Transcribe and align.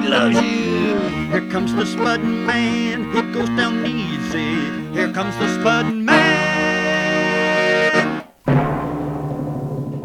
he 0.00 0.08
loves 0.08 0.36
you. 0.36 0.98
Here 1.30 1.48
comes 1.50 1.74
the 1.74 1.86
Spud 1.86 2.22
Man, 2.22 3.12
he 3.12 3.22
goes 3.32 3.48
down 3.50 3.84
easy. 3.86 4.92
Here 4.92 5.12
comes 5.12 5.36
the 5.38 5.48
Spud 5.60 5.94
Man. 5.94 6.44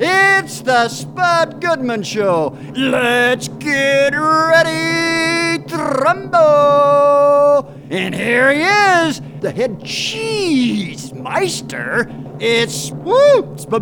It's 0.01 0.61
the 0.61 0.87
Spud 0.87 1.59
Goodman 1.61 2.03
Show. 2.03 2.57
Let's 2.75 3.47
get 3.47 4.15
ready, 4.15 5.61
Trumbo. 5.65 7.65
And 7.89 8.15
here 8.15 8.53
he 8.53 8.61
is, 8.61 9.21
the 9.41 9.51
head 9.51 9.83
cheese 9.83 11.11
meister. 11.13 12.07
It's 12.39 12.91
woo, 12.91 13.57
Spud 13.57 13.81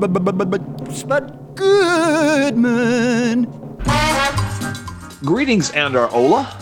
Goodman. 1.55 3.47
Greetings, 5.25 5.71
Andar 5.71 6.11
Ola. 6.13 6.55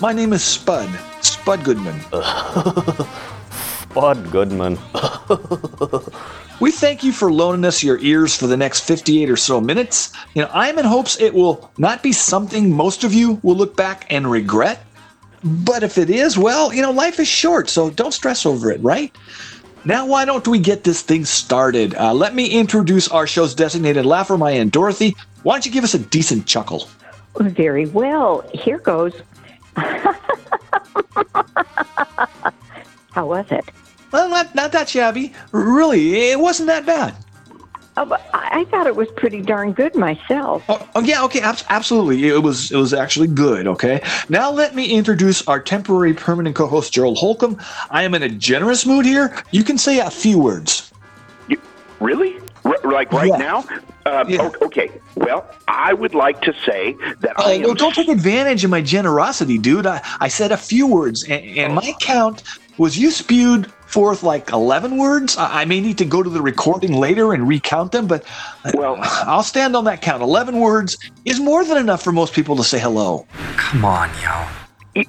My 0.00 0.12
name 0.12 0.32
is 0.32 0.44
Spud, 0.44 0.88
Spud 1.22 1.64
Goodman. 1.64 2.00
Bud 3.94 4.30
Goodman. 4.30 4.78
We 6.58 6.70
thank 6.70 7.04
you 7.04 7.12
for 7.12 7.30
loaning 7.30 7.66
us 7.66 7.82
your 7.82 7.98
ears 7.98 8.34
for 8.34 8.46
the 8.46 8.56
next 8.56 8.80
58 8.80 9.28
or 9.28 9.36
so 9.36 9.60
minutes. 9.60 10.10
You 10.32 10.40
know, 10.40 10.50
I'm 10.54 10.78
in 10.78 10.86
hopes 10.86 11.20
it 11.20 11.34
will 11.34 11.70
not 11.76 12.02
be 12.02 12.12
something 12.12 12.72
most 12.72 13.04
of 13.04 13.12
you 13.12 13.38
will 13.42 13.56
look 13.56 13.76
back 13.76 14.06
and 14.08 14.30
regret. 14.30 14.82
But 15.44 15.82
if 15.82 15.98
it 15.98 16.08
is, 16.08 16.38
well, 16.38 16.72
you 16.72 16.80
know, 16.80 16.92
life 16.92 17.20
is 17.20 17.28
short, 17.28 17.68
so 17.68 17.90
don't 17.90 18.14
stress 18.14 18.46
over 18.46 18.70
it, 18.70 18.82
right? 18.82 19.14
Now, 19.84 20.06
why 20.06 20.24
don't 20.24 20.48
we 20.48 20.58
get 20.58 20.82
this 20.82 21.02
thing 21.02 21.26
started? 21.26 21.94
Uh, 21.94 22.14
let 22.14 22.34
me 22.34 22.46
introduce 22.46 23.06
our 23.08 23.26
show's 23.26 23.54
designated 23.54 24.06
laugher, 24.06 24.38
my 24.38 24.52
Aunt 24.52 24.72
Dorothy. 24.72 25.14
Why 25.42 25.56
don't 25.56 25.66
you 25.66 25.72
give 25.72 25.84
us 25.84 25.92
a 25.92 25.98
decent 25.98 26.46
chuckle? 26.46 26.88
Very 27.40 27.86
well. 27.86 28.48
Here 28.52 28.78
goes. 28.78 29.12
How 33.12 33.26
was 33.26 33.46
it? 33.50 33.64
Well, 34.12 34.28
not, 34.28 34.54
not 34.54 34.72
that 34.72 34.88
shabby. 34.88 35.32
Really, 35.52 36.30
it 36.30 36.38
wasn't 36.38 36.68
that 36.68 36.86
bad. 36.86 37.14
Oh, 37.98 38.12
I 38.34 38.60
I 38.60 38.64
thought 38.64 38.86
it 38.86 38.96
was 38.96 39.08
pretty 39.16 39.40
darn 39.40 39.72
good 39.72 39.94
myself. 39.94 40.62
Oh, 40.68 40.86
oh 40.94 41.00
yeah, 41.02 41.22
okay, 41.24 41.40
abs- 41.40 41.64
absolutely. 41.70 42.28
It 42.28 42.42
was 42.42 42.70
it 42.70 42.76
was 42.76 42.92
actually 42.92 43.28
good. 43.28 43.66
Okay, 43.66 44.02
now 44.28 44.50
let 44.50 44.74
me 44.74 44.86
introduce 44.90 45.46
our 45.48 45.60
temporary 45.60 46.12
permanent 46.12 46.56
co-host 46.56 46.92
Gerald 46.92 47.16
Holcomb. 47.18 47.58
I 47.90 48.02
am 48.02 48.14
in 48.14 48.22
a 48.22 48.28
generous 48.28 48.84
mood 48.86 49.06
here. 49.06 49.42
You 49.50 49.64
can 49.64 49.78
say 49.78 49.98
a 49.98 50.10
few 50.10 50.38
words. 50.38 50.92
You, 51.48 51.58
really? 52.00 52.38
R- 52.66 52.92
like 52.92 53.12
right 53.12 53.28
Yeah. 53.28 53.36
now? 53.36 53.64
Uh, 54.04 54.24
Yeah. 54.28 54.50
Okay. 54.62 54.90
Well, 55.16 55.44
I 55.68 55.92
would 55.92 56.14
like 56.14 56.40
to 56.42 56.52
say 56.64 56.94
that 57.20 57.32
I 57.38 57.42
Oh, 57.44 57.50
am. 57.50 57.62
no, 57.62 57.74
don't 57.74 57.94
take 57.94 58.08
advantage 58.08 58.64
of 58.64 58.70
my 58.70 58.80
generosity, 58.80 59.58
dude. 59.58 59.86
I, 59.86 60.00
I 60.20 60.28
said 60.28 60.52
a 60.52 60.56
few 60.56 60.86
words, 60.86 61.24
and, 61.24 61.44
and 61.58 61.74
my 61.74 61.92
count 62.00 62.42
was 62.78 62.98
you 62.98 63.10
spewed 63.10 63.72
forth 63.86 64.22
like 64.22 64.50
11 64.50 64.96
words. 64.98 65.36
I, 65.38 65.62
I 65.62 65.64
may 65.64 65.80
need 65.80 65.96
to 65.98 66.04
go 66.04 66.22
to 66.22 66.28
the 66.30 66.42
recording 66.42 66.92
later 66.92 67.32
and 67.32 67.48
recount 67.48 67.92
them, 67.92 68.06
but 68.06 68.24
uh, 68.64 68.72
Well- 68.74 68.98
I'll 69.00 69.42
stand 69.42 69.74
on 69.76 69.84
that 69.84 70.02
count. 70.02 70.22
11 70.22 70.58
words 70.58 70.96
is 71.24 71.40
more 71.40 71.64
than 71.64 71.76
enough 71.78 72.02
for 72.02 72.12
most 72.12 72.32
people 72.34 72.56
to 72.56 72.64
say 72.64 72.78
hello. 72.78 73.26
Come 73.56 73.84
on, 73.84 74.10
yo. 74.22 74.46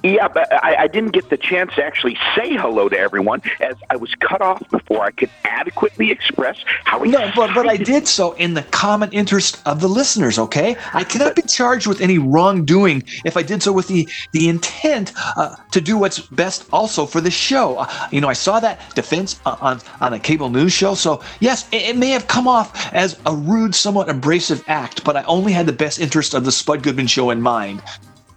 Yeah, 0.02 0.28
but 0.28 0.52
I, 0.52 0.82
I 0.82 0.86
didn't 0.86 1.12
get 1.12 1.30
the 1.30 1.36
chance 1.36 1.74
to 1.76 1.84
actually 1.84 2.18
say 2.34 2.54
hello 2.54 2.88
to 2.88 2.98
everyone 2.98 3.40
as 3.60 3.74
I 3.88 3.96
was 3.96 4.14
cut 4.16 4.42
off 4.42 4.62
before 4.70 5.02
I 5.02 5.12
could 5.12 5.30
adequately 5.44 6.10
express 6.10 6.62
how 6.84 6.98
No, 6.98 7.30
but 7.34 7.54
but 7.54 7.66
I 7.66 7.76
did 7.76 8.06
so 8.06 8.32
in 8.32 8.54
the 8.54 8.62
common 8.64 9.10
interest 9.12 9.62
of 9.66 9.80
the 9.80 9.88
listeners. 9.88 10.38
Okay, 10.38 10.76
I 10.92 11.04
cannot 11.04 11.36
be 11.36 11.42
charged 11.42 11.86
with 11.86 12.00
any 12.00 12.18
wrongdoing 12.18 13.02
if 13.24 13.36
I 13.36 13.42
did 13.42 13.62
so 13.62 13.72
with 13.72 13.88
the 13.88 14.06
the 14.32 14.48
intent 14.48 15.12
uh, 15.36 15.56
to 15.70 15.80
do 15.80 15.96
what's 15.96 16.18
best 16.18 16.66
also 16.72 17.06
for 17.06 17.20
the 17.20 17.30
show. 17.30 17.78
Uh, 17.78 18.08
you 18.10 18.20
know, 18.20 18.28
I 18.28 18.34
saw 18.34 18.60
that 18.60 18.94
defense 18.94 19.40
on 19.46 19.58
on, 19.60 19.80
on 20.00 20.12
a 20.12 20.18
cable 20.18 20.50
news 20.50 20.72
show, 20.72 20.94
so 20.94 21.22
yes, 21.40 21.66
it, 21.72 21.82
it 21.82 21.96
may 21.96 22.10
have 22.10 22.28
come 22.28 22.46
off 22.46 22.92
as 22.92 23.18
a 23.24 23.34
rude, 23.34 23.74
somewhat 23.74 24.10
abrasive 24.10 24.62
act, 24.68 25.04
but 25.04 25.16
I 25.16 25.22
only 25.24 25.52
had 25.52 25.66
the 25.66 25.72
best 25.72 25.98
interest 25.98 26.34
of 26.34 26.44
the 26.44 26.52
Spud 26.52 26.82
Goodman 26.82 27.06
show 27.06 27.30
in 27.30 27.40
mind. 27.40 27.82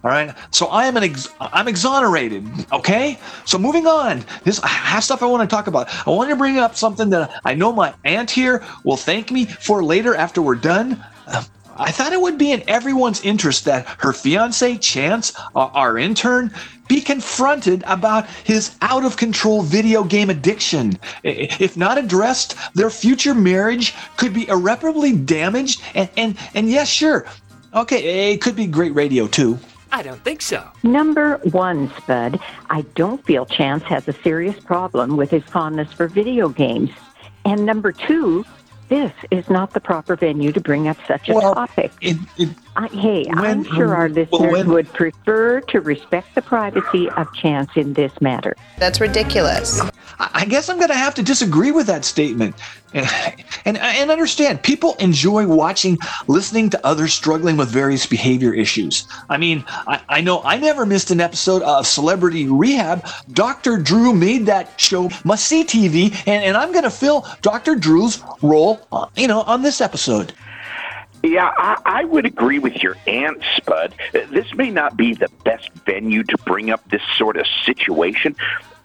All 0.04 0.10
right, 0.10 0.36
so 0.50 0.66
I 0.68 0.88
am 0.88 0.98
an 0.98 1.04
ex- 1.04 1.30
I'm 1.40 1.68
exonerated. 1.68 2.48
Okay, 2.72 3.20
so 3.46 3.60
moving 3.60 3.86
on. 3.86 4.24
This 4.44 4.60
I 4.64 4.68
have 4.68 5.04
stuff 5.04 5.22
I 5.22 5.28
want 5.28 5.48
to 5.48 5.56
talk 5.56 5.68
about. 5.68 5.90
I 6.08 6.10
want 6.10 6.32
to 6.32 6.36
bring 6.36 6.58
up 6.58 6.76
something 6.76 7.12
that 7.12 7.40
I 7.46 7.54
know 7.54 7.72
my 7.72 7.94
aunt 8.04 8.32
here 8.32 8.64
will 8.84 8.98
thank 8.98 9.30
me 9.30 9.46
for 9.46 9.84
later 9.84 10.16
after 10.16 10.42
we're 10.42 10.56
done. 10.56 11.04
I 11.78 11.92
thought 11.92 12.14
it 12.14 12.22
would 12.22 12.38
be 12.38 12.52
in 12.52 12.68
everyone's 12.68 13.22
interest 13.22 13.66
that 13.66 13.88
her 14.00 14.12
fiance 14.12 14.78
Chance, 14.78 15.34
our 15.56 15.98
intern, 15.98 16.52
be 16.88 17.00
confronted 17.00 17.84
about 17.88 18.28
his 18.44 18.76
out 18.82 19.06
of 19.06 19.18
control 19.18 19.62
video 19.62 20.04
game 20.04 20.30
addiction. 20.30 20.98
If 21.24 21.78
not 21.78 21.98
addressed, 21.98 22.56
their 22.74 22.90
future 22.90 23.34
marriage 23.34 23.94
could 24.18 24.34
be 24.34 24.48
irreparably 24.48 25.16
damaged. 25.16 25.82
And 25.94 26.10
and 26.18 26.38
and 26.56 26.70
yes, 26.70 26.90
sure, 26.90 27.26
okay, 27.74 28.34
it 28.34 28.42
could 28.42 28.56
be 28.56 28.66
great 28.66 28.96
radio 28.96 29.28
too. 29.28 29.60
I 29.92 30.04
don't 30.04 30.24
think 30.24 30.42
so. 30.42 30.66
Number 30.84 31.38
one, 31.52 31.92
Spud, 31.98 32.40
I 32.70 32.82
don't 32.96 33.24
feel 33.26 33.46
Chance 33.46 33.84
has 33.84 34.08
a 34.08 34.14
serious 34.14 34.60
problem 34.60 35.18
with 35.18 35.30
his 35.30 35.44
fondness 35.44 35.92
for 35.92 36.08
video 36.08 36.50
games. 36.50 36.92
And 37.46 37.66
number 37.66 37.92
two, 37.92 38.46
this 38.88 39.12
is 39.32 39.50
not 39.50 39.74
the 39.74 39.80
proper 39.80 40.16
venue 40.16 40.52
to 40.52 40.62
bring 40.62 40.88
up 40.88 40.98
such 41.08 41.30
a 41.30 41.34
Well, 41.34 41.56
topic. 41.56 41.92
It, 42.02 42.18
it, 42.38 42.50
I, 42.76 42.88
hey, 42.88 43.26
I'm 43.32 43.64
sure 43.64 43.94
our 43.96 44.08
well, 44.08 44.26
listeners 44.26 44.52
when- 44.52 44.70
would 44.70 44.94
prefer 44.94 45.62
to 45.62 45.82
respect 45.82 46.36
the 46.36 46.42
privacy 46.42 47.10
of 47.12 47.34
Chance 47.34 47.72
in 47.76 47.94
this 47.94 48.20
matter. 48.22 48.56
That's 48.78 49.02
ridiculous. 49.02 49.82
I 50.20 50.42
I 50.42 50.46
guess 50.46 50.70
I'm 50.70 50.78
going 50.78 50.90
to 50.90 50.96
have 50.96 51.14
to 51.16 51.24
disagree 51.24 51.72
with 51.72 51.88
that 51.88 52.06
statement. 52.06 52.56
And, 52.94 53.08
and 53.66 53.78
and 53.78 54.12
understand, 54.12 54.62
people 54.64 54.96
enjoy 55.00 55.48
watching, 55.48 55.98
listening 56.28 56.70
to 56.72 56.86
others 56.86 57.14
struggling 57.14 57.58
with 57.58 57.70
various 57.70 58.06
behavior 58.06 58.54
issues. 58.54 59.08
I 59.30 59.38
mean, 59.38 59.64
I, 59.68 60.02
I 60.10 60.22
know 60.22 60.42
I 60.44 60.58
never 60.58 60.86
missed 60.86 61.12
an 61.12 61.22
episode 61.22 61.62
of 61.64 61.88
Celebrity 61.88 62.48
Rehab. 62.48 63.08
Dr. 63.34 63.78
Drew 63.78 64.14
made 64.14 64.46
that 64.46 64.80
show 64.80 65.10
must 65.24 65.46
see 65.46 65.64
TV, 65.64 66.12
and, 66.28 66.44
and 66.44 66.58
I'm 66.58 66.72
going 66.72 66.84
to 66.84 66.92
fill 66.92 67.28
Dr. 67.42 67.76
Drew's 67.76 68.24
role, 68.42 68.86
uh, 68.92 69.08
you 69.16 69.28
know, 69.28 69.42
on 69.42 69.62
this 69.62 69.82
episode. 69.82 70.34
Yeah, 71.24 71.52
I, 71.56 71.82
I 71.86 72.04
would 72.06 72.26
agree 72.26 72.60
with 72.60 72.82
your 72.82 72.96
aunt, 73.06 73.44
Spud. 73.58 73.94
Uh, 74.14 74.20
This 74.32 74.54
may 74.56 74.72
not 74.72 74.98
be 74.98 75.14
the 75.14 75.30
best 75.44 75.70
venue 75.86 76.24
to 76.24 76.38
bring 76.46 76.72
up 76.72 76.88
this 76.90 77.04
sort 77.18 77.38
of 77.38 77.46
situation. 77.66 78.36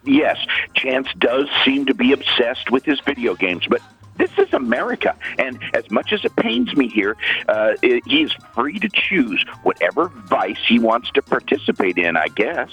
Yes, 0.03 0.37
Chance 0.73 1.07
does 1.17 1.47
seem 1.65 1.85
to 1.87 1.93
be 1.93 2.11
obsessed 2.13 2.69
with 2.71 2.85
his 2.85 2.99
video 3.01 3.35
games, 3.35 3.65
but 3.67 3.81
this 4.17 4.31
is 4.37 4.51
America, 4.53 5.15
and 5.37 5.59
as 5.73 5.89
much 5.91 6.11
as 6.11 6.25
it 6.25 6.35
pains 6.35 6.75
me 6.75 6.87
here, 6.87 7.15
uh, 7.49 7.73
i 7.83 8.01
he 8.05 8.23
is 8.23 8.31
free 8.55 8.79
to 8.79 8.89
choose 8.89 9.43
whatever 9.63 10.09
vice 10.25 10.57
he 10.67 10.79
wants 10.79 11.11
to 11.11 11.21
participate 11.21 11.97
in, 11.97 12.17
I 12.17 12.27
guess. 12.29 12.69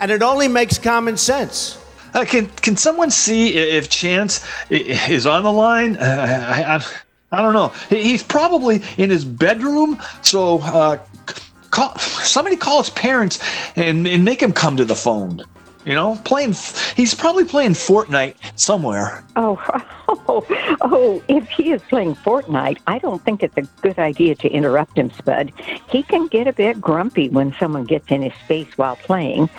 And 0.00 0.10
it 0.10 0.22
only 0.22 0.48
makes 0.48 0.78
common 0.78 1.16
sense. 1.16 1.78
Uh, 2.14 2.24
can 2.26 2.46
can 2.60 2.76
someone 2.76 3.10
see 3.10 3.54
if 3.54 3.88
Chance 3.88 4.44
is 4.70 5.26
on 5.26 5.44
the 5.44 5.52
line? 5.52 5.96
Uh, 5.96 6.46
I, 6.48 6.76
I, 6.76 6.84
I 7.32 7.40
don't 7.40 7.54
know. 7.54 7.68
He's 7.88 8.22
probably 8.22 8.82
in 8.98 9.08
his 9.08 9.24
bedroom. 9.24 10.00
So 10.20 10.60
uh, 10.60 10.98
call 11.70 11.98
somebody 11.98 12.56
call 12.56 12.82
his 12.82 12.90
parents 12.90 13.40
and, 13.74 14.06
and 14.06 14.24
make 14.24 14.40
him 14.40 14.52
come 14.52 14.76
to 14.76 14.84
the 14.84 14.94
phone. 14.94 15.42
You 15.84 15.94
know, 15.94 16.16
playing. 16.24 16.54
He's 16.94 17.12
probably 17.12 17.44
playing 17.44 17.72
Fortnite 17.72 18.36
somewhere. 18.54 19.24
Oh, 19.34 19.60
oh, 20.08 20.46
oh, 20.82 21.22
if 21.26 21.48
he 21.48 21.72
is 21.72 21.82
playing 21.88 22.14
Fortnite, 22.14 22.78
I 22.86 22.98
don't 23.00 23.20
think 23.24 23.42
it's 23.42 23.56
a 23.56 23.62
good 23.80 23.98
idea 23.98 24.36
to 24.36 24.48
interrupt 24.48 24.96
him, 24.96 25.10
Spud. 25.10 25.52
He 25.90 26.04
can 26.04 26.28
get 26.28 26.46
a 26.46 26.52
bit 26.52 26.80
grumpy 26.80 27.30
when 27.30 27.52
someone 27.58 27.84
gets 27.84 28.12
in 28.12 28.22
his 28.22 28.32
space 28.44 28.68
while 28.76 28.94
playing. 28.94 29.50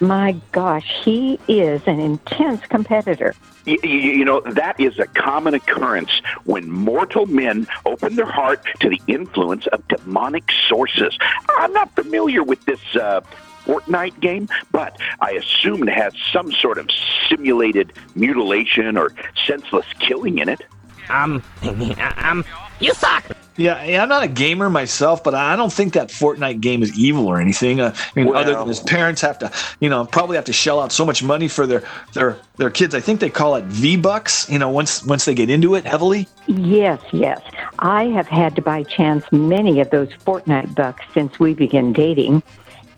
My 0.00 0.34
gosh, 0.52 0.90
he 1.04 1.38
is 1.46 1.82
an 1.86 2.00
intense 2.00 2.64
competitor. 2.66 3.34
You, 3.66 3.78
you, 3.82 4.24
know, 4.24 4.40
that 4.40 4.80
is 4.80 4.98
a 4.98 5.06
common 5.06 5.52
occurrence 5.52 6.22
when 6.44 6.70
mortal 6.70 7.26
men 7.26 7.66
open 7.84 8.16
their 8.16 8.24
heart 8.24 8.64
to 8.80 8.88
the 8.88 9.00
influence 9.06 9.66
of 9.66 9.86
demonic 9.88 10.50
sources. 10.68 11.18
I'm 11.50 11.72
not 11.74 11.94
familiar 11.94 12.42
with 12.42 12.64
this 12.64 12.80
uh, 12.96 13.20
Fortnite 13.66 14.18
game, 14.20 14.48
but 14.72 14.98
I 15.20 15.32
assume 15.32 15.86
it 15.86 15.92
has 15.92 16.14
some 16.32 16.50
sort 16.50 16.78
of 16.78 16.88
simulated 17.28 17.92
mutilation 18.14 18.96
or 18.96 19.12
senseless 19.46 19.86
killing 19.98 20.38
in 20.38 20.48
it. 20.48 20.62
Um, 21.10 21.42
um, 22.16 22.44
you 22.80 22.94
suck. 22.94 23.24
Yeah, 23.60 23.84
yeah, 23.84 24.02
I'm 24.02 24.08
not 24.08 24.22
a 24.22 24.28
gamer 24.28 24.70
myself, 24.70 25.22
but 25.22 25.34
I 25.34 25.54
don't 25.54 25.70
think 25.70 25.92
that 25.92 26.08
Fortnite 26.08 26.62
game 26.62 26.82
is 26.82 26.98
evil 26.98 27.26
or 27.26 27.38
anything. 27.38 27.78
Uh, 27.78 27.94
I 27.94 28.18
mean, 28.18 28.28
well, 28.28 28.38
other 28.38 28.54
than 28.54 28.66
his 28.66 28.80
parents 28.80 29.20
have 29.20 29.38
to, 29.40 29.52
you 29.80 29.90
know, 29.90 30.06
probably 30.06 30.36
have 30.36 30.46
to 30.46 30.52
shell 30.54 30.80
out 30.80 30.92
so 30.92 31.04
much 31.04 31.22
money 31.22 31.46
for 31.46 31.66
their 31.66 31.82
their 32.14 32.38
their 32.56 32.70
kids. 32.70 32.94
I 32.94 33.00
think 33.00 33.20
they 33.20 33.28
call 33.28 33.56
it 33.56 33.64
V 33.64 33.98
bucks. 33.98 34.48
You 34.48 34.58
know, 34.58 34.70
once 34.70 35.04
once 35.04 35.26
they 35.26 35.34
get 35.34 35.50
into 35.50 35.74
it 35.74 35.84
heavily. 35.84 36.26
Yes, 36.46 37.02
yes. 37.12 37.42
I 37.80 38.04
have 38.04 38.28
had 38.28 38.56
to 38.56 38.62
buy 38.62 38.82
Chance 38.84 39.26
many 39.30 39.80
of 39.80 39.90
those 39.90 40.08
Fortnite 40.08 40.74
bucks 40.74 41.04
since 41.12 41.38
we 41.38 41.52
began 41.52 41.92
dating. 41.92 42.42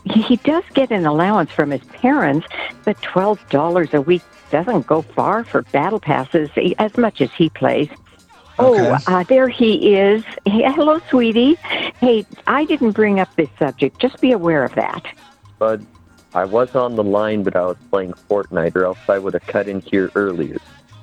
He 0.04 0.36
does 0.36 0.62
get 0.74 0.92
an 0.92 1.06
allowance 1.06 1.50
from 1.50 1.72
his 1.72 1.82
parents, 1.86 2.46
but 2.84 3.02
twelve 3.02 3.40
dollars 3.50 3.92
a 3.94 4.00
week 4.00 4.22
doesn't 4.52 4.86
go 4.86 5.02
far 5.02 5.42
for 5.42 5.62
battle 5.72 5.98
passes 5.98 6.50
as 6.78 6.96
much 6.96 7.20
as 7.20 7.32
he 7.32 7.48
plays. 7.50 7.88
Oh, 8.62 8.74
okay. 8.74 9.04
Oh, 9.08 9.14
uh, 9.14 9.22
there 9.24 9.48
he 9.48 9.94
is. 9.94 10.24
Hey, 10.44 10.62
hello, 10.72 11.00
sweetie. 11.10 11.54
Hey, 12.00 12.24
I 12.46 12.64
didn't 12.64 12.92
bring 12.92 13.20
up 13.20 13.34
this 13.36 13.48
subject. 13.58 13.98
Just 13.98 14.20
be 14.20 14.32
aware 14.32 14.64
of 14.64 14.74
that. 14.74 15.04
Bud, 15.58 15.86
I 16.34 16.44
was 16.44 16.74
on 16.74 16.96
the 16.96 17.04
line, 17.04 17.42
but 17.42 17.56
I 17.56 17.66
was 17.66 17.76
playing 17.90 18.12
Fortnite, 18.28 18.74
or 18.76 18.84
else 18.84 18.98
I 19.08 19.18
would 19.18 19.34
have 19.34 19.46
cut 19.46 19.68
in 19.68 19.80
here 19.80 20.10
earlier. 20.14 20.58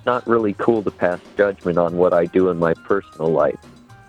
Not 0.05 0.25
really 0.27 0.53
cool 0.53 0.81
to 0.83 0.91
pass 0.91 1.19
judgment 1.37 1.77
on 1.77 1.97
what 1.97 2.13
I 2.13 2.25
do 2.25 2.49
in 2.49 2.57
my 2.57 2.73
personal 2.73 3.31
life. 3.31 3.59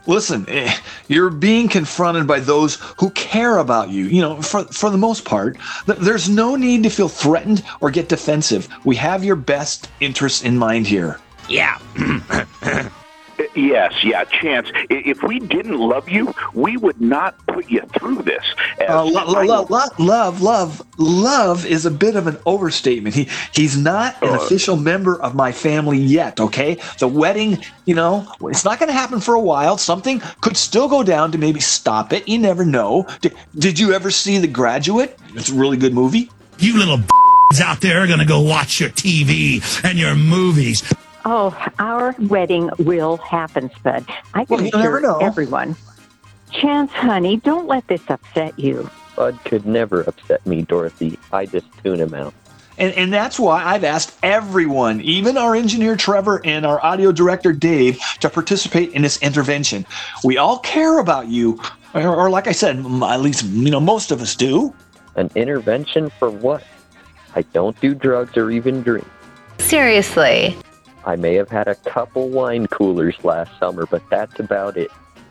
Listen, 0.07 0.47
eh, 0.49 0.75
you're 1.09 1.31
being 1.31 1.69
confronted 1.69 2.27
by 2.27 2.41
those 2.41 2.77
who 2.99 3.11
care 3.11 3.59
about 3.59 3.91
you. 3.91 4.05
You 4.07 4.23
know, 4.23 4.43
for, 4.43 4.65
for 4.65 4.89
the 4.89 4.97
most 4.97 5.25
part, 5.25 5.59
there's 5.87 6.29
no 6.29 6.57
need 6.57 6.85
to 6.85 6.91
feel 6.91 7.09
threatened 7.09 7.63
or 7.81 7.91
get 7.91 8.09
defensive. 8.09 8.69
We 8.85 8.97
have 8.97 9.23
your 9.23 9.37
best 9.37 9.91
interests 10.01 10.43
in 10.43 10.57
mind 10.57 10.87
here. 10.87 11.21
Yeah. 11.49 11.79
Yes, 13.55 14.05
yeah, 14.05 14.25
Chance. 14.25 14.71
If 14.89 15.23
we 15.23 15.39
didn't 15.39 15.79
love 15.79 16.09
you, 16.09 16.35
we 16.55 16.77
would 16.77 17.01
not 17.01 17.37
put 17.47 17.69
you 17.71 17.83
through 17.99 18.23
this. 18.23 18.45
Uh, 18.89 19.05
lo- 19.05 19.25
lo- 19.25 19.67
lo- 19.69 19.87
love, 19.99 20.43
love, 20.43 20.83
love 20.99 21.67
is 21.67 21.87
a 21.87 21.91
bit 21.91 22.17
of 22.17 22.27
an 22.27 22.39
overstatement. 22.47 23.15
He 23.15 23.29
he's 23.53 23.77
not 23.77 24.21
an 24.23 24.31
uh, 24.31 24.37
official 24.41 24.77
member 24.77 25.21
of 25.21 25.35
my 25.35 25.53
family 25.53 25.99
yet. 25.99 26.41
Okay, 26.41 26.79
the 26.99 27.09
wedding, 27.09 27.59
you 27.85 27.95
know, 27.95 28.31
it's 28.43 28.65
not 28.65 28.79
going 28.79 28.89
to 28.89 28.95
happen 28.95 29.21
for 29.21 29.35
a 29.35 29.41
while. 29.41 29.79
Something 29.79 30.21
could 30.41 30.57
still 30.57 30.89
go 30.89 31.03
down 31.03 31.33
to 31.33 31.39
maybe 31.39 31.61
stop 31.61 32.13
it. 32.13 32.29
You 32.29 32.39
never 32.39 32.65
know. 32.65 33.07
Did, 33.21 33.35
did 33.59 33.79
you 33.79 33.93
ever 33.93 34.11
see 34.11 34.39
The 34.39 34.49
Graduate? 34.49 35.19
It's 35.35 35.51
a 35.51 35.55
really 35.55 35.77
good 35.77 35.95
movie. 35.95 36.31
You 36.59 36.79
little 36.79 37.01
out 37.63 37.81
there 37.81 38.03
are 38.03 38.07
going 38.07 38.21
to 38.21 38.25
go 38.25 38.41
watch 38.41 38.79
your 38.79 38.91
TV 38.91 39.63
and 39.85 39.99
your 39.99 40.15
movies. 40.15 40.83
Oh, 41.33 41.57
our 41.79 42.17
wedding 42.23 42.71
will 42.81 43.17
happen, 43.19 43.71
Spud. 43.77 44.05
I 44.35 44.45
can 44.45 44.65
well, 44.65 44.67
assure 44.67 45.23
everyone. 45.23 45.77
Chance, 46.51 46.91
honey, 46.91 47.37
don't 47.37 47.69
let 47.69 47.87
this 47.87 48.03
upset 48.09 48.59
you. 48.59 48.91
Spud 49.13 49.39
could 49.45 49.65
never 49.65 50.01
upset 50.01 50.45
me, 50.45 50.63
Dorothy. 50.63 51.21
I 51.33 51.47
just 51.47 51.67
tune 51.85 52.01
him 52.01 52.15
out. 52.15 52.35
And, 52.79 52.93
and 52.95 53.13
that's 53.13 53.39
why 53.39 53.63
I've 53.65 53.85
asked 53.85 54.19
everyone, 54.25 55.03
even 55.03 55.39
our 55.39 55.55
engineer 55.55 55.95
Trevor 55.95 56.45
and 56.45 56.67
our 56.67 56.85
audio 56.85 57.13
director 57.13 57.53
Dave, 57.53 58.01
to 58.19 58.29
participate 58.29 58.93
in 58.93 59.03
this 59.03 59.23
intervention. 59.23 59.87
We 60.25 60.37
all 60.37 60.59
care 60.59 60.99
about 60.99 61.29
you, 61.29 61.61
or, 61.95 62.09
or 62.09 62.29
like 62.31 62.49
I 62.49 62.53
said, 62.53 62.77
at 62.79 63.21
least 63.21 63.45
you 63.45 63.71
know 63.71 63.79
most 63.79 64.11
of 64.11 64.21
us 64.21 64.35
do. 64.35 64.75
An 65.15 65.31
intervention 65.37 66.11
for 66.11 66.29
what? 66.29 66.65
I 67.37 67.43
don't 67.43 67.81
do 67.81 67.95
drugs 67.95 68.37
or 68.37 68.51
even 68.51 68.83
drink. 68.83 69.07
Seriously. 69.59 70.57
I 71.05 71.17
may 71.17 71.35
have 71.35 71.49
had 71.49 71.69
a 71.69 71.75
couple 71.75 72.29
wine 72.29 72.67
coolers 72.67 73.17
last 73.25 73.59
summer, 73.59 73.87
but 73.87 74.03
that's 74.11 74.39
about 74.39 74.77
it. 74.77 74.91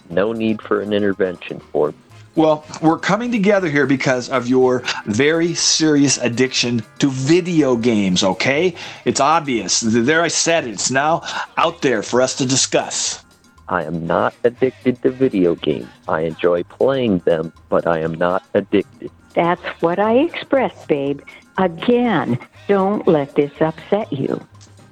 No 0.10 0.34
need 0.34 0.62
for 0.62 0.82
an 0.82 0.94
intervention 0.94 1.60
for 1.60 1.90
me. 1.90 1.98
Well, 2.36 2.64
we're 2.82 3.00
coming 3.00 3.32
together 3.32 3.70
here 3.70 3.86
because 3.86 4.30
of 4.30 4.48
your 4.48 4.84
very 5.06 5.54
serious 5.56 6.18
addiction 6.18 6.84
to 7.00 7.10
video 7.10 7.76
games, 7.76 8.24
okay? 8.24 8.76
It's 9.04 9.20
obvious. 9.20 9.82
There 9.82 10.22
I 10.22 10.30
said 10.30 10.66
it. 10.66 10.72
It's 10.72 10.92
now 10.92 11.24
out 11.58 11.82
there 11.82 12.02
for 12.02 12.22
us 12.22 12.36
to 12.38 12.46
discuss. 12.46 13.24
I 13.68 13.84
am 13.84 14.08
not 14.08 14.34
addicted 14.44 15.02
to 15.04 15.12
video 15.12 15.56
games. 15.56 15.90
I 16.08 16.22
enjoy 16.22 16.64
playing 16.64 17.20
them, 17.20 17.52
but 17.68 17.86
I 17.86 18.00
am 18.00 18.14
not 18.14 18.44
addicted. 18.54 19.12
That's 19.34 19.62
what 19.82 20.00
I 20.00 20.14
expressed, 20.14 20.88
babe. 20.88 21.22
Again, 21.58 22.40
don't 22.68 23.08
let 23.08 23.36
this 23.36 23.52
upset 23.60 24.12
you. 24.14 24.40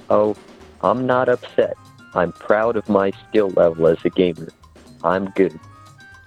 Oh, 0.09 0.35
I'm 0.87 1.05
not 1.05 1.27
upset. 1.27 1.75
I'm 2.15 2.31
proud 2.31 2.77
of 2.77 2.87
my 2.87 3.11
skill 3.27 3.49
level 3.49 3.87
as 3.87 3.97
a 4.05 4.09
gamer. 4.09 4.47
I'm 5.03 5.25
good. 5.31 5.59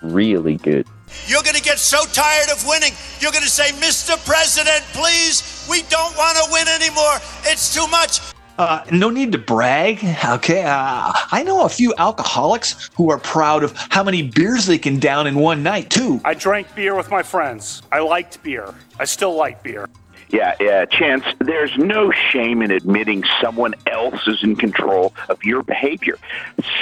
Really 0.03 0.57
good. 0.57 0.87
You're 1.27 1.43
going 1.43 1.57
to 1.57 1.63
get 1.63 1.79
so 1.79 2.05
tired 2.13 2.51
of 2.51 2.67
winning. 2.67 2.93
You're 3.21 3.33
going 3.33 3.45
to 3.45 3.51
say, 3.51 3.71
Mr. 3.73 4.23
President, 4.27 4.85
please, 4.93 5.67
we 5.69 5.81
don't 5.89 6.15
want 6.15 6.37
to 6.37 6.53
win 6.53 6.69
anymore. 6.69 7.17
It's 7.45 7.75
too 7.75 7.87
much. 7.87 8.21
Uh, 8.59 8.85
no 8.93 9.09
need 9.09 9.33
to 9.33 9.39
brag. 9.39 10.05
Okay. 10.29 10.63
Uh, 10.63 11.13
I 11.33 11.43
know 11.43 11.65
a 11.65 11.69
few 11.71 11.95
alcoholics 11.97 12.91
who 12.95 13.11
are 13.11 13.19
proud 13.19 13.65
of 13.65 13.75
how 13.89 14.05
many 14.05 14.21
beers 14.21 14.67
they 14.67 14.77
can 14.77 14.99
down 14.99 15.27
in 15.27 15.37
one 15.37 15.63
night, 15.63 15.89
too. 15.89 16.21
I 16.23 16.35
drank 16.35 16.75
beer 16.75 16.95
with 16.95 17.11
my 17.11 17.23
friends. 17.23 17.83
I 17.91 18.01
liked 18.01 18.43
beer. 18.43 18.75
I 18.99 19.07
still 19.07 19.35
like 19.35 19.63
beer. 19.63 19.89
Yeah, 20.31 20.55
yeah, 20.61 20.85
Chance, 20.85 21.25
there's 21.41 21.77
no 21.77 22.13
shame 22.13 22.63
in 22.63 22.71
admitting 22.71 23.25
someone 23.41 23.75
else 23.87 24.29
is 24.29 24.43
in 24.45 24.55
control 24.55 25.13
of 25.29 25.43
your 25.43 25.65
behavior. 25.65 26.19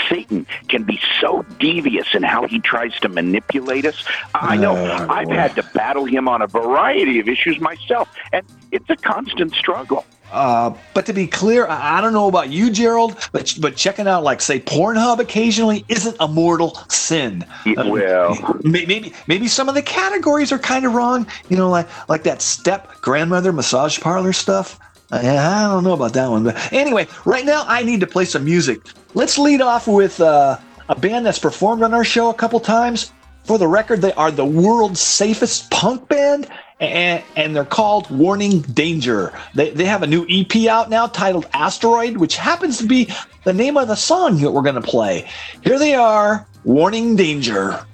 Satan 0.09 0.47
can 0.69 0.83
be 0.83 1.01
so 1.21 1.47
devious 1.59 2.15
in 2.15 2.23
how 2.23 2.47
he 2.47 2.61
tries 2.61 2.99
to 3.01 3.09
manipulate 3.09 3.87
us. 3.87 4.05
I 4.35 4.57
know 4.57 4.77
oh, 4.77 5.07
I've 5.09 5.31
had 5.31 5.55
to 5.57 5.63
battle 5.75 6.05
him 6.05 6.29
on 6.29 6.43
a 6.43 6.47
variety 6.47 7.21
of 7.21 7.29
issues 7.29 7.59
myself, 7.59 8.09
and 8.33 8.45
it's 8.71 8.89
a 8.91 8.97
constant 8.97 9.55
struggle. 9.55 10.05
Uh, 10.31 10.75
but 10.95 11.07
to 11.07 11.13
be 11.13 11.27
clear, 11.27 11.67
I, 11.67 11.99
I, 11.99 12.01
don't 12.01 12.13
know 12.13 12.29
about 12.29 12.51
you, 12.51 12.71
Gerald, 12.71 13.17
but 13.33 13.55
but 13.61 13.77
checking 13.77 14.07
out 14.07 14.25
like 14.25 14.41
say 14.41 14.61
Pornhub 14.61 15.19
occasionally 15.21 15.85
isn't 15.89 16.17
a 16.21 16.29
mortal 16.29 16.75
sin. 16.89 17.47
Uh, 17.67 17.85
well, 17.89 18.61
maybe 18.63 19.15
maybe 19.27 19.49
some 19.49 19.69
of 19.69 19.75
the 19.75 19.83
categories 19.83 20.53
are 20.53 20.59
kind 20.59 20.85
of 20.85 20.95
wrong. 20.95 21.27
You 21.49 21.57
know, 21.57 21.71
like 21.71 21.89
like 22.09 22.25
that 22.25 22.43
step 22.43 23.01
grandmother 23.01 23.53
massage 23.53 23.99
parlor 24.01 24.33
stuff. 24.33 24.79
Uh, 25.11 25.17
I 25.17 25.63
don't 25.73 25.85
know 25.85 25.95
about 25.95 26.13
that 26.13 26.29
one, 26.29 26.45
but 26.45 26.73
anyway, 26.73 27.07
right 27.25 27.45
now 27.45 27.65
I 27.67 27.83
need 27.83 28.01
to 28.01 28.07
play 28.07 28.27
some 28.27 28.45
music. 28.45 28.81
Let's 29.15 29.39
lead 29.39 29.63
off 29.63 29.89
with 29.89 30.21
uh, 30.21 30.59
a 30.91 30.95
band 30.95 31.25
that's 31.25 31.39
performed 31.39 31.83
on 31.83 31.95
our 31.95 32.05
show 32.05 32.29
a 32.29 32.35
couple 32.35 32.61
times. 32.61 33.13
For 33.49 33.57
the 33.57 33.67
record, 33.67 34.03
they 34.03 34.13
are 34.13 34.31
the 34.31 34.45
world's 34.45 35.01
safest 35.01 35.71
punk 35.71 36.07
band, 36.07 36.51
and, 36.81 37.25
and 37.35 37.57
they're 37.57 37.65
called 37.65 38.11
Warning 38.11 38.61
Danger. 38.61 39.33
They, 39.55 39.71
they 39.71 39.87
have 39.87 40.03
a 40.03 40.07
new 40.07 40.27
EP 40.29 40.69
out 40.69 40.91
now 40.91 41.07
titled 41.07 41.47
Asteroid, 41.55 42.19
which 42.19 42.37
happens 42.37 42.77
to 42.77 42.87
be 42.87 43.11
the 43.45 43.55
name 43.55 43.79
of 43.79 43.89
the 43.89 43.95
song 43.95 44.39
that 44.43 44.51
we're 44.53 44.61
going 44.61 44.75
to 44.75 44.83
play. 44.83 45.27
Here 45.63 45.79
they 45.79 45.95
are 45.95 46.47
Warning 46.65 47.17
Danger. 47.17 47.87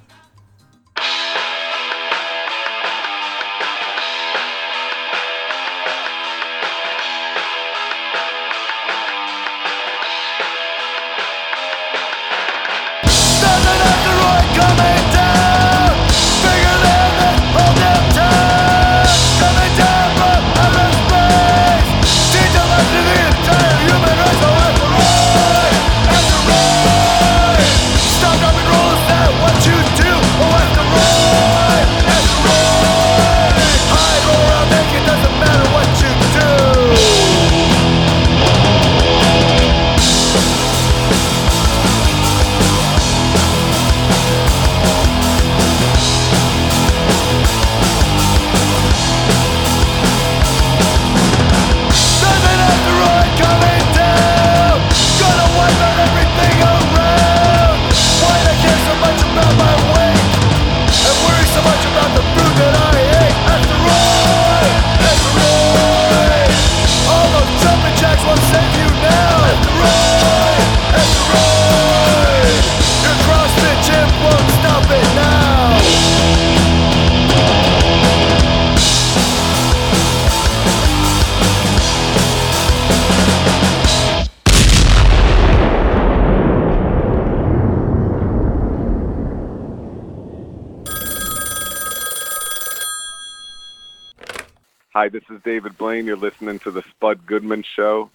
David 95.44 95.78
Blaine. 95.78 96.06
You're 96.06 96.16
listening 96.16 96.58
to 96.60 96.70
the 96.70 96.82
Spud 96.90 97.26
Goodman 97.26 97.62
Show, 97.62 98.10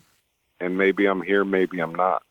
and 0.59 0.77
maybe 0.77 1.05
I'm 1.05 1.21
here, 1.21 1.45
maybe 1.45 1.79
I'm 1.79 1.95
not. 1.95 2.23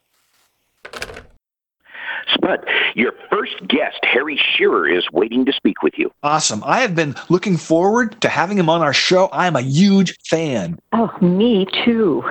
Spud, 2.35 2.67
your 2.95 3.13
first 3.31 3.67
guest, 3.69 3.99
Harry 4.03 4.39
Shearer, 4.55 4.89
is 4.89 5.11
waiting 5.13 5.45
to 5.47 5.53
speak 5.53 5.83
with 5.83 5.95
you. 5.97 6.11
Awesome. 6.23 6.63
I 6.65 6.81
have 6.81 6.95
been 6.95 7.15
looking 7.29 7.57
forward 7.57 8.21
to 8.21 8.29
having 8.29 8.59
him 8.59 8.69
on 8.69 8.83
our 8.83 8.93
show. 8.93 9.27
I 9.27 9.47
am 9.47 9.57
a 9.57 9.63
huge 9.63 10.17
fan. 10.29 10.79
Oh, 10.93 11.11
me 11.23 11.67
too. 11.85 12.23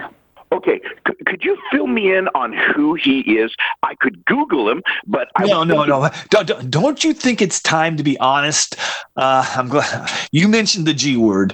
Okay, 0.52 0.80
c- 1.08 1.14
could 1.26 1.44
you 1.44 1.58
fill 1.72 1.88
me 1.88 2.16
in 2.16 2.28
on 2.30 2.54
who 2.54 2.94
he 2.94 3.20
is? 3.38 3.54
I 3.84 3.96
could 3.96 4.24
Google 4.26 4.70
him, 4.70 4.82
but 5.06 5.28
I 5.36 5.46
No, 5.46 5.64
no, 5.64 5.84
no. 5.84 6.10
Don't, 6.30 6.48
don't- 6.48 6.72
don't 6.72 7.04
you 7.04 7.14
think 7.14 7.42
it's 7.42 7.62
time 7.62 7.98
to 7.98 8.04
be 8.04 8.18
honest? 8.20 8.76
Uh, 9.18 9.46
I'm 9.56 9.68
glad 9.68 10.10
you 10.32 10.48
mentioned 10.48 10.86
the 10.88 10.94
G 10.94 11.18
word. 11.18 11.54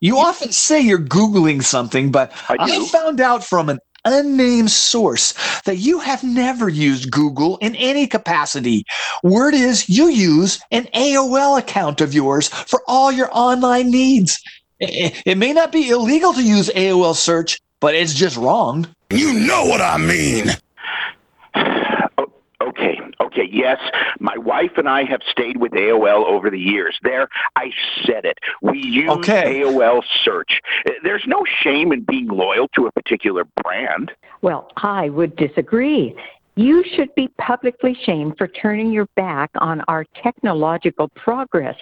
You 0.00 0.18
often 0.18 0.52
say 0.52 0.80
you're 0.80 0.98
Googling 0.98 1.62
something, 1.62 2.10
but 2.10 2.32
I 2.48 2.56
I, 2.60 2.88
found 2.88 3.20
out 3.20 3.44
from 3.44 3.68
an 3.70 3.78
unnamed 4.04 4.70
source 4.70 5.32
that 5.62 5.78
you 5.78 5.98
have 6.00 6.22
never 6.22 6.68
used 6.68 7.10
Google 7.10 7.56
in 7.58 7.74
any 7.76 8.06
capacity. 8.06 8.84
Word 9.22 9.54
is 9.54 9.88
you 9.88 10.08
use 10.08 10.60
an 10.70 10.84
AOL 10.94 11.58
account 11.58 12.02
of 12.02 12.12
yours 12.12 12.48
for 12.48 12.82
all 12.86 13.10
your 13.10 13.30
online 13.32 13.90
needs. 13.90 14.38
It 14.80 15.38
may 15.38 15.52
not 15.52 15.72
be 15.72 15.88
illegal 15.88 16.34
to 16.34 16.42
use 16.42 16.68
AOL 16.70 17.14
search, 17.14 17.58
but 17.84 17.94
it's 17.94 18.14
just 18.14 18.38
wrong. 18.38 18.86
You 19.10 19.34
know 19.34 19.66
what 19.66 19.82
I 19.82 19.98
mean. 19.98 20.46
Okay, 22.62 22.98
okay, 23.20 23.46
yes. 23.52 23.78
My 24.20 24.38
wife 24.38 24.72
and 24.78 24.88
I 24.88 25.04
have 25.04 25.20
stayed 25.30 25.58
with 25.58 25.72
AOL 25.72 26.24
over 26.24 26.48
the 26.50 26.58
years. 26.58 26.98
There, 27.02 27.28
I 27.56 27.70
said 28.06 28.24
it. 28.24 28.38
We 28.62 28.78
use 28.78 29.10
Okay. 29.10 29.60
AOL 29.60 30.02
search. 30.24 30.60
There's 31.02 31.24
no 31.26 31.44
shame 31.60 31.92
in 31.92 32.00
being 32.04 32.28
loyal 32.28 32.68
to 32.68 32.86
a 32.86 32.92
particular 32.92 33.44
brand. 33.62 34.12
Well, 34.40 34.70
I 34.78 35.10
would 35.10 35.36
disagree. 35.36 36.16
You 36.56 36.84
should 36.84 37.12
be 37.16 37.28
publicly 37.38 37.96
shamed 38.04 38.38
for 38.38 38.46
turning 38.46 38.92
your 38.92 39.06
back 39.16 39.50
on 39.56 39.82
our 39.88 40.04
technological 40.22 41.08
progress. 41.16 41.74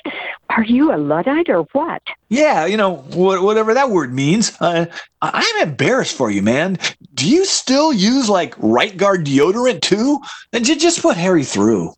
Are 0.51 0.65
you 0.65 0.95
a 0.95 0.97
Luddite 0.97 1.51
or 1.51 1.65
what? 1.73 2.01
Yeah, 2.31 2.65
you 2.65 2.79
know, 2.79 2.97
wh- 2.97 3.43
whatever 3.45 3.75
that 3.75 3.91
word 3.91 4.15
means. 4.15 4.57
Uh, 4.61 4.87
I- 5.21 5.45
I'm 5.61 5.69
embarrassed 5.69 6.17
for 6.17 6.31
you, 6.31 6.41
man. 6.43 6.79
Do 7.13 7.29
you 7.29 7.45
still 7.45 7.93
use 7.93 8.31
like 8.31 8.55
right 8.59 8.97
guard 8.97 9.27
deodorant 9.27 9.83
too? 9.83 10.21
And 10.55 10.65
ju- 10.65 10.77
just 10.77 11.03
put 11.03 11.17
Harry 11.19 11.45
through. 11.45 11.93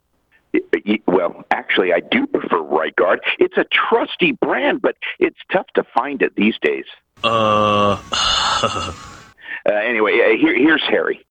Y- 0.53 0.61
y- 0.85 0.99
Well, 1.07 1.45
actually, 1.53 1.93
I 1.93 2.01
do 2.01 2.27
prefer 2.27 2.59
Right 2.61 2.95
Guard. 2.97 3.21
It's 3.39 3.57
a 3.57 3.65
trusty 3.65 4.33
brand, 4.33 4.83
but 4.83 4.97
it's 5.21 5.39
tough 5.53 5.67
to 5.75 5.85
find 5.95 6.23
it 6.23 6.35
these 6.37 6.57
days. 6.61 6.87
Uh. 7.23 7.99
Uh, 9.67 9.73
anyway, 9.73 10.13
uh, 10.21 10.37
here, 10.37 10.55
here's 10.55 10.83
Harry. 10.83 11.25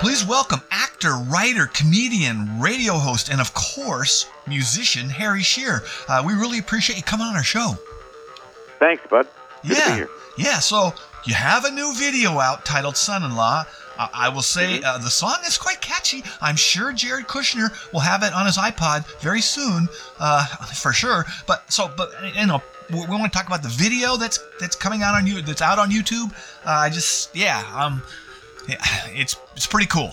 Please 0.00 0.24
welcome 0.24 0.60
actor, 0.70 1.16
writer, 1.16 1.66
comedian, 1.66 2.60
radio 2.60 2.94
host, 2.94 3.30
and 3.30 3.40
of 3.40 3.54
course, 3.54 4.26
musician 4.46 5.08
Harry 5.08 5.42
Shearer. 5.42 5.82
Uh, 6.08 6.22
we 6.26 6.34
really 6.34 6.58
appreciate 6.58 6.96
you 6.96 7.02
coming 7.02 7.26
on 7.26 7.34
our 7.36 7.42
show. 7.42 7.76
Thanks, 8.78 9.02
bud. 9.08 9.26
Good 9.66 9.78
Yeah, 9.78 10.04
yeah. 10.36 10.58
So 10.58 10.92
you 11.24 11.34
have 11.34 11.64
a 11.64 11.70
new 11.70 11.94
video 11.94 12.38
out 12.38 12.64
titled 12.64 12.96
"Son-in-Law." 12.96 13.64
Uh, 13.96 14.08
I 14.12 14.28
will 14.28 14.42
say 14.42 14.82
uh, 14.82 14.98
the 14.98 15.10
song 15.10 15.38
is 15.46 15.56
quite 15.56 15.80
catchy. 15.80 16.22
I'm 16.40 16.56
sure 16.56 16.92
Jared 16.92 17.26
Kushner 17.26 17.70
will 17.92 18.00
have 18.00 18.22
it 18.22 18.32
on 18.32 18.46
his 18.46 18.58
iPod 18.58 19.06
very 19.20 19.40
soon, 19.40 19.88
uh, 20.18 20.44
for 20.74 20.92
sure. 20.92 21.24
But 21.46 21.72
so, 21.72 21.90
but 21.96 22.12
you 22.34 22.46
know, 22.46 22.62
we, 22.90 22.98
want 23.06 23.32
to 23.32 23.36
talk 23.36 23.46
about 23.46 23.62
the 23.62 23.68
video 23.68 24.16
that's 24.16 24.38
that's 24.60 24.76
coming 24.76 25.02
out 25.02 25.14
on 25.14 25.26
you 25.26 25.42
that's 25.42 25.62
out 25.62 25.78
on 25.78 25.90
YouTube. 25.90 26.32
Uh, 26.66 26.70
I 26.70 26.90
just, 26.90 27.34
yeah, 27.34 27.64
um, 27.74 28.02
yeah, 28.02 28.23
it's 29.08 29.36
it's 29.54 29.66
pretty 29.66 29.86
cool. 29.86 30.12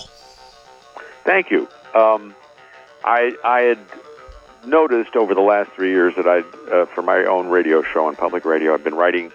Thank 1.24 1.52
you. 1.52 1.68
Um, 1.94 2.36
I 3.04 3.36
I 3.44 3.62
had 3.62 3.80
noticed 4.66 5.16
over 5.16 5.34
the 5.34 5.42
last 5.42 5.72
three 5.72 5.90
years 5.90 6.16
that 6.16 6.28
I, 6.28 6.40
uh, 6.72 6.86
for 6.86 7.02
my 7.02 7.26
own 7.26 7.48
radio 7.48 7.82
show 7.82 8.06
on 8.06 8.16
public 8.16 8.46
radio, 8.46 8.74
I've 8.74 8.84
been 8.84 8.96
writing 8.96 9.32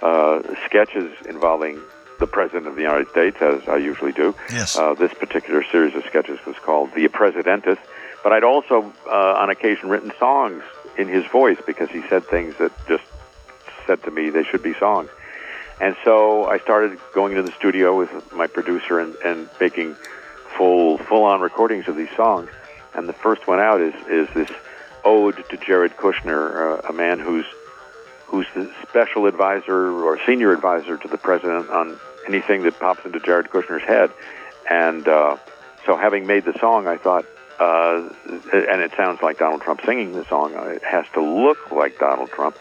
uh, 0.00 0.42
sketches 0.64 1.12
involving 1.26 1.80
the 2.18 2.26
President 2.26 2.66
of 2.66 2.76
the 2.76 2.82
United 2.82 3.08
States, 3.10 3.36
as 3.40 3.68
I 3.68 3.76
usually 3.76 4.12
do. 4.12 4.34
Yes. 4.50 4.76
Uh, 4.76 4.94
this 4.94 5.12
particular 5.12 5.64
series 5.64 5.94
of 5.94 6.04
sketches 6.04 6.38
was 6.46 6.56
called 6.56 6.94
The 6.94 7.08
Presidentus, 7.08 7.78
but 8.22 8.32
I'd 8.32 8.44
also, 8.44 8.92
uh, 9.06 9.34
on 9.38 9.50
occasion, 9.50 9.88
written 9.88 10.12
songs 10.18 10.62
in 10.96 11.08
his 11.08 11.26
voice 11.26 11.58
because 11.66 11.90
he 11.90 12.02
said 12.08 12.24
things 12.24 12.54
that 12.58 12.72
just 12.86 13.04
said 13.86 14.02
to 14.04 14.10
me 14.10 14.30
they 14.30 14.44
should 14.44 14.62
be 14.62 14.74
songs. 14.74 15.10
And 15.80 15.96
so 16.04 16.44
I 16.46 16.58
started 16.58 16.98
going 17.12 17.32
into 17.36 17.42
the 17.42 17.56
studio 17.56 17.96
with 17.96 18.32
my 18.32 18.46
producer 18.46 18.98
and, 19.00 19.14
and 19.24 19.48
making 19.60 19.96
full 20.56 20.98
full 20.98 21.24
on 21.24 21.40
recordings 21.40 21.88
of 21.88 21.96
these 21.96 22.10
songs. 22.16 22.50
And 22.94 23.08
the 23.08 23.12
first 23.14 23.46
one 23.46 23.58
out 23.58 23.80
is 23.80 23.94
is 24.08 24.28
this 24.34 24.50
ode 25.04 25.44
to 25.48 25.56
Jared 25.56 25.96
Kushner, 25.96 26.84
uh, 26.84 26.88
a 26.88 26.92
man 26.92 27.18
who's 27.18 27.46
who's 28.26 28.46
the 28.54 28.72
special 28.88 29.26
advisor 29.26 29.90
or 29.90 30.18
senior 30.24 30.52
advisor 30.52 30.96
to 30.96 31.08
the 31.08 31.18
president 31.18 31.68
on 31.70 31.98
anything 32.26 32.62
that 32.62 32.78
pops 32.78 33.04
into 33.04 33.20
Jared 33.20 33.50
Kushner's 33.50 33.82
head. 33.82 34.10
And 34.70 35.06
uh, 35.08 35.36
so, 35.84 35.96
having 35.96 36.26
made 36.26 36.44
the 36.44 36.56
song, 36.58 36.86
I 36.86 36.96
thought, 36.96 37.26
uh, 37.58 38.08
and 38.52 38.80
it 38.80 38.92
sounds 38.96 39.20
like 39.20 39.38
Donald 39.38 39.60
Trump 39.62 39.80
singing 39.84 40.12
the 40.12 40.24
song. 40.24 40.54
uh, 40.54 40.62
It 40.62 40.84
has 40.84 41.04
to 41.14 41.20
look 41.20 41.70
like 41.72 41.98
Donald 41.98 42.30
Trump 42.30 42.56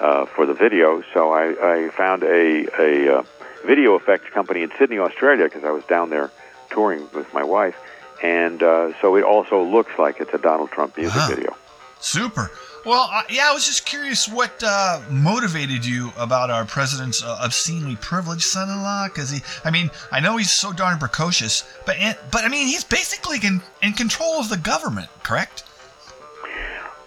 uh, 0.00 0.26
for 0.26 0.46
the 0.46 0.54
video. 0.54 1.02
So 1.14 1.32
I, 1.32 1.86
I 1.86 1.90
found 1.90 2.22
a, 2.22 2.66
a 2.80 3.18
uh, 3.18 3.22
video 3.64 3.94
effects 3.96 4.30
company 4.30 4.62
in 4.62 4.70
Sydney, 4.78 4.98
Australia, 4.98 5.44
because 5.44 5.64
I 5.64 5.70
was 5.70 5.84
down 5.84 6.10
there 6.10 6.30
touring 6.70 7.08
with 7.14 7.32
my 7.34 7.44
wife. 7.44 7.76
And 8.22 8.62
uh, 8.62 8.92
so 9.00 9.16
it 9.16 9.24
also 9.24 9.62
looks 9.62 9.92
like 9.98 10.20
it's 10.20 10.34
a 10.34 10.38
Donald 10.38 10.70
Trump 10.70 10.96
music 10.96 11.16
Wow. 11.16 11.28
video. 11.28 11.56
Super. 12.00 12.50
Well, 12.86 13.08
uh, 13.12 13.22
yeah, 13.28 13.48
I 13.50 13.52
was 13.52 13.66
just 13.66 13.84
curious 13.84 14.28
what 14.28 14.62
uh, 14.64 15.00
motivated 15.10 15.84
you 15.84 16.12
about 16.16 16.48
our 16.48 16.64
president's 16.64 17.22
uh, 17.22 17.38
obscenely 17.42 17.96
privileged 17.96 18.44
son-in-law. 18.44 19.08
Because 19.08 19.30
he, 19.30 19.40
I 19.64 19.70
mean, 19.70 19.90
I 20.12 20.20
know 20.20 20.36
he's 20.36 20.52
so 20.52 20.72
darn 20.72 20.98
precocious, 20.98 21.64
but 21.86 21.96
but 22.30 22.44
I 22.44 22.48
mean, 22.48 22.68
he's 22.68 22.84
basically 22.84 23.38
in, 23.42 23.62
in 23.82 23.92
control 23.92 24.34
of 24.38 24.48
the 24.48 24.56
government, 24.56 25.08
correct? 25.22 25.64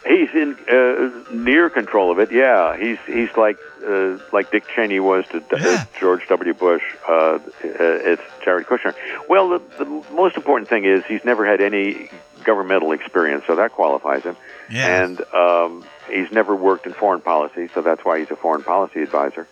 He's 0.05 0.29
in 0.33 0.57
uh, 0.67 1.11
near 1.31 1.69
control 1.69 2.11
of 2.11 2.19
it. 2.19 2.31
Yeah, 2.31 2.75
he's 2.75 2.97
he's 3.05 3.35
like 3.37 3.57
uh, 3.85 4.17
like 4.33 4.51
Dick 4.51 4.63
Cheney 4.73 4.99
was 4.99 5.25
to 5.27 5.43
uh, 5.51 5.85
George 5.99 6.27
W. 6.27 6.53
Bush. 6.53 6.81
Uh, 7.07 7.13
uh, 7.13 7.39
it's 7.63 8.23
Jared 8.43 8.65
Kushner. 8.65 8.95
Well, 9.29 9.49
the, 9.49 9.59
the 9.77 9.85
most 10.11 10.35
important 10.35 10.69
thing 10.69 10.85
is 10.85 11.05
he's 11.05 11.23
never 11.23 11.45
had 11.45 11.61
any 11.61 12.09
governmental 12.43 12.93
experience, 12.93 13.43
so 13.45 13.55
that 13.55 13.73
qualifies 13.73 14.23
him. 14.23 14.35
Yeah. 14.71 15.03
And 15.03 15.21
um, 15.33 15.85
he's 16.09 16.31
never 16.31 16.55
worked 16.55 16.87
in 16.87 16.93
foreign 16.93 17.21
policy, 17.21 17.69
so 17.73 17.81
that's 17.81 18.03
why 18.03 18.19
he's 18.19 18.31
a 18.31 18.35
foreign 18.35 18.63
policy 18.63 19.01
advisor. 19.01 19.47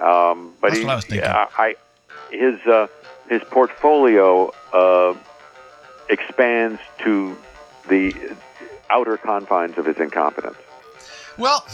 Um, 0.00 0.54
but 0.60 0.68
That's 0.68 0.78
he, 0.80 0.84
what 0.84 0.92
I 0.92 0.96
was 0.96 1.04
thinking. 1.04 1.28
I, 1.28 1.48
I 1.56 1.74
his 2.30 2.60
uh, 2.66 2.88
his 3.28 3.42
portfolio 3.44 4.52
uh, 4.72 5.16
expands 6.10 6.80
to 7.04 7.36
the 7.88 8.14
outer 8.94 9.16
confines 9.16 9.76
of 9.76 9.84
his 9.86 9.98
incompetence. 9.98 10.56
Well, 11.36 11.66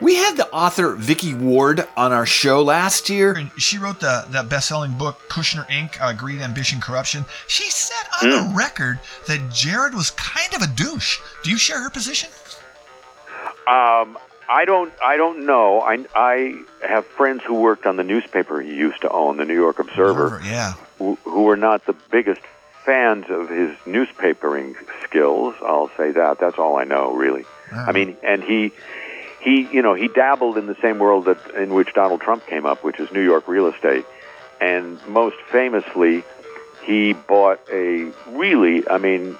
we 0.00 0.16
had 0.16 0.36
the 0.36 0.48
author 0.52 0.96
Vicky 0.96 1.34
Ward 1.34 1.86
on 1.96 2.10
our 2.12 2.26
show 2.26 2.62
last 2.62 3.08
year. 3.08 3.32
And 3.32 3.50
she 3.56 3.78
wrote 3.78 4.00
the 4.00 4.24
that 4.30 4.48
best-selling 4.48 4.98
book 4.98 5.20
Kushner 5.28 5.64
Inc. 5.68 6.00
Uh, 6.00 6.12
Greed, 6.12 6.40
Ambition, 6.40 6.80
Corruption. 6.80 7.24
She 7.46 7.70
said 7.70 8.04
on 8.20 8.30
the 8.30 8.52
record 8.56 8.98
that 9.28 9.52
Jared 9.52 9.94
was 9.94 10.10
kind 10.10 10.52
of 10.54 10.62
a 10.62 10.66
douche. 10.66 11.20
Do 11.44 11.50
you 11.50 11.56
share 11.58 11.80
her 11.80 11.90
position? 11.90 12.28
Um, 13.66 14.18
I 14.48 14.64
don't. 14.66 14.92
I 15.02 15.16
don't 15.16 15.46
know. 15.46 15.80
I, 15.80 16.04
I 16.14 16.60
have 16.86 17.06
friends 17.06 17.42
who 17.44 17.54
worked 17.54 17.86
on 17.86 17.96
the 17.96 18.04
newspaper 18.04 18.60
he 18.60 18.74
used 18.74 19.00
to 19.02 19.10
own, 19.10 19.36
the 19.38 19.44
New 19.44 19.54
York 19.54 19.78
Observer, 19.78 20.40
Yeah. 20.44 20.74
who, 20.98 21.16
who 21.24 21.44
were 21.44 21.56
not 21.56 21.86
the 21.86 21.94
biggest 22.10 22.40
fans 22.84 23.26
of 23.28 23.48
his 23.48 23.70
newspapering 23.86 24.74
skills. 25.04 25.54
I'll 25.62 25.90
say 25.96 26.12
that. 26.12 26.38
That's 26.40 26.58
all 26.58 26.76
I 26.76 26.84
know, 26.84 27.12
really. 27.14 27.44
I 27.72 27.92
mean, 27.92 28.16
and 28.22 28.42
he, 28.42 28.72
he, 29.40 29.66
you 29.72 29.82
know, 29.82 29.94
he 29.94 30.08
dabbled 30.08 30.58
in 30.58 30.66
the 30.66 30.76
same 30.82 30.98
world 30.98 31.24
that 31.26 31.38
in 31.56 31.72
which 31.74 31.92
Donald 31.94 32.20
Trump 32.20 32.46
came 32.46 32.66
up, 32.66 32.84
which 32.84 33.00
is 33.00 33.10
New 33.12 33.22
York 33.22 33.48
real 33.48 33.66
estate, 33.66 34.04
and 34.60 34.98
most 35.08 35.36
famously, 35.50 36.22
he 36.84 37.14
bought 37.14 37.60
a 37.72 38.12
really, 38.28 38.86
I 38.88 38.98
mean, 38.98 39.36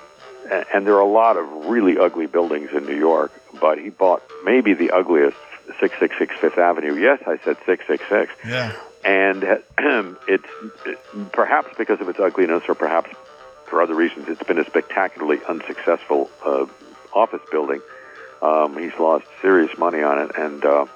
and 0.73 0.87
there 0.87 0.95
are 0.95 1.01
a 1.01 1.07
lot 1.07 1.37
of 1.37 1.67
really 1.67 1.99
ugly 1.99 2.27
buildings 2.27 2.71
in 2.75 2.87
New 2.87 2.97
York, 2.97 3.31
but 3.61 3.79
he 3.79 3.91
bought 3.91 4.23
maybe 4.45 4.75
the 4.75 4.91
ugliest 4.91 5.37
666 5.81 6.35
Fifth 6.41 6.59
Avenue. 6.59 6.95
Yes, 6.95 7.21
I 7.27 7.37
said 7.45 7.57
666 7.67 8.33
Yeah. 8.47 8.73
and 9.05 9.43
it's 10.29 10.45
perhaps 11.33 11.69
because 11.79 12.01
of 12.01 12.09
its 12.09 12.19
ugliness, 12.19 12.63
or 12.69 12.75
perhaps 12.75 13.11
for 13.67 13.83
other 13.83 13.95
reasons, 13.95 14.29
it's 14.29 14.43
been 14.43 14.59
a 14.59 14.65
spectacularly 14.65 15.41
unsuccessful 15.49 16.31
uh, 16.45 16.67
office 17.13 17.43
building. 17.51 17.81
Um, 18.43 18.77
he's 18.77 18.99
lost 18.99 19.25
serious 19.41 19.77
money 19.79 20.03
on 20.03 20.19
it 20.19 20.33
and 20.37 20.65
uh, 20.65 20.87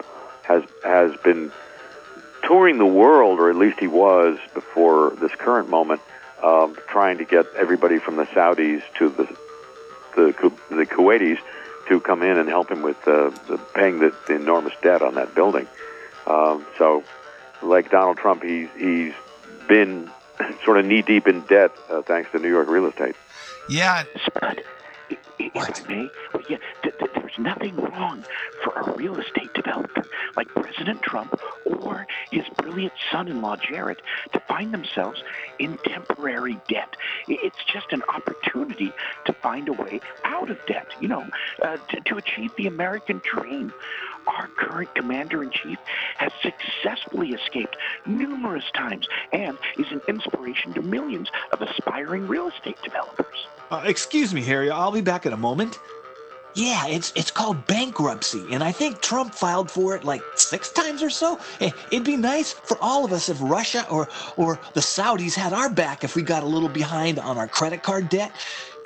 has 0.42 0.62
has 0.84 1.16
been 1.18 1.50
touring 2.42 2.78
the 2.78 2.86
world, 2.86 3.38
or 3.38 3.50
at 3.50 3.56
least 3.56 3.80
he 3.80 3.86
was 3.86 4.38
before 4.54 5.10
this 5.20 5.34
current 5.34 5.68
moment, 5.68 6.00
um, 6.42 6.76
trying 6.88 7.18
to 7.18 7.24
get 7.24 7.46
everybody 7.56 7.98
from 7.98 8.16
the 8.16 8.24
Saudis 8.26 8.82
to 8.98 9.08
the 9.08 9.24
the, 10.16 10.52
the 10.70 10.86
Kuwaitis 10.86 11.38
to 11.88 12.00
come 12.00 12.22
in 12.22 12.36
and 12.36 12.48
help 12.48 12.70
him 12.70 12.82
with 12.82 12.96
uh, 13.06 13.30
the, 13.48 13.58
paying 13.74 13.98
the, 13.98 14.14
the 14.26 14.34
enormous 14.34 14.74
debt 14.82 15.00
on 15.00 15.14
that 15.14 15.34
building. 15.34 15.66
Um, 16.26 16.66
so, 16.76 17.04
like 17.62 17.90
Donald 17.90 18.18
Trump, 18.18 18.42
he's 18.42 18.68
he's 18.76 19.14
been 19.68 20.10
sort 20.64 20.78
of 20.78 20.84
knee 20.86 21.02
deep 21.02 21.26
in 21.26 21.40
debt 21.42 21.72
uh, 21.90 22.02
thanks 22.02 22.30
to 22.32 22.38
New 22.38 22.48
York 22.48 22.68
real 22.68 22.86
estate. 22.86 23.14
Yeah. 23.68 24.04
Spud, 24.26 24.62
i- 25.10 25.14
i- 25.40 25.50
if 25.54 25.56
I 25.56 25.88
may, 25.88 26.10
well, 26.32 26.42
yeah, 26.48 26.56
th- 26.82 26.94
th- 26.98 27.10
there's 27.14 27.38
nothing 27.38 27.76
wrong 27.76 28.24
for 28.64 28.72
a 28.74 28.92
real 28.96 29.18
estate 29.20 29.52
developer 29.54 30.04
like 30.36 30.48
President 30.48 31.02
Trump 31.02 31.38
or 31.64 32.06
his 32.30 32.44
brilliant 32.56 32.92
son-in-law 33.12 33.56
Jared 33.56 34.00
to 34.32 34.40
find 34.40 34.72
themselves 34.72 35.22
in 35.58 35.78
temporary 35.84 36.58
debt. 36.68 36.96
It's 37.26 37.56
just 37.72 37.92
an 37.92 38.02
opportunity 38.08 38.92
to 39.26 39.32
find 39.32 39.68
a 39.68 39.72
way 39.72 40.00
out 40.24 40.50
of 40.50 40.58
debt, 40.66 40.86
you 41.00 41.08
know, 41.08 41.26
uh, 41.62 41.76
to, 41.90 42.00
to 42.06 42.16
achieve 42.16 42.50
the 42.56 42.66
American 42.66 43.20
dream. 43.24 43.72
Our 44.28 44.48
current 44.58 44.94
commander-in-chief 44.94 45.78
has 46.18 46.30
successfully 46.42 47.30
escaped 47.30 47.76
numerous 48.06 48.64
times 48.74 49.08
and 49.32 49.56
is 49.78 49.86
an 49.90 50.00
inspiration 50.06 50.74
to 50.74 50.82
millions 50.82 51.28
of 51.52 51.62
aspiring 51.62 52.28
real 52.28 52.48
estate 52.48 52.76
developers. 52.84 53.46
Uh, 53.70 53.82
excuse 53.86 54.34
me, 54.34 54.42
Harry. 54.42 54.70
I'll 54.70 54.92
be 54.92 55.00
back 55.00 55.24
in 55.26 55.32
a 55.32 55.36
moment. 55.36 55.78
Yeah, 56.54 56.86
it's 56.88 57.12
it's 57.14 57.30
called 57.30 57.66
bankruptcy, 57.66 58.42
and 58.52 58.64
I 58.64 58.72
think 58.72 59.00
Trump 59.00 59.34
filed 59.34 59.70
for 59.70 59.94
it 59.94 60.02
like 60.04 60.22
six 60.34 60.70
times 60.72 61.02
or 61.02 61.10
so. 61.10 61.38
Eh, 61.60 61.70
It'd 61.92 62.04
be 62.04 62.16
nice 62.16 62.52
for 62.52 62.76
all 62.80 63.04
of 63.04 63.12
us 63.12 63.28
if 63.28 63.36
Russia 63.40 63.86
or 63.90 64.08
or 64.36 64.58
the 64.74 64.80
Saudis 64.80 65.34
had 65.34 65.52
our 65.52 65.70
back 65.70 66.04
if 66.04 66.16
we 66.16 66.22
got 66.22 66.42
a 66.42 66.46
little 66.46 66.68
behind 66.68 67.18
on 67.18 67.38
our 67.38 67.46
credit 67.46 67.82
card 67.82 68.08
debt. 68.08 68.32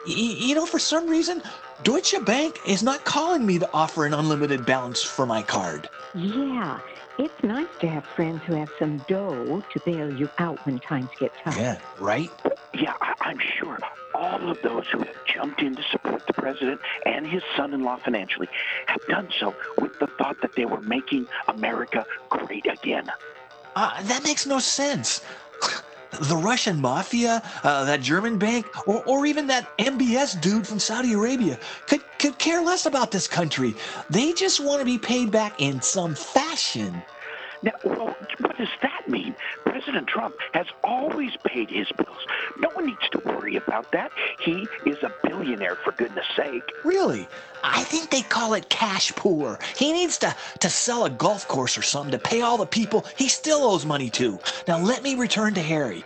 Y- 0.06 0.12
you 0.16 0.54
know, 0.54 0.66
for 0.66 0.80
some 0.80 1.06
reason, 1.08 1.40
Deutsche 1.84 2.24
Bank 2.24 2.60
is 2.64 2.82
not 2.82 3.04
calling 3.04 3.44
me 3.44 3.58
to 3.58 3.68
offer 3.74 4.06
an 4.06 4.14
unlimited 4.14 4.64
balance 4.64 5.02
for 5.02 5.26
my 5.26 5.42
card. 5.42 5.88
Yeah, 6.14 6.78
it's 7.18 7.42
nice 7.42 7.66
to 7.80 7.88
have 7.88 8.04
friends 8.14 8.40
who 8.46 8.54
have 8.54 8.70
some 8.78 8.98
dough 9.08 9.64
to 9.72 9.80
bail 9.84 10.12
you 10.12 10.28
out 10.38 10.64
when 10.64 10.78
times 10.78 11.10
get 11.18 11.32
tough. 11.42 11.56
Yeah, 11.56 11.78
right? 11.98 12.30
Yeah, 12.72 12.94
I, 13.00 13.14
I'm 13.22 13.38
sure 13.38 13.78
all 14.14 14.48
of 14.48 14.62
those 14.62 14.84
who 14.92 14.98
have 14.98 15.16
jumped 15.26 15.60
in 15.60 15.74
to 15.74 15.82
support 15.90 16.24
the 16.26 16.34
president 16.34 16.80
and 17.04 17.26
his 17.26 17.42
son-in-law 17.56 17.98
financially 18.04 18.48
have 18.86 19.00
done 19.08 19.28
so 19.40 19.54
with 19.78 19.98
the 19.98 20.06
thought 20.18 20.40
that 20.42 20.54
they 20.54 20.66
were 20.66 20.82
making 20.82 21.26
America 21.48 22.06
great 22.30 22.66
again. 22.66 23.10
Uh, 23.74 24.02
that 24.02 24.22
makes 24.22 24.46
no 24.46 24.58
sense. 24.58 25.22
The 26.20 26.36
Russian 26.36 26.80
mafia, 26.80 27.42
uh, 27.64 27.84
that 27.84 28.02
German 28.02 28.38
bank, 28.38 28.66
or, 28.86 29.02
or 29.04 29.26
even 29.26 29.46
that 29.46 29.76
MBS 29.78 30.40
dude 30.40 30.66
from 30.66 30.78
Saudi 30.78 31.14
Arabia 31.14 31.58
could, 31.86 32.02
could 32.18 32.38
care 32.38 32.60
less 32.62 32.86
about 32.86 33.10
this 33.10 33.26
country. 33.26 33.74
They 34.10 34.32
just 34.32 34.60
want 34.60 34.80
to 34.80 34.84
be 34.84 34.98
paid 34.98 35.30
back 35.30 35.54
in 35.58 35.80
some 35.80 36.14
fashion. 36.14 37.02
Now, 37.62 37.72
well, 37.84 38.16
what 38.40 38.58
does 38.58 38.68
that 38.82 39.08
mean? 39.08 39.36
President 39.64 40.08
Trump 40.08 40.34
has 40.52 40.66
always 40.82 41.36
paid 41.44 41.70
his 41.70 41.90
bills. 41.92 42.26
No 42.58 42.68
one 42.70 42.86
needs 42.86 43.08
to 43.12 43.18
worry 43.24 43.56
about 43.56 43.92
that. 43.92 44.10
He 44.40 44.66
is 44.84 45.02
a 45.02 45.12
billionaire, 45.22 45.76
for 45.76 45.92
goodness 45.92 46.26
sake. 46.34 46.62
Really? 46.84 47.28
I 47.62 47.84
think 47.84 48.10
they 48.10 48.22
call 48.22 48.54
it 48.54 48.68
cash 48.68 49.12
poor. 49.14 49.58
He 49.76 49.92
needs 49.92 50.18
to, 50.18 50.34
to 50.60 50.68
sell 50.68 51.04
a 51.04 51.10
golf 51.10 51.46
course 51.46 51.78
or 51.78 51.82
something 51.82 52.10
to 52.12 52.18
pay 52.18 52.40
all 52.40 52.58
the 52.58 52.66
people 52.66 53.06
he 53.16 53.28
still 53.28 53.62
owes 53.62 53.86
money 53.86 54.10
to. 54.10 54.38
Now 54.66 54.78
let 54.78 55.02
me 55.02 55.14
return 55.14 55.54
to 55.54 55.62
Harry. 55.62 56.04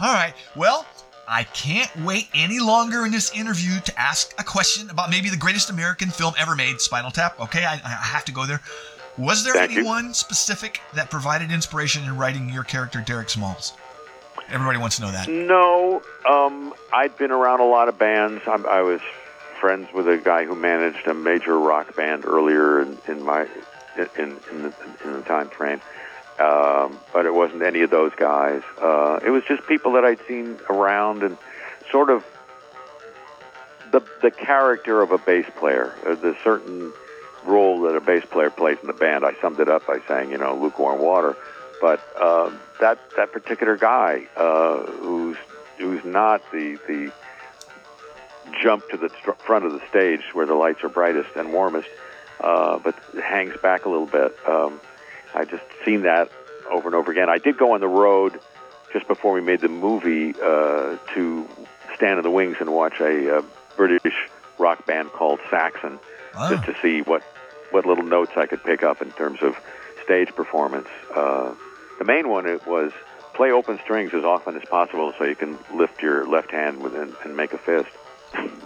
All 0.00 0.14
right. 0.14 0.32
Well, 0.56 0.86
I 1.28 1.44
can't 1.44 1.94
wait 2.04 2.28
any 2.32 2.58
longer 2.58 3.04
in 3.04 3.12
this 3.12 3.30
interview 3.32 3.78
to 3.80 4.00
ask 4.00 4.34
a 4.40 4.44
question 4.44 4.88
about 4.88 5.10
maybe 5.10 5.28
the 5.28 5.36
greatest 5.36 5.68
American 5.68 6.08
film 6.08 6.32
ever 6.38 6.56
made, 6.56 6.80
Spinal 6.80 7.10
Tap. 7.10 7.38
Okay, 7.38 7.66
I, 7.66 7.74
I 7.74 7.88
have 7.88 8.24
to 8.24 8.32
go 8.32 8.46
there. 8.46 8.62
Was 9.18 9.44
there 9.44 9.54
Thank 9.54 9.72
you. 9.72 9.78
anyone 9.80 10.14
specific 10.14 10.80
that 10.94 11.10
provided 11.10 11.50
inspiration 11.50 12.04
in 12.04 12.16
writing 12.16 12.48
your 12.48 12.62
character, 12.62 13.02
Derek 13.04 13.28
Smalls? 13.28 13.72
Everybody 14.48 14.78
wants 14.78 14.96
to 14.96 15.02
know 15.02 15.10
that. 15.10 15.28
No, 15.28 16.02
um, 16.28 16.72
I'd 16.92 17.16
been 17.18 17.32
around 17.32 17.60
a 17.60 17.66
lot 17.66 17.88
of 17.88 17.98
bands. 17.98 18.42
I, 18.46 18.54
I 18.54 18.82
was 18.82 19.00
friends 19.60 19.88
with 19.92 20.08
a 20.08 20.16
guy 20.16 20.44
who 20.44 20.54
managed 20.54 21.06
a 21.08 21.14
major 21.14 21.58
rock 21.58 21.96
band 21.96 22.24
earlier 22.24 22.80
in, 22.80 22.96
in 23.08 23.22
my 23.22 23.48
in 23.96 24.36
in 24.50 24.62
the, 24.62 24.74
in 25.04 25.12
the 25.14 25.22
time 25.22 25.48
frame. 25.50 25.80
Um, 26.38 27.00
but 27.12 27.26
it 27.26 27.34
wasn't 27.34 27.62
any 27.62 27.82
of 27.82 27.90
those 27.90 28.12
guys. 28.14 28.62
Uh, 28.80 29.18
it 29.24 29.30
was 29.30 29.42
just 29.44 29.66
people 29.66 29.92
that 29.92 30.04
I'd 30.04 30.24
seen 30.28 30.56
around 30.70 31.24
and 31.24 31.36
sort 31.90 32.08
of 32.08 32.24
the 33.90 34.00
the 34.22 34.30
character 34.30 35.02
of 35.02 35.10
a 35.10 35.18
bass 35.18 35.46
player, 35.56 35.94
uh, 36.06 36.14
the 36.14 36.36
certain 36.44 36.92
role 37.48 37.82
that 37.82 37.96
a 37.96 38.00
bass 38.00 38.24
player 38.24 38.50
plays 38.50 38.78
in 38.80 38.86
the 38.86 38.92
band. 38.92 39.24
I 39.24 39.34
summed 39.40 39.60
it 39.60 39.68
up 39.68 39.86
by 39.86 40.00
saying, 40.06 40.30
you 40.30 40.38
know, 40.38 40.54
lukewarm 40.54 41.00
water. 41.00 41.36
But 41.80 42.00
uh, 42.20 42.50
that 42.80 42.98
that 43.16 43.32
particular 43.32 43.76
guy 43.76 44.26
uh, 44.36 44.78
who's 44.78 45.36
who's 45.78 46.04
not 46.04 46.42
the 46.52 46.78
the 46.86 47.12
jump 48.62 48.88
to 48.90 48.96
the 48.96 49.08
front 49.46 49.64
of 49.64 49.72
the 49.72 49.86
stage 49.88 50.22
where 50.32 50.46
the 50.46 50.54
lights 50.54 50.82
are 50.82 50.88
brightest 50.88 51.36
and 51.36 51.52
warmest, 51.52 51.88
uh, 52.40 52.78
but 52.78 52.94
hangs 53.22 53.56
back 53.62 53.84
a 53.84 53.88
little 53.88 54.06
bit. 54.06 54.36
Um, 54.46 54.80
I 55.34 55.44
just 55.44 55.62
seen 55.84 56.02
that 56.02 56.30
over 56.70 56.88
and 56.88 56.94
over 56.94 57.12
again. 57.12 57.28
I 57.28 57.38
did 57.38 57.56
go 57.58 57.74
on 57.74 57.80
the 57.80 57.88
road 57.88 58.40
just 58.92 59.06
before 59.06 59.32
we 59.32 59.40
made 59.40 59.60
the 59.60 59.68
movie 59.68 60.34
uh, 60.42 60.96
to 61.14 61.48
stand 61.94 62.18
in 62.18 62.22
the 62.22 62.30
wings 62.30 62.56
and 62.60 62.72
watch 62.72 63.00
a 63.00 63.38
uh, 63.38 63.42
British 63.76 64.14
rock 64.58 64.84
band 64.86 65.10
called 65.12 65.40
Saxon, 65.50 65.98
just 66.48 66.64
to 66.64 66.74
see 66.82 67.02
what 67.02 67.22
what 67.70 67.86
little 67.86 68.04
notes 68.04 68.32
I 68.36 68.46
could 68.46 68.62
pick 68.64 68.82
up 68.82 69.02
in 69.02 69.10
terms 69.12 69.40
of 69.42 69.56
stage 70.04 70.34
performance. 70.34 70.88
Uh, 71.14 71.54
the 71.98 72.04
main 72.04 72.28
one 72.28 72.46
it 72.46 72.66
was 72.66 72.92
play 73.34 73.50
open 73.52 73.78
strings 73.84 74.14
as 74.14 74.24
often 74.24 74.56
as 74.56 74.64
possible 74.68 75.12
so 75.18 75.24
you 75.24 75.36
can 75.36 75.58
lift 75.74 76.02
your 76.02 76.26
left 76.26 76.50
hand 76.50 76.80
and, 76.82 77.14
and 77.24 77.36
make 77.36 77.52
a 77.52 77.58
fist. 77.58 77.88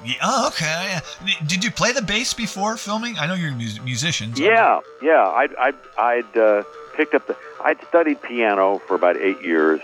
Yeah, 0.04 0.14
oh, 0.22 0.48
okay. 0.48 0.98
Did 1.46 1.62
you 1.62 1.70
play 1.70 1.92
the 1.92 2.02
bass 2.02 2.34
before 2.34 2.76
filming? 2.76 3.16
I 3.18 3.26
know 3.26 3.34
you're 3.34 3.52
a 3.52 3.56
mus- 3.56 3.80
musician. 3.80 4.34
so- 4.34 4.42
Yeah, 4.42 4.80
yeah. 5.00 5.28
I'd 5.28 5.54
I'd, 5.56 5.74
I'd 5.96 6.36
uh, 6.36 6.62
picked 6.96 7.14
up 7.14 7.26
the. 7.28 7.36
I'd 7.62 7.78
studied 7.86 8.20
piano 8.22 8.78
for 8.88 8.94
about 8.96 9.16
eight 9.18 9.40
years, 9.42 9.80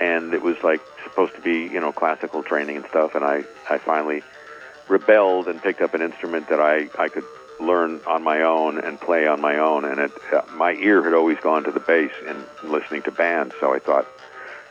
and 0.00 0.32
it 0.32 0.40
was 0.42 0.56
like 0.62 0.80
supposed 1.04 1.34
to 1.34 1.42
be 1.42 1.64
you 1.64 1.78
know 1.80 1.92
classical 1.92 2.42
training 2.42 2.76
and 2.78 2.86
stuff. 2.86 3.14
And 3.14 3.22
I 3.24 3.44
I 3.68 3.76
finally 3.76 4.22
rebelled 4.88 5.46
and 5.48 5.60
picked 5.62 5.82
up 5.82 5.92
an 5.92 6.00
instrument 6.00 6.48
that 6.48 6.60
I 6.60 6.88
I 6.98 7.08
could 7.08 7.24
learn 7.60 8.00
on 8.06 8.22
my 8.22 8.42
own 8.42 8.78
and 8.78 9.00
play 9.00 9.26
on 9.26 9.40
my 9.40 9.58
own. 9.58 9.84
And 9.84 9.98
it 10.00 10.12
uh, 10.32 10.42
my 10.54 10.72
ear 10.74 11.02
had 11.02 11.14
always 11.14 11.38
gone 11.38 11.64
to 11.64 11.70
the 11.70 11.80
bass 11.80 12.12
in 12.26 12.44
listening 12.70 13.02
to 13.02 13.10
bands, 13.10 13.54
so 13.60 13.74
I 13.74 13.78
thought, 13.78 14.06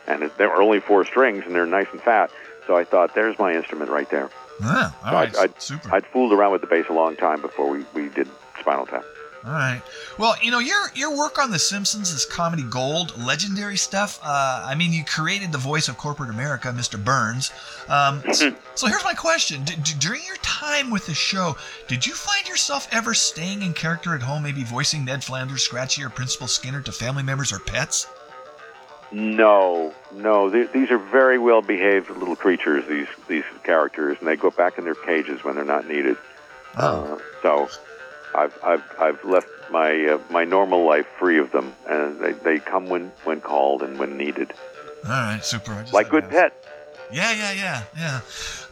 and 0.08 0.23
it, 0.23 0.38
there 0.38 0.50
were 0.50 0.62
only 0.62 0.80
four 0.80 1.06
strings 1.06 1.43
and 1.45 1.54
they're 1.54 1.65
nice 1.65 1.88
and 1.91 2.02
fat. 2.02 2.32
So 2.65 2.76
I 2.76 2.84
thought, 2.84 3.15
there's 3.15 3.38
my 3.39 3.56
instrument 3.56 3.89
right 3.91 4.10
there. 4.10 4.30
Ah, 4.62 4.95
all 5.04 5.12
So 5.12 5.15
right. 5.15 5.30
I'd, 5.30 5.38
I'd, 5.38 5.62
super. 5.62 5.93
I'd 5.93 6.06
fooled 6.08 6.34
around 6.34 6.52
with 6.52 6.62
the 6.62 6.67
bass 6.67 6.86
a 6.89 6.93
long 6.93 7.15
time 7.15 7.41
before 7.41 7.69
we, 7.69 7.86
we 7.93 8.10
did 8.10 8.28
Spinal 8.60 8.86
Tap. 8.86 9.06
All 9.45 9.52
right. 9.52 9.82
Well, 10.17 10.36
you 10.41 10.52
know 10.52 10.60
your 10.60 10.91
your 10.95 11.15
work 11.15 11.38
on 11.38 11.52
The 11.52 11.60
Simpsons 11.60 12.12
is 12.12 12.26
comedy 12.26 12.63
gold, 12.63 13.17
legendary 13.17 13.78
stuff. 13.78 14.19
Uh, 14.23 14.63
I 14.65 14.76
mean, 14.76 14.91
you 14.91 15.06
created 15.06 15.52
the 15.52 15.58
voice 15.58 15.88
of 15.88 15.97
corporate 15.97 16.30
America, 16.30 16.69
Mr. 16.69 17.02
Burns. 17.02 17.52
Um, 17.88 18.23
so, 18.34 18.54
so 18.76 18.88
here's 18.88 19.04
my 19.06 19.13
question: 19.13 19.63
D- 19.63 19.76
d- 19.76 19.93
During 20.00 20.21
your 20.26 20.38
time 20.38 20.89
with 20.89 21.06
the 21.06 21.13
show, 21.13 21.56
did 21.88 22.06
you 22.06 22.13
find 22.13 22.47
yourself 22.47 22.88
ever 22.91 23.13
staying 23.13 23.62
in 23.62 23.73
character 23.73 24.15
at 24.15 24.21
home, 24.23 24.43
maybe 24.43 24.63
voicing 24.63 25.06
Ned 25.06 25.23
Flanders, 25.23 25.63
Scratchy, 25.63 26.04
or 26.04 26.10
Principal 26.10 26.47
Skinner 26.47 26.82
to 26.82 26.91
family 26.91 27.23
members 27.23 27.54
or 27.54 27.60
pets? 27.60 28.08
No, 29.12 29.93
no. 30.12 30.50
Th- 30.50 30.69
these 30.71 30.91
are 30.91 30.97
very 30.97 31.38
well 31.38 31.62
behaved 31.62 32.10
little 32.10 32.36
creatures. 32.36 32.86
These 32.88 33.08
these 33.28 33.45
characters, 33.63 34.17
and 34.19 34.28
they 34.28 34.36
go 34.36 34.50
back 34.52 34.78
in 34.78 34.84
their 34.84 34.95
cages 34.95 35.43
when 35.43 35.56
they're 35.56 35.63
not 35.63 35.88
needed. 35.88 36.17
Uh, 36.76 37.17
so, 37.41 37.69
I've 38.38 38.63
I've 38.63 38.84
I've 39.00 39.26
left 39.26 39.50
my 39.71 40.06
uh, 40.06 40.19
my 40.30 40.43
normal 40.43 40.86
life 40.86 41.08
free 41.17 41.39
of 41.39 41.52
them, 41.52 41.73
and 41.89 42.19
they, 42.19 42.34
they 42.34 42.60
come 42.60 42.88
when 42.88 43.12
when 43.23 43.41
called 43.41 43.82
and 43.82 43.97
when 43.97 44.15
needed, 44.15 44.54
All 45.04 45.10
right, 45.10 45.43
super. 45.43 45.86
Like 45.91 46.10
good 46.10 46.30
pets. 46.30 46.56
Yeah, 47.12 47.32
yeah, 47.32 47.52
yeah, 47.54 47.84
yeah. 47.97 48.21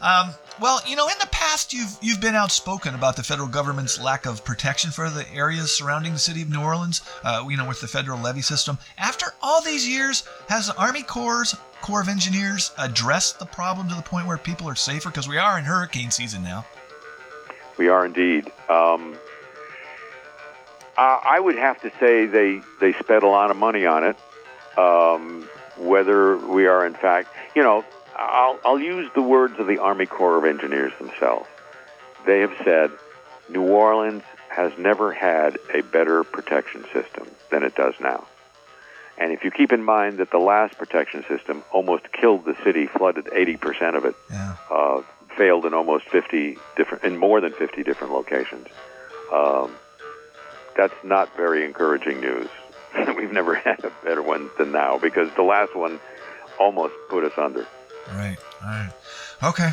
Um, 0.02 0.34
well, 0.60 0.80
you 0.86 0.94
know, 0.94 1.08
in 1.08 1.18
the 1.18 1.28
past, 1.32 1.72
you've 1.72 1.96
you've 2.00 2.20
been 2.20 2.34
outspoken 2.34 2.94
about 2.94 3.16
the 3.16 3.22
federal 3.22 3.48
government's 3.48 4.00
lack 4.00 4.26
of 4.26 4.44
protection 4.44 4.90
for 4.90 5.10
the 5.10 5.28
areas 5.32 5.72
surrounding 5.72 6.12
the 6.12 6.18
city 6.18 6.42
of 6.42 6.50
New 6.50 6.62
Orleans. 6.62 7.00
Uh, 7.24 7.44
you 7.48 7.56
know, 7.56 7.66
with 7.66 7.80
the 7.80 7.88
federal 7.88 8.20
levee 8.20 8.42
system. 8.42 8.78
After 8.98 9.26
all 9.42 9.62
these 9.62 9.88
years, 9.88 10.28
has 10.48 10.68
the 10.68 10.76
Army 10.76 11.02
Corps 11.02 11.56
Corps 11.80 12.00
of 12.00 12.08
Engineers 12.08 12.72
addressed 12.78 13.38
the 13.38 13.46
problem 13.46 13.88
to 13.88 13.94
the 13.94 14.02
point 14.02 14.26
where 14.26 14.38
people 14.38 14.68
are 14.68 14.74
safer? 14.74 15.08
Because 15.08 15.28
we 15.28 15.38
are 15.38 15.58
in 15.58 15.64
hurricane 15.64 16.10
season 16.10 16.44
now. 16.44 16.64
We 17.78 17.88
are 17.88 18.06
indeed. 18.06 18.50
Um, 18.68 19.16
uh, 20.98 21.20
I 21.22 21.38
would 21.38 21.56
have 21.56 21.80
to 21.82 21.90
say 22.00 22.26
they 22.26 22.62
they 22.80 22.92
spent 22.94 23.22
a 23.22 23.28
lot 23.28 23.50
of 23.50 23.56
money 23.56 23.86
on 23.86 24.04
it. 24.04 24.16
Um, 24.78 25.48
whether 25.76 26.36
we 26.36 26.66
are 26.66 26.86
in 26.86 26.94
fact, 26.94 27.28
you 27.54 27.62
know, 27.62 27.84
I'll, 28.16 28.58
I'll 28.64 28.78
use 28.78 29.10
the 29.14 29.22
words 29.22 29.58
of 29.58 29.66
the 29.66 29.78
Army 29.78 30.06
Corps 30.06 30.38
of 30.38 30.44
Engineers 30.44 30.92
themselves. 30.98 31.48
They 32.24 32.40
have 32.40 32.54
said 32.64 32.90
New 33.48 33.62
Orleans 33.62 34.22
has 34.48 34.72
never 34.78 35.12
had 35.12 35.58
a 35.72 35.82
better 35.82 36.24
protection 36.24 36.84
system 36.92 37.28
than 37.50 37.62
it 37.62 37.74
does 37.74 37.94
now. 38.00 38.26
And 39.18 39.32
if 39.32 39.44
you 39.44 39.50
keep 39.50 39.72
in 39.72 39.82
mind 39.82 40.18
that 40.18 40.30
the 40.30 40.38
last 40.38 40.76
protection 40.78 41.24
system 41.28 41.62
almost 41.72 42.10
killed 42.12 42.44
the 42.44 42.56
city, 42.64 42.86
flooded 42.86 43.26
80% 43.26 43.96
of 43.96 44.04
it, 44.04 44.14
yeah. 44.30 44.56
uh, 44.70 45.02
failed 45.36 45.64
in 45.64 45.74
almost 45.74 46.06
50 46.08 46.58
different, 46.76 47.04
in 47.04 47.16
more 47.16 47.40
than 47.40 47.52
50 47.52 47.82
different 47.82 48.12
locations. 48.12 48.66
Um, 49.32 49.72
that's 50.76 50.94
not 51.04 51.34
very 51.36 51.64
encouraging 51.64 52.20
news. 52.20 52.48
We've 53.16 53.32
never 53.32 53.54
had 53.68 53.84
a 53.84 53.92
better 54.04 54.22
one 54.22 54.50
than 54.58 54.72
now 54.72 54.98
because 54.98 55.30
the 55.34 55.42
last 55.42 55.74
one 55.74 56.00
almost 56.58 56.94
put 57.08 57.24
us 57.24 57.36
under. 57.36 57.66
Right. 58.14 58.36
All 58.62 58.68
right. 58.68 58.92
Okay. 59.42 59.70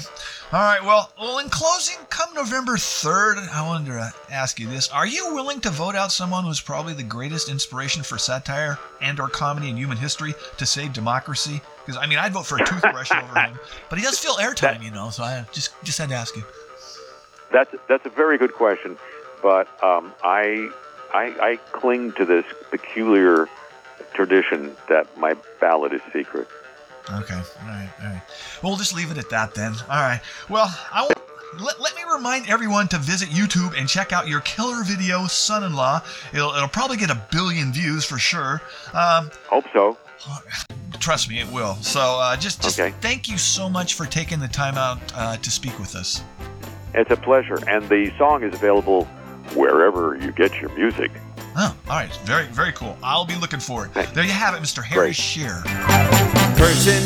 All 0.52 0.60
right. 0.60 0.84
Well, 0.84 1.12
well. 1.20 1.38
In 1.40 1.50
closing, 1.50 1.98
come 2.10 2.34
November 2.34 2.78
third, 2.78 3.38
I 3.38 3.66
wanted 3.66 3.88
to 3.88 4.14
ask 4.32 4.60
you 4.60 4.68
this: 4.68 4.90
Are 4.90 5.06
you 5.06 5.34
willing 5.34 5.62
to 5.62 5.70
vote 5.70 5.96
out 5.96 6.12
someone 6.12 6.44
who's 6.44 6.60
probably 6.60 6.94
the 6.94 7.04
greatest 7.04 7.48
inspiration 7.50 8.04
for 8.04 8.18
satire 8.18 8.80
and/or 9.02 9.30
comedy 9.30 9.70
in 9.70 9.78
human 9.78 9.98
history 9.98 10.34
to 10.58 10.66
save 10.66 10.94
democracy? 10.94 11.62
Because 11.86 12.02
I 12.02 12.08
mean, 12.08 12.18
I'd 12.18 12.34
vote 12.34 12.46
for 12.46 12.58
a 12.58 12.66
toothbrush 12.66 13.12
over 13.16 13.40
him, 13.40 13.58
but 13.90 14.00
he 14.00 14.04
does 14.04 14.20
feel 14.20 14.34
airtime, 14.36 14.84
you 14.84 14.92
know. 14.92 15.12
So 15.12 15.24
I 15.24 15.46
just 15.54 15.72
just 15.84 15.98
had 15.98 16.10
to 16.10 16.16
ask 16.16 16.36
you. 16.36 16.44
That's 17.52 17.74
that's 17.88 18.06
a 18.06 18.10
very 18.10 18.38
good 18.40 18.54
question, 18.54 18.98
but 19.44 19.68
um, 19.84 20.12
I, 20.24 20.72
I 21.14 21.26
I 21.40 21.56
cling 21.72 22.12
to 22.14 22.26
this 22.26 22.46
peculiar 22.72 23.48
tradition 24.14 24.76
that 24.90 25.18
my 25.18 25.36
ballot 25.60 25.94
is 25.94 26.02
secret. 26.12 26.48
Okay. 27.12 27.34
All 27.36 27.68
right. 27.68 27.90
All 28.02 28.06
right. 28.08 28.22
Well, 28.62 28.72
we'll 28.72 28.78
just 28.78 28.96
leave 28.96 29.12
it 29.12 29.18
at 29.18 29.30
that 29.30 29.54
then. 29.56 29.74
All 29.90 30.02
right. 30.02 30.22
Well, 30.50 30.74
I 30.92 31.04
will. 31.04 31.64
Let, 31.64 31.80
let 31.80 31.96
me 31.96 32.02
remind 32.12 32.50
everyone 32.50 32.88
to 32.88 32.98
visit 32.98 33.30
YouTube 33.30 33.78
and 33.78 33.88
check 33.88 34.12
out 34.12 34.28
your 34.28 34.40
killer 34.42 34.84
video, 34.84 35.28
Son 35.28 35.64
in 35.64 35.74
Law. 35.76 36.02
It'll, 36.34 36.52
it'll 36.56 36.68
probably 36.68 36.98
get 36.98 37.12
a 37.12 37.22
billion 37.32 37.72
views 37.72 38.04
for 38.06 38.18
sure. 38.18 38.60
Um, 38.94 39.30
Hope 39.48 39.66
so. 39.72 39.96
Trust 41.00 41.30
me, 41.30 41.40
it 41.40 41.52
will. 41.52 41.76
So 41.76 42.00
uh, 42.00 42.36
just, 42.38 42.60
just 42.64 42.80
Okay. 42.80 42.96
thank 43.02 43.30
you 43.30 43.38
so 43.38 43.70
much 43.70 43.94
for 43.94 44.08
taking 44.08 44.40
the 44.40 44.48
time 44.48 44.78
out 44.80 44.98
uh, 45.16 45.38
to 45.38 45.52
speak 45.52 45.78
with 45.78 45.96
us. 45.96 46.24
It's 46.96 47.12
a 47.12 47.18
pleasure, 47.18 47.60
and 47.68 47.88
the 47.88 48.12
song 48.18 48.42
is 48.42 48.56
available 48.56 49.08
wherever 49.56 50.16
you 50.16 50.32
get 50.32 50.60
your 50.60 50.70
music. 50.76 51.12
Oh, 51.56 51.76
all 51.88 51.96
right. 51.96 52.12
Very, 52.24 52.46
very 52.48 52.72
cool. 52.72 52.98
I'll 53.04 53.26
be 53.26 53.36
looking 53.36 53.60
for 53.60 53.86
it. 53.86 53.94
There 54.14 54.24
you 54.24 54.32
have 54.32 54.56
it, 54.56 54.62
Mr. 54.62 54.84
Harry 54.84 55.14
Shearer. 55.14 55.62
person 56.58 57.04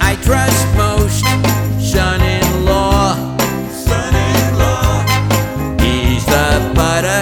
I 0.00 0.16
trust 0.22 0.66
most, 0.76 1.20
son-in-law. 1.92 3.36
Son-in-law. 3.70 5.04
He's 5.78 6.24
the 6.24 6.72
butter 6.74 7.19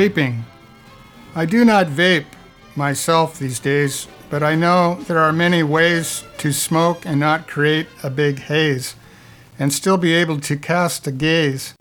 Vaping. 0.00 0.44
I 1.34 1.44
do 1.44 1.62
not 1.62 1.88
vape 1.88 2.24
myself 2.74 3.38
these 3.38 3.58
days, 3.58 4.08
but 4.30 4.42
I 4.42 4.54
know 4.54 4.94
there 5.06 5.18
are 5.18 5.30
many 5.30 5.62
ways 5.62 6.24
to 6.38 6.54
smoke 6.54 7.04
and 7.04 7.20
not 7.20 7.46
create 7.46 7.86
a 8.02 8.08
big 8.08 8.38
haze, 8.38 8.94
and 9.58 9.70
still 9.70 9.98
be 9.98 10.14
able 10.14 10.40
to 10.40 10.56
cast 10.56 11.06
a 11.06 11.12
gaze 11.12 11.74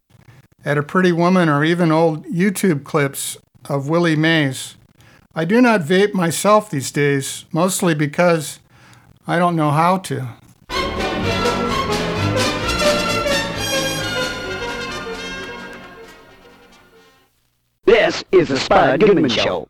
at 0.65 0.77
a 0.77 0.83
pretty 0.83 1.13
woman 1.13 1.47
or 1.47 1.63
even 1.63 1.93
old 1.93 2.25
YouTube 2.25 2.83
clips 2.83 3.37
of 3.69 3.87
Willie 3.87 4.17
Mays. 4.17 4.75
I 5.33 5.45
do 5.45 5.61
not 5.61 5.79
vape 5.79 6.13
myself 6.13 6.69
these 6.69 6.91
days, 6.91 7.45
mostly 7.53 7.95
because 7.95 8.59
I 9.27 9.39
don't 9.39 9.55
know 9.55 9.71
how 9.71 9.97
to. 9.97 10.27
This 17.89 18.23
is 18.31 18.49
the 18.49 18.57
Spud 18.57 18.99
Goodman 18.99 19.29
Show. 19.29 19.67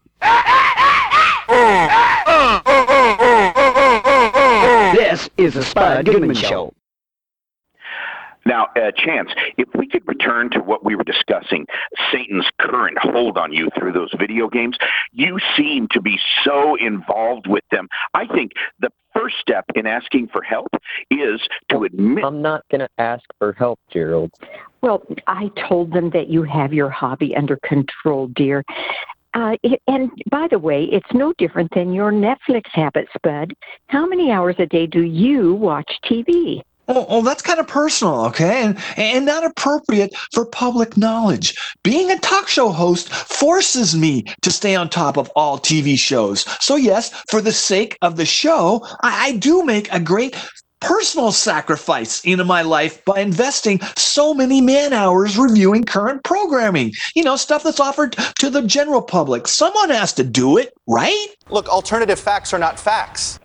This 4.93 5.29
is 5.37 5.53
the 5.53 5.63
Spud 5.63 6.05
Goodman 6.05 6.35
Show. 6.35 6.73
Now, 8.45 8.67
uh, 8.75 8.91
Chance, 8.97 9.29
if 9.57 9.69
we 9.73 9.87
could 9.87 10.05
return 10.05 10.49
to 10.49 10.59
what 10.59 10.83
we 10.83 10.97
were 10.97 11.05
discussing, 11.05 11.65
Satan's 12.11 12.45
current 12.59 12.97
hold 12.99 13.37
on 13.37 13.53
you 13.53 13.69
through 13.79 13.93
those 13.93 14.11
video 14.19 14.49
games, 14.49 14.75
you 15.13 15.39
seem 15.55 15.87
to 15.91 16.01
be 16.01 16.19
so 16.43 16.75
involved 16.75 17.47
with 17.47 17.63
them. 17.71 17.87
I 18.13 18.27
think 18.27 18.51
the 18.81 18.89
first 19.15 19.37
step 19.39 19.63
in 19.75 19.87
asking 19.87 20.27
for 20.27 20.41
help 20.41 20.67
is 21.09 21.39
to 21.69 21.85
admit. 21.85 22.25
I'm 22.25 22.41
not 22.41 22.65
going 22.69 22.81
to 22.81 22.89
ask 22.97 23.23
for 23.37 23.53
help, 23.53 23.79
Gerald. 23.89 24.31
Well, 24.81 25.03
I 25.27 25.51
told 25.67 25.93
them 25.93 26.11
that 26.11 26.29
you 26.29 26.43
have 26.43 26.73
your 26.73 26.89
hobby 26.89 27.35
under 27.35 27.57
control, 27.57 28.27
dear. 28.27 28.63
Uh, 29.33 29.57
it, 29.61 29.81
and 29.87 30.11
by 30.29 30.47
the 30.47 30.57
way, 30.57 30.85
it's 30.85 31.13
no 31.13 31.33
different 31.37 31.71
than 31.75 31.93
your 31.93 32.11
Netflix 32.11 32.63
habits, 32.71 33.11
Bud. 33.21 33.53
How 33.87 34.05
many 34.07 34.31
hours 34.31 34.55
a 34.57 34.65
day 34.65 34.87
do 34.87 35.03
you 35.03 35.53
watch 35.53 35.99
TV? 36.03 36.61
Oh, 36.91 37.21
that's 37.21 37.43
kind 37.43 37.59
of 37.59 37.67
personal, 37.67 38.25
okay? 38.25 38.63
And, 38.63 38.79
and 38.97 39.23
not 39.23 39.45
appropriate 39.45 40.11
for 40.33 40.43
public 40.43 40.97
knowledge. 40.97 41.55
Being 41.83 42.09
a 42.09 42.17
talk 42.17 42.47
show 42.47 42.69
host 42.69 43.09
forces 43.09 43.95
me 43.95 44.23
to 44.41 44.49
stay 44.49 44.75
on 44.75 44.89
top 44.89 45.15
of 45.15 45.29
all 45.35 45.59
TV 45.59 45.99
shows. 45.99 46.45
So, 46.59 46.77
yes, 46.77 47.11
for 47.29 47.41
the 47.41 47.51
sake 47.51 47.95
of 48.01 48.15
the 48.15 48.25
show, 48.25 48.83
I, 49.03 49.27
I 49.27 49.31
do 49.33 49.63
make 49.63 49.93
a 49.93 49.99
great 49.99 50.35
personal 50.81 51.31
sacrifice 51.31 52.23
into 52.25 52.43
my 52.43 52.61
life 52.61 53.03
by 53.05 53.19
investing 53.19 53.79
so 53.95 54.33
many 54.33 54.61
man 54.61 54.93
hours 54.93 55.37
reviewing 55.37 55.83
current 55.83 56.23
programming. 56.23 56.91
You 57.15 57.23
know, 57.23 57.35
stuff 57.35 57.63
that's 57.63 57.79
offered 57.79 58.13
to 58.39 58.49
the 58.49 58.61
general 58.61 59.01
public. 59.01 59.47
Someone 59.47 59.89
has 59.89 60.13
to 60.13 60.23
do 60.23 60.57
it, 60.57 60.73
right? 60.87 61.27
Look, 61.49 61.67
alternative 61.69 62.19
facts 62.19 62.53
are 62.53 62.59
not 62.59 62.79
facts. 62.79 63.39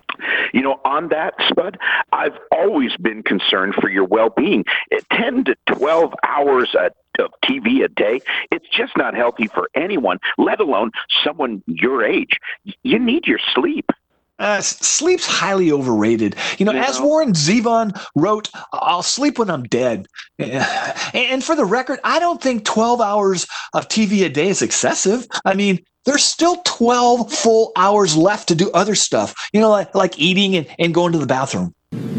You 0.53 0.63
know, 0.63 0.81
on 0.85 1.09
that, 1.09 1.35
Spud, 1.49 1.79
I've 2.13 2.39
always 2.53 2.97
been 2.97 3.23
concerned 3.23 3.75
for 3.81 3.91
your 3.91 4.05
well 4.05 4.31
being. 4.31 4.65
Eh, 4.93 5.01
10 5.13 5.45
to 5.45 5.57
12 5.67 6.15
hours 6.27 6.75
a, 6.75 6.91
of 7.23 7.33
TV 7.45 7.85
a 7.85 7.89
day, 7.89 8.21
it's 8.51 8.69
just 8.69 8.97
not 8.97 9.15
healthy 9.15 9.49
for 9.49 9.69
anyone, 9.75 10.19
let 10.39 10.61
alone 10.61 10.93
someone 11.25 11.63
your 11.67 12.05
age. 12.05 12.39
You 12.83 12.99
need 12.99 13.27
your 13.27 13.41
sleep. 13.55 13.91
Uh, 14.39 14.61
sleep's 14.61 15.27
highly 15.27 15.71
overrated. 15.71 16.35
You 16.59 16.67
know, 16.67 16.73
as 16.73 17.01
Warren 17.01 17.33
Zevon 17.33 17.99
wrote, 18.17 18.51
I'll 18.73 19.03
sleep 19.03 19.39
when 19.39 19.51
I'm 19.51 19.63
dead. 19.65 20.07
And 20.39 20.67
and 21.15 21.45
for 21.45 21.55
the 21.55 21.65
record, 21.65 22.01
I 22.03 22.19
don't 22.19 22.43
think 22.43 22.65
12 22.65 23.01
hours 23.01 23.47
of 23.73 23.89
TV 23.89 24.25
a 24.25 24.29
day 24.29 24.49
is 24.49 24.63
excessive. 24.63 25.27
I 25.45 25.55
mean, 25.55 25.85
there's 26.05 26.25
still 26.25 26.57
12 26.65 27.33
full 27.33 27.73
hours 27.77 28.17
left 28.17 28.49
to 28.49 28.55
do 28.55 28.71
other 28.73 28.95
stuff, 28.95 29.35
you 29.53 29.61
know, 29.61 29.71
like, 29.71 29.95
like 29.95 30.19
eating 30.19 30.57
and, 30.57 30.67
and 30.79 30.93
going 30.93 31.13
to 31.13 31.19
the 31.19 31.27
bathroom. 31.27 31.75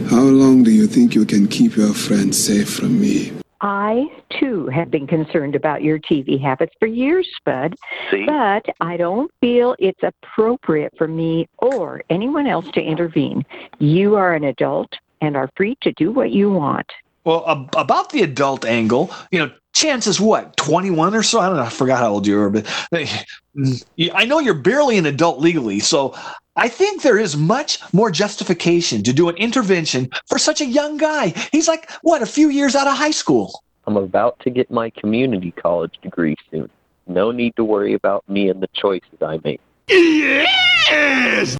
How 0.09 0.21
long 0.21 0.63
do 0.63 0.71
you 0.71 0.87
think 0.87 1.13
you 1.13 1.25
can 1.25 1.47
keep 1.47 1.75
your 1.75 1.93
friends 1.93 2.43
safe 2.43 2.69
from 2.73 2.99
me? 2.99 3.33
I, 3.61 4.07
too, 4.39 4.67
have 4.67 4.91
been 4.91 5.07
concerned 5.07 5.55
about 5.55 5.81
your 5.81 5.99
TV 5.99 6.41
habits 6.41 6.73
for 6.79 6.87
years, 6.87 7.27
Spud. 7.37 7.75
See? 8.11 8.25
But 8.25 8.65
I 8.81 8.97
don't 8.97 9.31
feel 9.41 9.75
it's 9.79 10.01
appropriate 10.03 10.93
for 10.97 11.07
me 11.07 11.47
or 11.59 12.03
anyone 12.09 12.47
else 12.47 12.65
to 12.73 12.81
intervene. 12.81 13.45
You 13.79 14.15
are 14.15 14.33
an 14.33 14.43
adult 14.43 14.91
and 15.21 15.37
are 15.37 15.49
free 15.55 15.77
to 15.81 15.91
do 15.93 16.11
what 16.11 16.31
you 16.31 16.51
want. 16.51 16.87
Well, 17.23 17.43
ab- 17.47 17.73
about 17.75 18.11
the 18.11 18.21
adult 18.21 18.65
angle, 18.65 19.11
you 19.31 19.39
know, 19.39 19.51
chances 19.75 20.19
what, 20.19 20.57
21 20.57 21.13
or 21.13 21.21
so? 21.21 21.39
I 21.39 21.47
don't 21.47 21.57
know. 21.57 21.63
I 21.63 21.69
forgot 21.69 21.99
how 21.99 22.09
old 22.09 22.25
you 22.25 22.37
were, 22.37 22.49
but 22.49 22.65
I 22.93 24.25
know 24.25 24.39
you're 24.39 24.53
barely 24.55 24.97
an 24.97 25.05
adult 25.05 25.39
legally. 25.39 25.79
So 25.79 26.15
I 26.55 26.69
think 26.69 27.01
there 27.01 27.19
is 27.19 27.35
much 27.35 27.79
more 27.93 28.09
justification 28.09 29.03
to 29.03 29.13
do 29.13 29.29
an 29.29 29.35
intervention 29.35 30.09
for 30.27 30.39
such 30.39 30.61
a 30.61 30.65
young 30.65 30.97
guy. 30.97 31.33
He's 31.51 31.67
like, 31.67 31.91
what, 32.01 32.21
a 32.21 32.25
few 32.25 32.49
years 32.49 32.75
out 32.75 32.87
of 32.87 32.97
high 32.97 33.11
school? 33.11 33.63
I'm 33.85 33.97
about 33.97 34.39
to 34.39 34.49
get 34.49 34.71
my 34.71 34.89
community 34.89 35.51
college 35.51 35.93
degree 36.01 36.35
soon. 36.49 36.69
No 37.07 37.31
need 37.31 37.55
to 37.57 37.63
worry 37.63 37.93
about 37.93 38.27
me 38.27 38.49
and 38.49 38.63
the 38.63 38.69
choices 38.73 39.21
I 39.21 39.39
make. 39.43 39.61
Yes! 39.89 41.57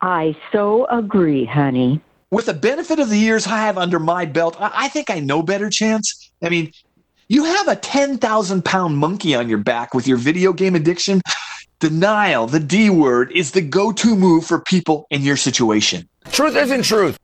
I 0.00 0.34
so 0.52 0.86
agree, 0.86 1.44
honey. 1.44 2.00
With 2.30 2.46
the 2.46 2.54
benefit 2.54 2.98
of 2.98 3.10
the 3.10 3.18
years 3.18 3.46
I 3.46 3.58
have 3.58 3.76
under 3.76 3.98
my 3.98 4.24
belt, 4.24 4.56
I, 4.58 4.70
I 4.74 4.88
think 4.88 5.10
I 5.10 5.20
know 5.20 5.42
better, 5.42 5.68
Chance. 5.68 6.30
I 6.42 6.48
mean, 6.48 6.72
you 7.28 7.44
have 7.44 7.68
a 7.68 7.76
10,000 7.76 8.64
pound 8.64 8.98
monkey 8.98 9.34
on 9.34 9.48
your 9.48 9.58
back 9.58 9.94
with 9.94 10.06
your 10.06 10.16
video 10.16 10.52
game 10.52 10.74
addiction. 10.74 11.20
Denial, 11.78 12.46
the 12.46 12.60
D 12.60 12.88
word, 12.88 13.30
is 13.32 13.50
the 13.50 13.60
go 13.60 13.92
to 13.92 14.16
move 14.16 14.46
for 14.46 14.60
people 14.60 15.06
in 15.10 15.22
your 15.22 15.36
situation. 15.36 16.08
Truth 16.30 16.56
isn't 16.56 16.84
truth. 16.84 17.18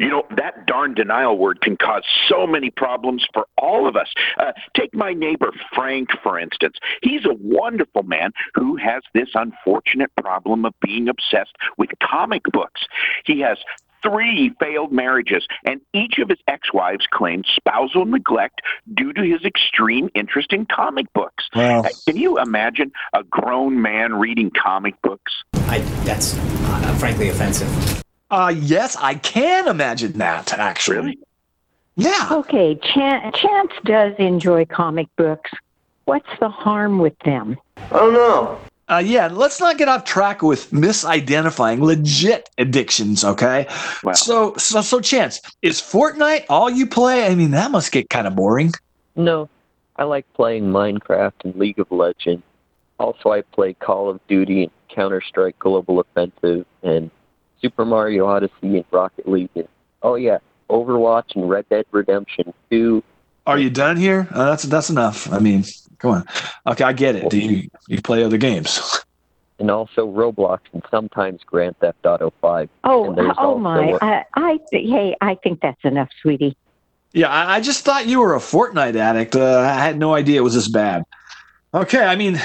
You 0.00 0.08
know, 0.08 0.24
that 0.36 0.66
darn 0.66 0.94
denial 0.94 1.38
word 1.38 1.60
can 1.60 1.76
cause 1.76 2.04
so 2.28 2.46
many 2.46 2.70
problems 2.70 3.26
for 3.32 3.46
all 3.56 3.88
of 3.88 3.96
us. 3.96 4.08
Uh, 4.38 4.52
take 4.76 4.94
my 4.94 5.12
neighbor 5.12 5.52
Frank, 5.74 6.10
for 6.22 6.38
instance. 6.38 6.76
He's 7.02 7.24
a 7.24 7.34
wonderful 7.40 8.04
man 8.04 8.32
who 8.54 8.76
has 8.76 9.02
this 9.14 9.28
unfortunate 9.34 10.10
problem 10.16 10.64
of 10.64 10.74
being 10.80 11.08
obsessed 11.08 11.56
with 11.76 11.90
comic 12.02 12.42
books. 12.52 12.82
He 13.24 13.40
has 13.40 13.58
three 14.02 14.52
failed 14.60 14.92
marriages, 14.92 15.46
and 15.64 15.80
each 15.92 16.18
of 16.18 16.28
his 16.28 16.38
ex 16.46 16.72
wives 16.72 17.06
claimed 17.10 17.46
spousal 17.54 18.04
neglect 18.04 18.60
due 18.94 19.12
to 19.12 19.22
his 19.22 19.44
extreme 19.44 20.08
interest 20.14 20.52
in 20.52 20.66
comic 20.66 21.12
books. 21.12 21.48
Wow. 21.54 21.82
Uh, 21.82 21.88
Can 22.06 22.16
you 22.16 22.38
imagine 22.38 22.92
a 23.12 23.22
grown 23.24 23.80
man 23.80 24.14
reading 24.14 24.50
comic 24.50 25.00
books? 25.02 25.32
I, 25.54 25.78
that's 26.04 26.36
uh, 26.38 26.96
frankly 26.98 27.28
offensive. 27.28 28.02
Uh, 28.30 28.54
yes, 28.56 28.96
I 28.96 29.14
can 29.14 29.68
imagine 29.68 30.12
that, 30.18 30.52
actually. 30.52 30.96
Really? 30.96 31.18
Yeah. 31.96 32.28
Okay, 32.30 32.76
Chan- 32.76 33.32
Chance 33.32 33.72
does 33.84 34.14
enjoy 34.18 34.66
comic 34.66 35.08
books. 35.16 35.50
What's 36.04 36.28
the 36.38 36.48
harm 36.48 36.98
with 36.98 37.18
them? 37.24 37.56
Oh, 37.90 38.10
no. 38.10 38.67
Uh, 38.88 39.02
yeah, 39.04 39.28
let's 39.28 39.60
not 39.60 39.76
get 39.76 39.86
off 39.88 40.04
track 40.04 40.42
with 40.42 40.70
misidentifying 40.70 41.80
legit 41.80 42.48
addictions, 42.56 43.22
okay? 43.22 43.66
So, 44.14 44.54
so, 44.56 44.80
so, 44.80 45.00
Chance, 45.00 45.42
is 45.60 45.80
Fortnite 45.80 46.46
all 46.48 46.70
you 46.70 46.86
play? 46.86 47.26
I 47.26 47.34
mean, 47.34 47.50
that 47.50 47.70
must 47.70 47.92
get 47.92 48.08
kind 48.08 48.26
of 48.26 48.34
boring. 48.34 48.72
No, 49.14 49.50
I 49.96 50.04
like 50.04 50.32
playing 50.32 50.64
Minecraft 50.64 51.32
and 51.44 51.54
League 51.56 51.78
of 51.78 51.90
Legends. 51.90 52.42
Also, 52.98 53.30
I 53.30 53.42
play 53.42 53.74
Call 53.74 54.08
of 54.08 54.26
Duty 54.26 54.62
and 54.62 54.72
Counter 54.88 55.20
Strike 55.20 55.58
Global 55.58 56.00
Offensive 56.00 56.64
and 56.82 57.10
Super 57.60 57.84
Mario 57.84 58.26
Odyssey 58.26 58.52
and 58.62 58.84
Rocket 58.90 59.28
League. 59.28 59.50
And, 59.54 59.68
oh, 60.02 60.14
yeah, 60.14 60.38
Overwatch 60.70 61.36
and 61.36 61.48
Red 61.48 61.68
Dead 61.68 61.84
Redemption 61.90 62.54
2. 62.70 63.02
Are 63.46 63.58
you 63.58 63.70
done 63.70 63.96
here? 63.96 64.28
Uh, 64.30 64.50
that's 64.50 64.64
that's 64.64 64.90
enough. 64.90 65.32
I 65.32 65.38
mean, 65.38 65.64
come 65.98 66.10
on. 66.12 66.26
Okay, 66.66 66.84
I 66.84 66.92
get 66.92 67.16
it. 67.16 67.30
Do 67.30 67.38
you 67.38 67.68
you 67.88 68.00
play 68.02 68.24
other 68.24 68.38
games? 68.38 68.80
And 69.60 69.72
also 69.72 70.06
Roblox 70.06 70.60
and 70.72 70.84
sometimes 70.88 71.42
Grand 71.42 71.76
Theft 71.80 72.06
Auto 72.06 72.32
5. 72.40 72.68
Oh, 72.84 73.06
and 73.06 73.18
there's 73.18 73.34
oh 73.38 73.54
also 73.54 73.58
my! 73.58 73.88
a- 73.88 73.98
I, 74.00 74.24
I, 74.36 74.58
hey, 74.70 75.16
I 75.20 75.34
think 75.34 75.60
that's 75.60 75.84
enough, 75.84 76.10
sweetie. 76.22 76.56
Yeah, 77.12 77.28
I, 77.28 77.56
I 77.56 77.60
just 77.60 77.84
thought 77.84 78.06
you 78.06 78.20
were 78.20 78.36
a 78.36 78.38
Fortnite 78.38 78.94
addict. 78.94 79.34
Uh, 79.34 79.58
I 79.58 79.82
had 79.82 79.98
no 79.98 80.14
idea 80.14 80.40
it 80.40 80.44
was 80.44 80.54
this 80.54 80.68
bad. 80.68 81.02
Okay, 81.74 82.04
I 82.04 82.14
mean, 82.14 82.40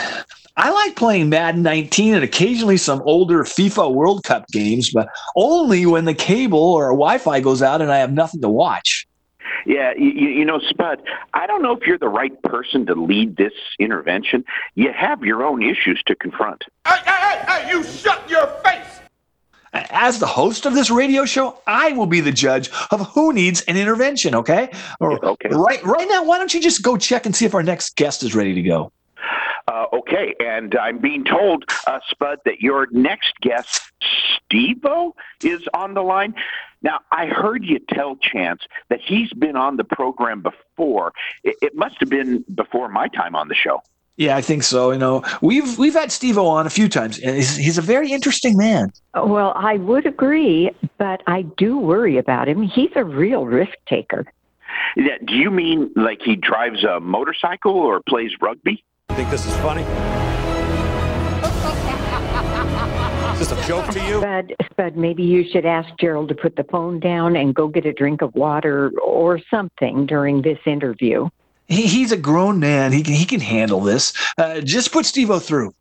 I 0.57 0.71
like 0.71 0.95
playing 0.95 1.29
Madden 1.29 1.61
19 1.61 2.15
and 2.15 2.23
occasionally 2.23 2.77
some 2.77 3.01
older 3.05 3.43
FIFA 3.43 3.93
World 3.93 4.23
Cup 4.23 4.47
games, 4.49 4.91
but 4.91 5.07
only 5.35 5.85
when 5.85 6.05
the 6.05 6.13
cable 6.13 6.59
or 6.59 6.87
Wi-Fi 6.87 7.39
goes 7.41 7.61
out 7.61 7.81
and 7.81 7.91
I 7.91 7.97
have 7.97 8.11
nothing 8.11 8.41
to 8.41 8.49
watch. 8.49 9.07
Yeah, 9.65 9.93
you, 9.97 10.09
you 10.09 10.45
know, 10.45 10.59
Spud, 10.59 11.01
I 11.33 11.47
don't 11.47 11.61
know 11.61 11.75
if 11.75 11.87
you're 11.87 11.97
the 11.97 12.09
right 12.09 12.41
person 12.43 12.85
to 12.87 12.95
lead 12.95 13.37
this 13.37 13.53
intervention. 13.79 14.43
You 14.75 14.91
have 14.93 15.23
your 15.23 15.43
own 15.43 15.63
issues 15.63 16.01
to 16.07 16.15
confront. 16.15 16.63
Hey, 16.87 16.95
hey, 17.05 17.11
hey, 17.11 17.43
hey 17.47 17.69
you 17.71 17.83
shut 17.83 18.29
your 18.29 18.47
face! 18.63 18.99
As 19.73 20.19
the 20.19 20.27
host 20.27 20.67
of 20.67 20.75
this 20.75 20.91
radio 20.91 21.25
show, 21.25 21.59
I 21.65 21.93
will 21.93 22.05
be 22.05 22.19
the 22.19 22.31
judge 22.31 22.69
of 22.91 23.07
who 23.09 23.33
needs 23.33 23.61
an 23.61 23.75
intervention, 23.75 24.35
okay? 24.35 24.69
Or, 24.99 25.23
okay. 25.25 25.49
Right, 25.49 25.83
right 25.83 26.07
now, 26.07 26.23
why 26.23 26.37
don't 26.37 26.53
you 26.53 26.61
just 26.61 26.83
go 26.83 26.95
check 26.95 27.25
and 27.25 27.35
see 27.35 27.45
if 27.45 27.55
our 27.55 27.63
next 27.63 27.95
guest 27.95 28.21
is 28.21 28.35
ready 28.35 28.53
to 28.53 28.61
go? 28.61 28.91
Uh, 29.67 29.85
okay, 29.93 30.35
and 30.39 30.75
I'm 30.75 30.99
being 30.99 31.23
told, 31.23 31.65
uh, 31.87 31.99
Spud, 32.09 32.39
that 32.45 32.59
your 32.59 32.87
next 32.91 33.33
guest, 33.41 33.81
Steve-O, 34.45 35.15
is 35.41 35.61
on 35.73 35.93
the 35.93 36.01
line. 36.01 36.35
Now, 36.81 36.99
I 37.11 37.27
heard 37.27 37.63
you 37.63 37.79
tell 37.79 38.17
Chance 38.17 38.63
that 38.89 38.99
he's 38.99 39.31
been 39.33 39.55
on 39.55 39.77
the 39.77 39.85
program 39.85 40.41
before. 40.41 41.13
It, 41.43 41.55
it 41.61 41.75
must 41.75 41.95
have 42.01 42.09
been 42.09 42.43
before 42.53 42.89
my 42.89 43.07
time 43.07 43.35
on 43.35 43.47
the 43.47 43.55
show. 43.55 43.81
Yeah, 44.17 44.35
I 44.35 44.41
think 44.41 44.63
so. 44.63 44.91
You 44.91 44.99
know, 44.99 45.23
we've 45.41 45.77
we've 45.79 45.95
had 45.95 46.11
Steve 46.11 46.37
on 46.37 46.67
a 46.67 46.69
few 46.69 46.87
times, 46.87 47.17
and 47.17 47.35
he's, 47.35 47.55
he's 47.55 47.77
a 47.79 47.81
very 47.81 48.11
interesting 48.11 48.55
man. 48.55 48.91
Well, 49.15 49.53
I 49.55 49.77
would 49.77 50.05
agree, 50.05 50.69
but 50.99 51.23
I 51.25 51.43
do 51.57 51.79
worry 51.79 52.17
about 52.17 52.47
him. 52.47 52.61
He's 52.61 52.91
a 52.95 53.03
real 53.03 53.45
risk 53.45 53.73
taker. 53.87 54.25
Yeah, 54.95 55.17
do 55.25 55.33
you 55.33 55.49
mean 55.49 55.91
like 55.95 56.21
he 56.21 56.35
drives 56.35 56.83
a 56.83 56.99
motorcycle 56.99 57.73
or 57.73 58.01
plays 58.07 58.33
rugby? 58.39 58.83
Think 59.09 59.29
this 59.29 59.45
is 59.45 59.55
funny? 59.57 59.83
Is 63.33 63.39
this 63.39 63.51
a 63.51 63.67
joke 63.67 63.87
to 63.91 63.99
you? 64.05 64.19
Spud, 64.19 64.53
Spud, 64.71 64.95
maybe 64.97 65.23
you 65.23 65.47
should 65.49 65.65
ask 65.65 65.89
Gerald 65.99 66.29
to 66.29 66.35
put 66.35 66.55
the 66.55 66.63
phone 66.63 66.99
down 66.99 67.35
and 67.35 67.53
go 67.53 67.67
get 67.67 67.85
a 67.85 67.93
drink 67.93 68.21
of 68.21 68.33
water 68.33 68.91
or 69.01 69.39
something 69.51 70.05
during 70.05 70.41
this 70.41 70.57
interview. 70.65 71.29
He, 71.67 71.87
he's 71.87 72.11
a 72.11 72.17
grown 72.17 72.59
man. 72.59 72.91
He 72.91 73.03
can 73.03 73.13
he 73.13 73.25
can 73.25 73.39
handle 73.39 73.81
this. 73.81 74.13
Uh, 74.37 74.61
just 74.61 74.91
put 74.91 75.05
Steve-O 75.05 75.39
through. 75.39 75.73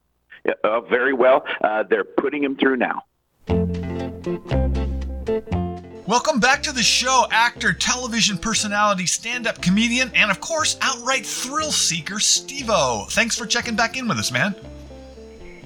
Yeah, 0.44 0.52
uh, 0.64 0.80
very 0.80 1.12
well. 1.12 1.44
Uh, 1.62 1.84
they're 1.84 2.04
putting 2.04 2.42
him 2.42 2.56
through 2.56 2.76
now. 2.76 3.02
Welcome 6.06 6.40
back 6.40 6.64
to 6.64 6.72
the 6.72 6.82
show, 6.82 7.26
actor, 7.30 7.72
television 7.72 8.36
personality, 8.36 9.06
stand 9.06 9.46
up 9.46 9.62
comedian, 9.62 10.10
and 10.16 10.32
of 10.32 10.40
course, 10.40 10.76
outright 10.80 11.24
thrill 11.24 11.70
seeker, 11.70 12.18
Steve 12.18 12.70
O. 12.70 13.06
Thanks 13.10 13.38
for 13.38 13.46
checking 13.46 13.76
back 13.76 13.96
in 13.96 14.08
with 14.08 14.18
us, 14.18 14.32
man. 14.32 14.56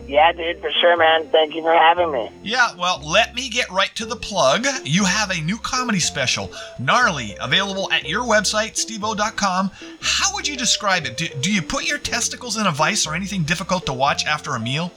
Yeah, 0.07 0.33
dude, 0.33 0.61
for 0.61 0.70
sure, 0.79 0.94
man. 0.99 1.27
Thank 1.31 1.55
you 1.55 1.62
for 1.62 1.72
having 1.72 2.12
me. 2.12 2.31
Yeah, 2.42 2.75
well, 2.77 3.01
let 3.03 3.35
me 3.35 3.49
get 3.49 3.70
right 3.70 3.90
to 3.94 4.05
the 4.05 4.14
plug. 4.14 4.66
You 4.85 5.07
have 5.07 5.31
a 5.31 5.40
new 5.40 5.57
comedy 5.57 6.01
special, 6.01 6.53
Gnarly, 6.79 7.35
available 7.40 7.90
at 7.90 8.07
your 8.07 8.22
website, 8.22 8.75
steveo.com. 8.75 9.70
How 10.03 10.35
would 10.35 10.46
you 10.46 10.57
describe 10.59 11.07
it? 11.07 11.16
Do, 11.16 11.29
do 11.40 11.51
you 11.51 11.62
put 11.62 11.88
your 11.88 11.99
testicles 11.99 12.59
in 12.59 12.66
a 12.66 12.72
vice 12.72 13.07
or 13.07 13.14
anything 13.14 13.44
difficult 13.44 13.87
to 13.87 13.94
watch 13.94 14.27
after 14.27 14.55
a 14.55 14.61
meal? 14.61 14.92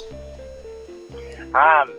Um, 1.56 1.94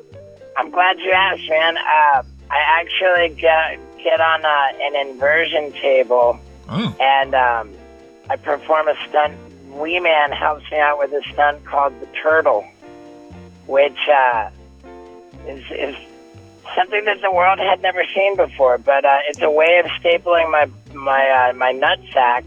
I'm 0.59 0.71
glad 0.71 0.99
you 0.99 1.11
asked, 1.11 1.49
man. 1.49 1.77
Uh, 1.79 2.23
I 2.51 2.59
actually 2.81 3.29
get 3.41 3.79
get 4.03 4.21
on 4.21 4.45
uh, 4.45 4.69
an 4.81 5.09
inversion 5.09 5.73
table, 5.73 6.39
and 7.01 7.35
um, 7.35 7.71
I 8.29 8.37
perform 8.37 8.89
a 8.89 8.95
stunt. 9.09 9.37
Wee 9.71 10.01
Man 10.01 10.33
helps 10.33 10.69
me 10.71 10.79
out 10.79 10.99
with 10.99 11.13
a 11.13 11.23
stunt 11.33 11.65
called 11.65 11.99
the 12.01 12.07
Turtle, 12.23 12.65
which 13.67 13.99
uh, 14.09 14.51
is 15.47 15.65
is 15.71 15.97
something 16.75 17.05
that 17.05 17.21
the 17.23 17.31
world 17.31 17.59
had 17.59 17.81
never 17.83 18.05
seen 18.15 18.37
before. 18.37 18.79
But 18.79 19.05
uh, 19.05 19.19
it's 19.29 19.43
a 19.43 19.51
way 19.51 19.79
of 19.79 19.87
stapling 20.03 20.51
my 20.51 20.69
my 20.93 21.51
uh, 21.51 21.53
my 21.55 21.73
nut 21.73 22.01
sack. 22.13 22.45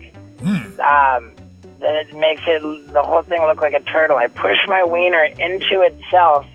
Um, 0.80 1.32
that 1.84 2.08
it 2.08 2.16
makes 2.16 2.42
it 2.48 2.62
the 2.94 3.04
whole 3.04 3.22
thing 3.22 3.42
look 3.42 3.62
like 3.62 3.74
a 3.74 3.82
turtle. 3.82 4.18
I 4.18 4.28
push 4.28 4.58
my 4.68 4.84
wiener 4.84 5.24
into 5.24 5.82
itself, 5.82 6.46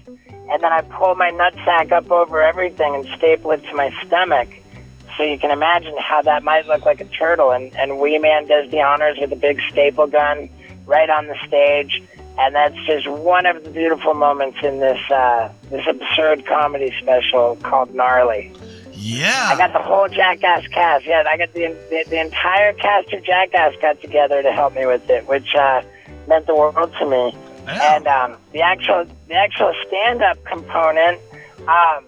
and 0.51 0.63
then 0.63 0.73
I 0.73 0.83
pull 0.83 1.15
my 1.15 1.31
nutsack 1.31 1.93
up 1.93 2.11
over 2.11 2.43
everything 2.43 2.95
and 2.95 3.07
staple 3.17 3.51
it 3.53 3.63
to 3.65 3.75
my 3.75 3.93
stomach. 4.07 4.49
So 5.17 5.25
you 5.25 5.39
can 5.39 5.51
imagine 5.51 5.95
how 5.99 6.23
that 6.23 6.45
might 6.45 6.67
look 6.67 6.85
like 6.85 7.01
a 7.01 7.05
turtle. 7.05 7.51
And 7.51 7.75
and 7.77 7.99
Wee 7.99 8.19
Man 8.19 8.47
does 8.47 8.71
the 8.71 8.81
honors 8.81 9.19
with 9.21 9.33
a 9.33 9.37
big 9.37 9.61
staple 9.71 10.07
gun 10.07 10.49
right 10.87 11.11
on 11.11 11.27
the 11.27 11.37
stage, 11.47 12.03
and 12.39 12.55
that's 12.55 12.77
just 12.87 13.09
one 13.09 13.45
of 13.45 13.65
the 13.65 13.71
beautiful 13.71 14.15
moments 14.15 14.59
in 14.63 14.79
this 14.81 15.01
uh, 15.11 15.53
this 15.71 15.87
absurd 15.89 16.47
comedy 16.47 16.93
special 17.01 17.57
called 17.63 17.95
Gnarly. 17.95 18.53
Yeah. 18.93 19.51
I 19.53 19.57
got 19.57 19.73
the 19.73 19.79
whole 19.79 20.09
Jackass 20.09 20.67
cast. 20.69 21.07
Yeah, 21.07 21.25
I 21.27 21.37
got 21.37 21.53
the 21.53 21.77
the, 21.91 22.05
the 22.09 22.21
entire 22.21 22.73
cast 22.75 23.13
of 23.13 23.25
Jackass 23.25 23.75
got 23.81 24.01
together 24.01 24.43
to 24.43 24.53
help 24.53 24.75
me 24.75 24.87
with 24.87 25.09
it, 25.11 25.27
which 25.27 25.55
uh, 25.55 25.83
meant 26.27 26.47
the 26.47 26.55
world 26.55 26.93
to 27.01 27.07
me. 27.07 27.37
And 27.69 28.07
um, 28.07 28.37
the 28.53 28.63
actual 28.63 29.07
the 29.27 29.35
actual 29.35 29.75
stand 29.87 30.23
up 30.23 30.43
component 30.45 31.21
um, 31.67 32.05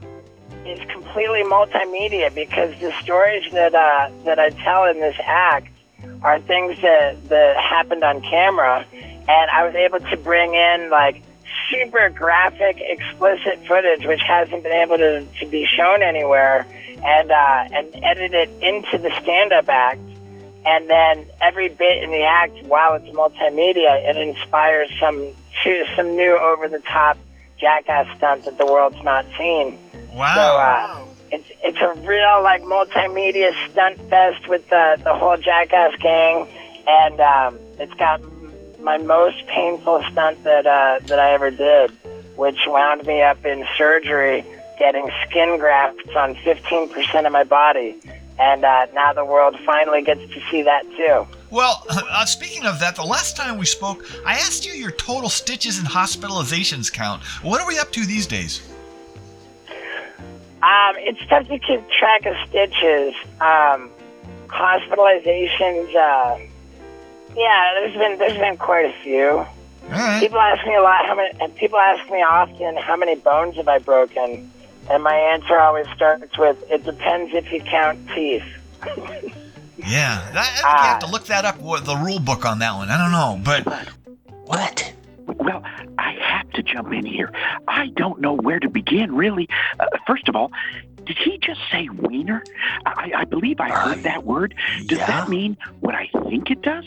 is 0.64 0.78
completely 0.90 1.42
multimedia 1.42 2.34
because 2.34 2.78
the 2.80 2.92
stories 3.02 3.50
that 3.52 3.74
uh, 3.74 4.10
that 4.24 4.38
I 4.38 4.50
tell 4.50 4.84
in 4.86 5.00
this 5.00 5.16
act 5.24 5.68
are 6.22 6.40
things 6.40 6.80
that 6.82 7.28
that 7.28 7.56
happened 7.56 8.04
on 8.04 8.20
camera, 8.22 8.84
and 8.92 9.50
I 9.50 9.64
was 9.64 9.74
able 9.74 10.00
to 10.00 10.16
bring 10.16 10.54
in 10.54 10.90
like 10.90 11.22
super 11.70 12.08
graphic, 12.10 12.78
explicit 12.80 13.64
footage 13.66 14.04
which 14.06 14.20
hasn't 14.26 14.62
been 14.62 14.72
able 14.72 14.96
to, 14.98 15.26
to 15.40 15.46
be 15.46 15.66
shown 15.76 16.02
anywhere, 16.02 16.66
and 17.04 17.30
uh, 17.30 17.68
and 17.72 17.88
edit 18.02 18.32
it 18.32 18.50
into 18.62 18.98
the 18.98 19.10
stand-up 19.22 19.68
act. 19.68 20.00
And 20.66 20.90
then 20.90 21.26
every 21.40 21.68
bit 21.68 22.02
in 22.02 22.10
the 22.10 22.22
act, 22.22 22.62
while 22.64 22.94
it's 22.94 23.08
multimedia, 23.16 24.08
it 24.08 24.16
inspires 24.16 24.90
some 25.00 25.32
some 25.96 26.16
new 26.16 26.36
over-the-top 26.38 27.18
jackass 27.58 28.06
stunt 28.16 28.44
that 28.44 28.58
the 28.58 28.66
world's 28.66 29.02
not 29.02 29.26
seen. 29.38 29.78
Wow. 30.14 30.34
So, 30.34 30.40
uh, 30.40 31.06
it's 31.32 31.50
it's 31.62 31.78
a 31.80 32.00
real 32.06 32.42
like 32.42 32.62
multimedia 32.62 33.52
stunt 33.70 33.98
fest 34.08 34.48
with 34.48 34.68
the 34.68 35.00
the 35.04 35.14
whole 35.14 35.36
Jackass 35.36 35.94
gang, 36.00 36.48
and 36.88 37.20
um, 37.20 37.58
it's 37.78 37.94
got 37.94 38.20
my 38.80 38.98
most 38.98 39.46
painful 39.46 40.02
stunt 40.10 40.42
that 40.44 40.66
uh, 40.66 40.98
that 41.06 41.18
I 41.18 41.32
ever 41.32 41.50
did, 41.50 41.90
which 42.36 42.58
wound 42.66 43.06
me 43.06 43.22
up 43.22 43.44
in 43.44 43.64
surgery 43.76 44.44
getting 44.78 45.10
skin 45.28 45.58
grafts 45.58 46.08
on 46.16 46.34
15% 46.36 47.26
of 47.26 47.32
my 47.32 47.44
body, 47.44 47.94
and 48.40 48.64
uh, 48.64 48.86
now 48.94 49.12
the 49.12 49.24
world 49.24 49.56
finally 49.66 50.02
gets 50.02 50.22
to 50.32 50.40
see 50.50 50.62
that 50.62 50.84
too. 50.96 51.26
Well, 51.50 51.84
uh, 51.90 52.24
speaking 52.24 52.64
of 52.66 52.80
that, 52.80 52.96
the 52.96 53.04
last 53.04 53.36
time 53.36 53.58
we 53.58 53.66
spoke, 53.66 54.04
I 54.26 54.34
asked 54.34 54.66
you 54.66 54.72
your 54.72 54.92
total 54.92 55.28
stitches 55.28 55.78
and 55.78 55.86
hospitalizations 55.86 56.92
count. 56.92 57.22
What 57.42 57.60
are 57.60 57.66
we 57.66 57.78
up 57.78 57.92
to 57.92 58.06
these 58.06 58.26
days? 58.26 58.62
Um, 60.62 60.94
it's 60.98 61.20
tough 61.28 61.48
to 61.48 61.58
keep 61.58 61.88
track 61.90 62.26
of 62.26 62.36
stitches. 62.48 63.14
Um, 63.40 63.90
hospitalizations. 64.48 65.94
Uh, 65.94 66.38
yeah, 67.36 67.74
there's 67.74 67.96
been 67.96 68.18
there's 68.18 68.38
been 68.38 68.56
quite 68.56 68.86
a 68.86 68.94
few. 69.02 69.46
People 70.20 70.38
ask 70.38 70.64
me 70.66 70.76
a 70.76 70.82
lot 70.82 71.04
how 71.06 71.16
many. 71.16 71.32
And 71.40 71.54
people 71.56 71.78
ask 71.78 72.08
me 72.10 72.22
often 72.22 72.76
how 72.76 72.96
many 72.96 73.16
bones 73.16 73.56
have 73.56 73.68
I 73.68 73.78
broken, 73.78 74.50
and 74.90 75.02
my 75.02 75.14
answer 75.14 75.58
always 75.58 75.86
starts 75.94 76.36
with 76.36 76.62
"It 76.70 76.84
depends 76.84 77.32
if 77.34 77.50
you 77.52 77.60
count 77.60 77.98
teeth." 78.14 78.44
Yeah, 79.86 80.30
that, 80.34 80.36
I 80.36 80.44
think 80.44 80.82
you 80.82 80.88
have 80.88 80.98
to 81.00 81.06
look 81.06 81.24
that 81.26 81.44
up. 81.46 81.58
What 81.58 81.86
the 81.86 81.96
rule 81.96 82.18
book 82.20 82.44
on 82.44 82.58
that 82.58 82.74
one? 82.74 82.90
I 82.90 82.98
don't 82.98 83.12
know, 83.12 83.40
but 83.42 83.88
What? 84.44 84.92
Well, 85.26 85.62
I 85.96 86.12
have 86.20 86.50
to 86.50 86.62
jump 86.62 86.92
in 86.92 87.06
here. 87.06 87.32
I 87.68 87.88
don't 87.96 88.20
know 88.20 88.34
where 88.34 88.58
to 88.58 88.68
begin, 88.68 89.14
really. 89.14 89.48
Uh, 89.78 89.86
first 90.06 90.28
of 90.28 90.36
all, 90.36 90.50
did 91.10 91.18
he 91.18 91.38
just 91.38 91.60
say 91.72 91.88
wiener? 91.88 92.40
I, 92.86 93.10
I 93.16 93.24
believe 93.24 93.58
I 93.58 93.68
heard 93.68 94.04
that 94.04 94.22
word. 94.22 94.54
Does 94.86 94.98
that 94.98 95.28
mean 95.28 95.56
what 95.80 95.96
I 95.96 96.08
think 96.28 96.52
it 96.52 96.62
does? 96.62 96.84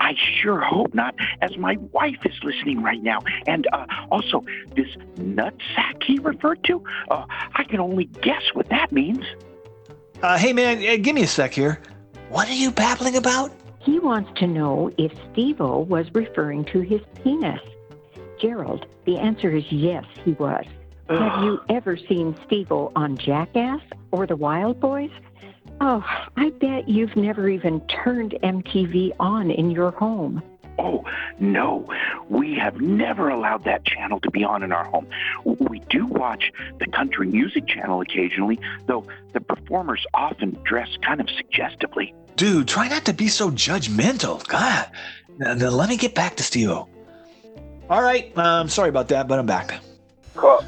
I 0.00 0.16
sure 0.16 0.60
hope 0.60 0.92
not, 0.92 1.14
as 1.40 1.56
my 1.56 1.76
wife 1.92 2.18
is 2.24 2.34
listening 2.42 2.82
right 2.82 3.00
now. 3.00 3.20
And 3.46 3.68
uh, 3.72 3.86
also, 4.10 4.44
this 4.74 4.88
nutsack 5.18 6.02
he 6.02 6.18
referred 6.18 6.64
to, 6.64 6.82
uh, 7.12 7.26
I 7.54 7.62
can 7.62 7.78
only 7.78 8.06
guess 8.06 8.42
what 8.54 8.68
that 8.70 8.90
means. 8.90 9.24
Uh, 10.20 10.36
hey 10.36 10.52
man, 10.52 10.78
uh, 10.78 11.00
give 11.00 11.14
me 11.14 11.22
a 11.22 11.28
sec 11.28 11.54
here. 11.54 11.80
What 12.28 12.48
are 12.48 12.54
you 12.54 12.72
babbling 12.72 13.16
about? 13.16 13.52
He 13.78 14.00
wants 14.00 14.32
to 14.40 14.48
know 14.48 14.90
if 14.98 15.12
Steve-O 15.30 15.82
was 15.82 16.06
referring 16.12 16.64
to 16.66 16.80
his 16.80 17.02
penis. 17.22 17.60
Gerald, 18.40 18.86
the 19.04 19.16
answer 19.16 19.54
is 19.54 19.70
yes, 19.70 20.04
he 20.24 20.32
was. 20.32 20.64
Have 21.10 21.42
you 21.42 21.60
ever 21.68 21.96
seen 21.96 22.36
Steve-O 22.46 22.92
on 22.94 23.16
Jackass 23.16 23.80
or 24.12 24.28
The 24.28 24.36
Wild 24.36 24.78
Boyz? 24.78 25.10
Oh, 25.80 26.04
I 26.36 26.50
bet 26.50 26.88
you've 26.88 27.16
never 27.16 27.48
even 27.48 27.80
turned 27.88 28.38
MTV 28.44 29.12
on 29.18 29.50
in 29.50 29.72
your 29.72 29.90
home. 29.90 30.40
Oh, 30.78 31.04
no. 31.40 31.92
We 32.28 32.54
have 32.54 32.80
never 32.80 33.28
allowed 33.28 33.64
that 33.64 33.84
channel 33.84 34.20
to 34.20 34.30
be 34.30 34.44
on 34.44 34.62
in 34.62 34.70
our 34.70 34.84
home. 34.84 35.08
We 35.44 35.80
do 35.90 36.06
watch 36.06 36.52
the 36.78 36.86
country 36.86 37.26
music 37.26 37.66
channel 37.66 38.00
occasionally, 38.00 38.60
though 38.86 39.04
the 39.32 39.40
performers 39.40 40.06
often 40.14 40.58
dress 40.62 40.90
kind 41.02 41.20
of 41.20 41.28
suggestively. 41.28 42.14
Dude, 42.36 42.68
try 42.68 42.86
not 42.86 43.04
to 43.06 43.12
be 43.12 43.26
so 43.26 43.50
judgmental. 43.50 44.46
God. 44.46 44.86
Now, 45.38 45.54
now 45.54 45.70
let 45.70 45.88
me 45.88 45.96
get 45.96 46.14
back 46.14 46.36
to 46.36 46.44
Steve 46.44 46.70
All 46.70 46.88
right, 47.90 48.36
um, 48.38 48.68
sorry 48.68 48.90
about 48.90 49.08
that, 49.08 49.26
but 49.26 49.40
I'm 49.40 49.46
back. 49.46 49.74
Cool. 50.36 50.64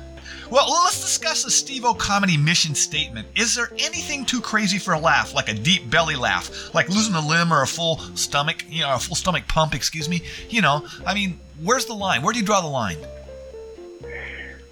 Well, 0.52 0.70
let's 0.84 1.00
discuss 1.00 1.44
the 1.44 1.50
Steve-O 1.50 1.94
comedy 1.94 2.36
mission 2.36 2.74
statement. 2.74 3.26
Is 3.34 3.54
there 3.54 3.70
anything 3.78 4.26
too 4.26 4.42
crazy 4.42 4.78
for 4.78 4.92
a 4.92 4.98
laugh, 4.98 5.32
like 5.32 5.48
a 5.48 5.54
deep 5.54 5.88
belly 5.88 6.14
laugh, 6.14 6.74
like 6.74 6.90
losing 6.90 7.14
a 7.14 7.26
limb 7.26 7.54
or 7.54 7.62
a 7.62 7.66
full 7.66 7.96
stomach, 8.16 8.62
you 8.68 8.82
know, 8.82 8.94
a 8.94 8.98
full 8.98 9.16
stomach 9.16 9.48
pump, 9.48 9.74
excuse 9.74 10.10
me? 10.10 10.20
You 10.50 10.60
know, 10.60 10.86
I 11.06 11.14
mean, 11.14 11.40
where's 11.62 11.86
the 11.86 11.94
line? 11.94 12.20
Where 12.20 12.34
do 12.34 12.38
you 12.38 12.44
draw 12.44 12.60
the 12.60 12.66
line? 12.66 12.98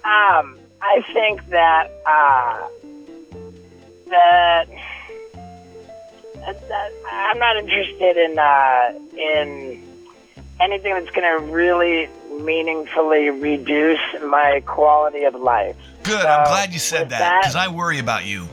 Um, 0.03 0.59
I 0.83 1.03
think 1.13 1.49
that 1.49 1.89
uh, 2.05 2.67
that, 4.09 4.67
that 6.45 6.91
I'm 7.11 7.39
not 7.39 7.57
interested 7.57 8.17
in 8.17 8.37
uh, 8.37 8.93
in 9.17 9.83
anything 10.59 10.93
that's 10.93 11.09
going 11.09 11.39
to 11.39 11.51
really 11.51 12.07
meaningfully 12.43 13.29
reduce 13.29 13.99
my 14.25 14.61
quality 14.65 15.23
of 15.23 15.35
life. 15.35 15.75
Good. 16.03 16.21
So, 16.21 16.27
I'm 16.27 16.45
glad 16.45 16.73
you 16.73 16.79
said 16.79 17.09
that 17.09 17.41
because 17.41 17.55
I 17.55 17.67
worry 17.67 17.99
about 17.99 18.25
you. 18.25 18.47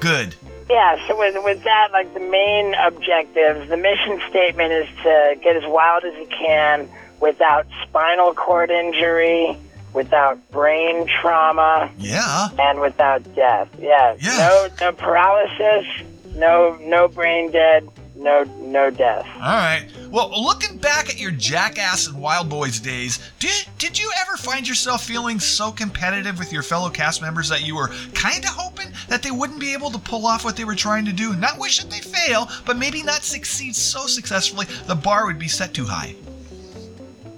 Good. 0.00 0.34
Yeah, 0.68 1.06
so 1.06 1.16
with, 1.16 1.36
with 1.44 1.62
that, 1.62 1.88
like 1.92 2.12
the 2.12 2.20
main 2.20 2.74
objective, 2.74 3.68
the 3.68 3.76
mission 3.76 4.20
statement 4.28 4.72
is 4.72 4.88
to 5.04 5.36
get 5.42 5.56
as 5.56 5.64
wild 5.66 6.04
as 6.04 6.12
you 6.14 6.26
can 6.26 6.88
without 7.20 7.66
spinal 7.82 8.34
cord 8.34 8.70
injury, 8.70 9.56
without 9.92 10.38
brain 10.50 11.06
trauma, 11.06 11.90
Yeah. 11.98 12.48
and 12.58 12.80
without 12.80 13.22
death. 13.36 13.68
Yeah. 13.78 14.16
No 14.22 14.68
no 14.80 14.92
paralysis, 14.92 15.86
no 16.34 16.76
no 16.82 17.08
brain 17.08 17.50
dead, 17.52 17.88
no 18.16 18.42
no 18.60 18.90
death. 18.90 19.26
All 19.36 19.40
right. 19.42 19.86
Well, 20.16 20.32
looking 20.42 20.78
back 20.78 21.10
at 21.10 21.20
your 21.20 21.30
Jackass 21.30 22.06
and 22.06 22.18
Wild 22.18 22.48
Boyz 22.48 22.82
days, 22.82 23.18
did 23.38 23.68
did 23.76 23.98
you 23.98 24.10
ever 24.22 24.38
find 24.38 24.66
yourself 24.66 25.04
feeling 25.04 25.38
so 25.38 25.70
competitive 25.70 26.38
with 26.38 26.54
your 26.54 26.62
fellow 26.62 26.88
cast 26.88 27.20
members 27.20 27.50
that 27.50 27.66
you 27.66 27.76
were 27.76 27.88
kind 28.14 28.42
of 28.42 28.48
hoping 28.48 28.90
that 29.08 29.22
they 29.22 29.30
wouldn't 29.30 29.60
be 29.60 29.74
able 29.74 29.90
to 29.90 29.98
pull 29.98 30.26
off 30.26 30.42
what 30.42 30.56
they 30.56 30.64
were 30.64 30.74
trying 30.74 31.04
to 31.04 31.12
do? 31.12 31.36
Not 31.36 31.58
wishing 31.58 31.90
they 31.90 32.00
fail, 32.00 32.48
but 32.64 32.78
maybe 32.78 33.02
not 33.02 33.24
succeed 33.24 33.76
so 33.76 34.06
successfully 34.06 34.64
the 34.86 34.94
bar 34.94 35.26
would 35.26 35.38
be 35.38 35.48
set 35.48 35.74
too 35.74 35.84
high. 35.84 36.14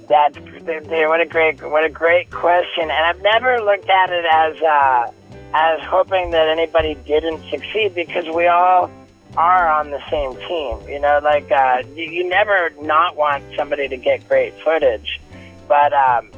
That's 0.09 0.39
what 0.39 1.20
a 1.20 1.26
great 1.26 1.61
what 1.61 1.85
a 1.85 1.91
great 1.91 2.31
question. 2.31 2.85
And 2.85 2.93
I've 2.93 3.22
never 3.22 3.61
looked 3.61 3.91
at 3.91 4.11
it 4.11 4.24
as 4.24 4.62
uh, 4.62 5.11
as 5.53 5.81
hoping 5.81 6.31
that 6.31 6.47
anybody 6.47 6.95
didn't 6.95 7.43
succeed 7.51 7.97
because 7.97 8.29
we 8.29 8.47
all 8.47 8.89
are 9.37 9.68
on 9.68 9.91
the 9.91 10.01
same 10.11 10.35
team. 10.49 10.89
You 10.89 11.01
know, 11.01 11.20
like 11.22 11.51
uh, 11.51 11.83
you, 11.95 12.05
you 12.05 12.29
never 12.29 12.70
not 12.81 13.16
want 13.16 13.45
somebody 13.57 13.89
to 13.89 13.97
get 13.97 14.26
great 14.29 14.55
footage, 14.61 15.20
but 15.68 15.93
um, 15.93 16.31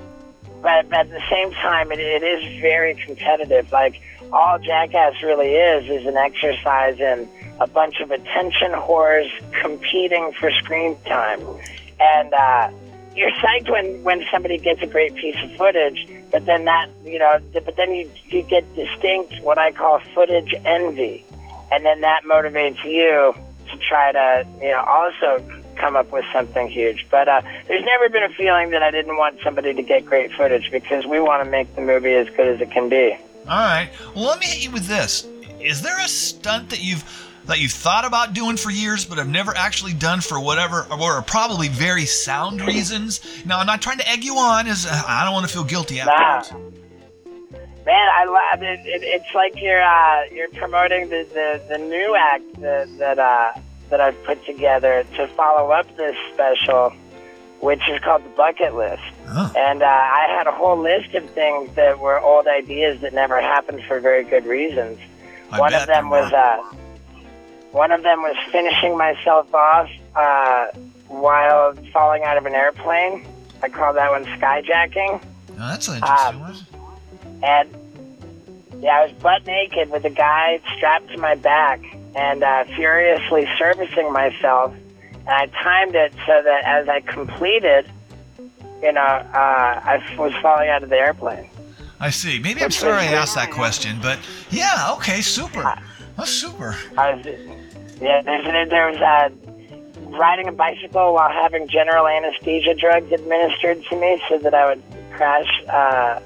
but 0.63 0.93
at 0.93 1.09
the 1.09 1.23
same 1.31 1.53
time, 1.53 1.93
it, 1.93 2.01
it 2.01 2.23
is 2.23 2.61
very 2.61 2.95
competitive. 2.95 3.71
Like 3.73 4.01
all 4.33 4.59
Jackass 4.59 5.23
really 5.23 5.55
is 5.55 5.89
is 5.89 6.07
an 6.07 6.17
exercise 6.17 6.99
in 7.01 7.29
a 7.61 7.67
bunch 7.67 8.01
of 8.01 8.11
attention 8.11 8.73
whores 8.73 9.31
competing 9.61 10.33
for 10.33 10.51
screen 10.51 10.97
time, 11.05 11.41
and. 12.01 12.35
Uh, 12.35 12.71
you're 13.17 13.31
psyched 13.33 13.69
when 13.71 14.03
when 14.05 14.25
somebody 14.31 14.57
gets 14.57 14.81
a 14.83 14.87
great 14.87 15.15
piece 15.15 15.37
of 15.43 15.51
footage, 15.57 16.09
but 16.31 16.47
then 16.47 16.65
that 16.65 16.89
you 17.05 17.19
know, 17.19 17.41
but 17.53 17.77
then 17.77 17.93
you 17.93 18.11
you 18.29 18.43
get 18.43 18.65
distinct 18.75 19.43
what 19.43 19.59
I 19.59 19.73
call 19.73 20.01
footage 20.15 20.55
envy, 20.65 21.25
and 21.73 21.85
then 21.85 22.01
that 22.01 22.23
motivates 22.25 22.83
you 22.85 23.35
to 23.71 23.79
try 23.79 24.13
to 24.13 24.47
you 24.61 24.71
know 24.71 24.83
also 24.87 25.45
come 25.77 25.97
up 25.97 26.13
with 26.13 26.25
something 26.33 26.69
huge. 26.69 27.07
But 27.11 27.29
uh, 27.29 27.41
there's 27.67 27.85
never 27.85 28.09
been 28.09 28.23
a 28.23 28.29
feeling 28.35 28.71
that 28.71 28.83
I 28.83 28.91
didn't 28.91 29.17
want 29.17 29.39
somebody 29.43 29.75
to 29.75 29.83
get 29.83 30.05
great 30.05 30.33
footage 30.33 30.71
because 30.71 31.07
we 31.07 31.21
want 31.21 31.45
to 31.45 31.51
make 31.51 31.75
the 31.75 31.81
movie 31.81 32.15
as 32.15 32.29
good 32.31 32.47
as 32.49 32.61
it 32.61 32.71
can 32.71 32.89
be. 32.89 33.17
All 33.49 33.57
right. 33.57 33.91
Well, 34.15 34.27
let 34.27 34.39
me 34.39 34.47
hit 34.47 34.65
you 34.65 34.71
with 34.71 34.87
this. 34.87 35.27
Is 35.61 35.83
there 35.83 35.99
a 35.99 36.09
stunt 36.09 36.71
that 36.71 36.83
you've 36.83 37.05
that 37.47 37.59
you've 37.59 37.73
thought 37.73 38.05
about 38.05 38.33
doing 38.33 38.57
for 38.57 38.71
years 38.71 39.05
but 39.05 39.19
have 39.19 39.29
never 39.29 39.57
actually 39.57 39.95
done 39.95 40.21
for 40.21 40.39
whatever 40.39 40.87
or 40.91 41.23
probably 41.23 41.69
very 41.69 42.05
sound 42.07 42.61
reasons? 42.61 43.21
Now, 43.45 43.59
I'm 43.59 43.67
not 43.67 43.83
trying 43.83 43.99
to 43.99 44.09
egg 44.09 44.23
you 44.23 44.37
on 44.37 44.69
as 44.69 44.87
uh, 44.87 45.03
I 45.07 45.25
don't 45.25 45.33
want 45.33 45.47
to 45.47 45.53
feel 45.53 45.65
guilty 45.65 45.97
Nah. 45.97 46.43
Man, 47.91 48.09
I 48.15 48.25
love 48.25 48.63
it, 48.63 48.81
it. 48.87 49.03
It's 49.03 49.35
like 49.35 49.61
you're 49.61 49.83
uh, 49.83 50.23
you're 50.33 50.49
promoting 50.51 51.09
the, 51.09 51.27
the, 51.35 51.61
the 51.71 51.79
new 51.79 52.15
act 52.17 52.61
that 52.61 52.87
that 52.99 53.19
uh, 53.19 53.51
that 53.89 54.01
I've 54.01 54.23
put 54.23 54.47
together 54.47 55.05
to 55.17 55.27
follow 55.29 55.73
up 55.73 55.87
this 55.97 56.15
special, 56.33 56.91
which 57.59 57.81
is 57.89 57.99
called 58.01 58.23
the 58.25 58.29
Bucket 58.31 58.77
List. 58.77 59.03
And 59.57 59.83
uh, 59.83 59.87
I 59.87 60.27
had 60.37 60.47
a 60.47 60.53
whole 60.53 60.79
list 60.79 61.15
of 61.17 61.29
things 61.31 61.75
that 61.75 61.99
were 61.99 62.21
old 62.21 62.47
ideas 62.47 63.01
that 63.01 63.13
never 63.13 63.41
happened 63.41 63.83
for 63.89 63.99
very 63.99 64.23
good 64.23 64.47
reasons. 64.47 64.99
one 65.49 65.75
of 65.75 65.89
them 65.89 66.11
was 66.11 66.33
uh, 66.33 66.63
one 67.73 67.91
of 67.91 68.05
them 68.05 68.23
was 68.23 68.37
finishing 68.53 68.97
myself 68.97 69.53
off 69.53 69.91
uh, 70.15 70.67
while 71.09 71.75
falling 71.93 72.23
out 72.23 72.37
of 72.37 72.47
an 72.47 72.55
airplane. 72.55 73.27
I 73.65 73.69
call 73.69 73.93
that 73.95 74.11
one 74.13 74.27
skyjacking. 74.39 75.21
Oh, 75.23 75.55
that's 75.57 75.89
an 75.89 75.97
interesting 75.97 76.35
Um, 76.37 76.41
one. 76.41 76.57
and 77.43 77.69
yeah, 78.81 78.99
I 78.99 79.05
was 79.05 79.13
butt 79.21 79.47
naked 79.47 79.91
with 79.91 80.05
a 80.05 80.11
guy 80.11 80.61
strapped 80.77 81.11
to 81.11 81.19
my 81.19 81.35
back 81.35 81.81
and 82.15 82.43
uh, 82.43 82.65
furiously 82.77 83.47
servicing 83.59 84.13
myself. 84.13 84.75
And 85.27 85.29
I 85.29 85.47
timed 85.63 85.95
it 85.95 86.13
so 86.27 86.43
that 86.43 86.65
as 86.65 86.89
I 86.89 87.01
completed, 87.01 87.91
you 88.83 88.93
know, 88.93 89.01
uh, 89.01 89.81
I 89.85 90.03
was 90.19 90.33
falling 90.41 90.71
out 90.71 90.83
of 90.83 90.89
the 90.89 90.97
airplane. 90.97 91.49
I 92.01 92.09
see. 92.09 92.39
Maybe 92.39 92.63
I'm 92.63 92.71
sorry 92.71 93.03
I 93.03 93.13
asked 93.13 93.35
that 93.35 93.51
question, 93.51 93.99
but 94.01 94.19
yeah, 94.49 94.95
okay, 94.97 95.21
super. 95.21 95.63
That's 96.17 96.31
super. 96.31 96.75
I 96.97 97.15
was, 97.15 97.27
yeah, 98.01 98.23
there's, 98.23 98.71
there 98.71 98.91
was 98.91 98.97
uh, 98.97 99.29
riding 100.17 100.49
a 100.49 100.53
bicycle 100.53 101.13
while 101.13 101.31
having 101.31 101.69
general 101.69 102.09
anesthesia 102.09 102.75
drugs 102.75 103.13
administered 103.13 103.85
to 103.85 104.01
me 104.01 104.23
so 104.29 104.39
that 104.39 104.55
I 104.55 104.67
would 104.67 104.83
crash 105.13 105.49
uh, 105.69 106.21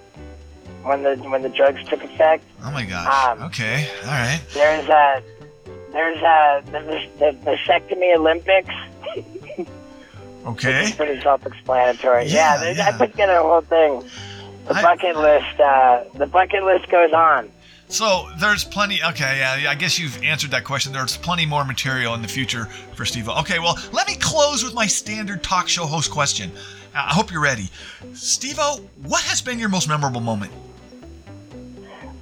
when 0.84 1.02
the 1.02 1.16
when 1.16 1.42
the 1.42 1.48
drugs 1.48 1.82
took 1.88 2.02
effect. 2.04 2.44
Oh 2.62 2.70
my 2.70 2.84
gosh. 2.84 3.28
Um, 3.28 3.42
okay, 3.44 3.88
all 4.02 4.10
right. 4.10 4.40
There's 4.52 4.88
a 4.88 5.22
there's 5.92 6.18
a 6.18 6.62
the, 6.66 6.80
the, 7.18 7.32
the 7.42 7.50
vasectomy 7.50 8.16
Olympics. 8.16 8.74
Okay. 10.46 10.82
It's 10.82 10.94
pretty 10.96 11.20
self-explanatory. 11.22 12.26
Yeah, 12.26 12.54
Yeah, 12.54 12.60
there's 12.60 12.78
I 12.78 12.92
put 12.98 13.12
together 13.12 13.36
a 13.36 13.42
whole 13.42 13.62
thing. 13.62 14.04
The 14.68 14.74
bucket 14.74 15.16
list. 15.16 15.58
Uh, 15.58 16.04
the 16.14 16.26
bucket 16.26 16.62
list 16.64 16.90
goes 16.90 17.12
on. 17.12 17.50
So 17.88 18.28
there's 18.38 18.64
plenty. 18.64 19.02
Okay, 19.02 19.38
yeah, 19.38 19.70
I 19.70 19.74
guess 19.74 19.98
you've 19.98 20.22
answered 20.22 20.50
that 20.50 20.64
question. 20.64 20.92
There's 20.92 21.16
plenty 21.16 21.46
more 21.46 21.64
material 21.64 22.14
in 22.14 22.22
the 22.22 22.28
future 22.28 22.66
for 22.94 23.04
Steve. 23.04 23.28
Okay, 23.28 23.58
well, 23.58 23.78
let 23.92 24.06
me 24.06 24.16
close 24.16 24.64
with 24.64 24.74
my 24.74 24.86
standard 24.86 25.42
talk 25.42 25.68
show 25.68 25.86
host 25.86 26.10
question. 26.10 26.50
I 26.94 27.12
hope 27.12 27.30
you're 27.32 27.42
ready. 27.42 27.70
Steve, 28.14 28.58
what 29.02 29.22
has 29.24 29.40
been 29.42 29.58
your 29.58 29.68
most 29.68 29.88
memorable 29.88 30.20
moment? 30.20 30.52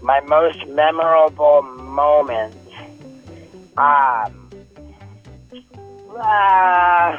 My 0.03 0.20
most 0.20 0.66
memorable 0.68 1.62
moment. 1.62 2.55
Um. 3.76 4.50
Uh, 6.14 7.16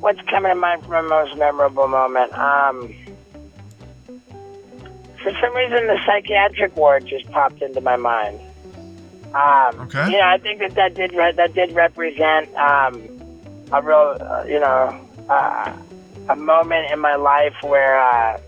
what's 0.00 0.20
coming 0.28 0.50
to 0.50 0.54
mind 0.54 0.82
for 0.82 0.90
my 0.90 1.02
most 1.02 1.36
memorable 1.38 1.88
moment? 1.88 2.32
Um. 2.34 2.94
For 5.22 5.32
some 5.40 5.54
reason, 5.56 5.86
the 5.86 5.98
psychiatric 6.04 6.76
ward 6.76 7.06
just 7.06 7.30
popped 7.30 7.62
into 7.62 7.80
my 7.80 7.96
mind. 7.96 8.40
Um, 9.34 9.80
Okay. 9.80 10.06
You 10.12 10.18
know, 10.18 10.26
I 10.26 10.38
think 10.38 10.60
that 10.60 10.74
that 10.74 10.94
did 10.94 11.12
re- 11.12 11.32
that 11.32 11.54
did 11.54 11.72
represent 11.74 12.54
um, 12.56 13.02
a 13.72 13.82
real, 13.82 14.16
uh, 14.20 14.44
you 14.46 14.60
know, 14.60 14.98
uh, 15.28 15.72
a 16.28 16.36
moment 16.36 16.92
in 16.92 17.00
my 17.00 17.16
life 17.16 17.54
where 17.62 18.00
uh, 18.00 18.38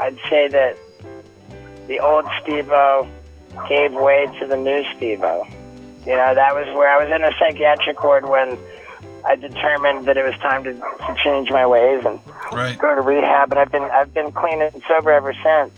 I'd 0.00 0.18
say 0.30 0.48
that 0.48 0.76
the 1.86 2.00
old 2.00 2.24
Steve-O 2.42 3.08
gave 3.68 3.92
way 3.92 4.26
to 4.40 4.46
the 4.46 4.56
new 4.56 4.84
Steve-O. 4.96 5.46
You 6.06 6.16
know, 6.16 6.34
that 6.34 6.54
was 6.54 6.66
where 6.76 6.88
I 6.88 7.02
was 7.02 7.10
in 7.14 7.24
a 7.24 7.30
psychiatric 7.38 8.02
ward 8.04 8.28
when 8.28 8.58
I 9.26 9.36
determined 9.36 10.06
that 10.06 10.16
it 10.18 10.24
was 10.24 10.34
time 10.42 10.64
to, 10.64 10.74
to 10.74 11.16
change 11.22 11.50
my 11.50 11.66
ways 11.66 12.04
and 12.04 12.18
Right. 12.52 12.78
go 12.78 12.94
to 12.94 13.00
rehab. 13.00 13.50
And 13.52 13.58
I've 13.58 13.72
been 13.72 13.82
I've 13.84 14.12
been 14.12 14.30
clean 14.32 14.60
and 14.60 14.82
sober 14.86 15.10
ever 15.10 15.32
since. 15.32 15.72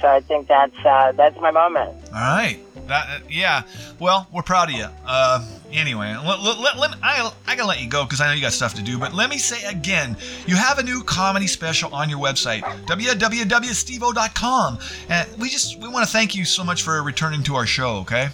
So 0.00 0.08
I 0.08 0.20
think 0.20 0.48
that's 0.48 0.76
uh, 0.84 1.12
that's 1.12 1.38
my 1.40 1.50
moment. 1.50 1.92
All 2.08 2.20
right. 2.20 2.58
That, 2.90 3.08
uh, 3.08 3.20
yeah. 3.28 3.62
Well, 4.00 4.26
we're 4.32 4.42
proud 4.42 4.68
of 4.68 4.74
you. 4.74 4.86
Uh, 5.06 5.46
anyway, 5.72 6.12
let, 6.26 6.40
let, 6.40 6.58
let, 6.58 6.76
let 6.76 6.90
I, 7.02 7.30
I 7.46 7.54
gotta 7.54 7.68
let 7.68 7.80
you 7.80 7.88
go 7.88 8.04
because 8.04 8.20
I 8.20 8.26
know 8.26 8.32
you 8.32 8.40
got 8.40 8.52
stuff 8.52 8.74
to 8.74 8.82
do. 8.82 8.98
But 8.98 9.14
let 9.14 9.30
me 9.30 9.38
say 9.38 9.64
again, 9.68 10.16
you 10.46 10.56
have 10.56 10.80
a 10.80 10.82
new 10.82 11.04
comedy 11.04 11.46
special 11.46 11.94
on 11.94 12.10
your 12.10 12.18
website, 12.18 12.62
www.stevo.com, 12.86 14.78
and 15.08 15.28
we 15.38 15.48
just 15.48 15.78
we 15.78 15.86
want 15.88 16.04
to 16.04 16.10
thank 16.10 16.34
you 16.34 16.44
so 16.44 16.64
much 16.64 16.82
for 16.82 17.00
returning 17.04 17.44
to 17.44 17.54
our 17.54 17.66
show. 17.66 17.98
Okay. 17.98 18.30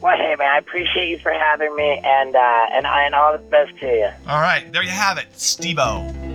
Well, 0.00 0.16
hey 0.16 0.34
man, 0.38 0.50
I 0.50 0.56
appreciate 0.58 1.10
you 1.10 1.18
for 1.18 1.32
having 1.32 1.76
me, 1.76 2.00
and 2.02 2.34
uh, 2.34 2.66
and 2.72 2.86
and 2.86 3.14
all 3.14 3.32
the 3.32 3.38
best 3.38 3.78
to 3.80 3.86
you. 3.86 4.08
All 4.26 4.40
right. 4.40 4.72
There 4.72 4.82
you 4.82 4.88
have 4.88 5.18
it, 5.18 5.26
Steve-O. 5.32 6.29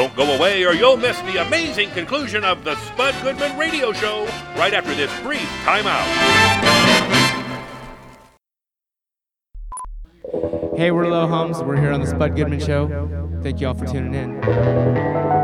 Don't 0.00 0.16
go 0.16 0.34
away 0.34 0.64
or 0.64 0.72
you'll 0.72 0.96
miss 0.96 1.20
the 1.20 1.42
amazing 1.46 1.90
conclusion 1.90 2.42
of 2.42 2.64
the 2.64 2.74
Spud 2.86 3.14
Goodman 3.22 3.58
Radio 3.58 3.92
Show 3.92 4.24
right 4.56 4.72
after 4.72 4.94
this 4.94 5.12
brief 5.20 5.46
timeout. 5.62 6.06
Hey, 10.74 10.90
we're 10.90 11.06
Low 11.06 11.26
Homes. 11.26 11.58
We're 11.58 11.76
here 11.76 11.92
on 11.92 12.00
the 12.00 12.06
Spud 12.06 12.34
Goodman 12.34 12.60
Show. 12.60 12.88
Thank 13.42 13.60
you 13.60 13.68
all 13.68 13.74
for 13.74 13.84
tuning 13.84 14.14
in. 14.14 15.39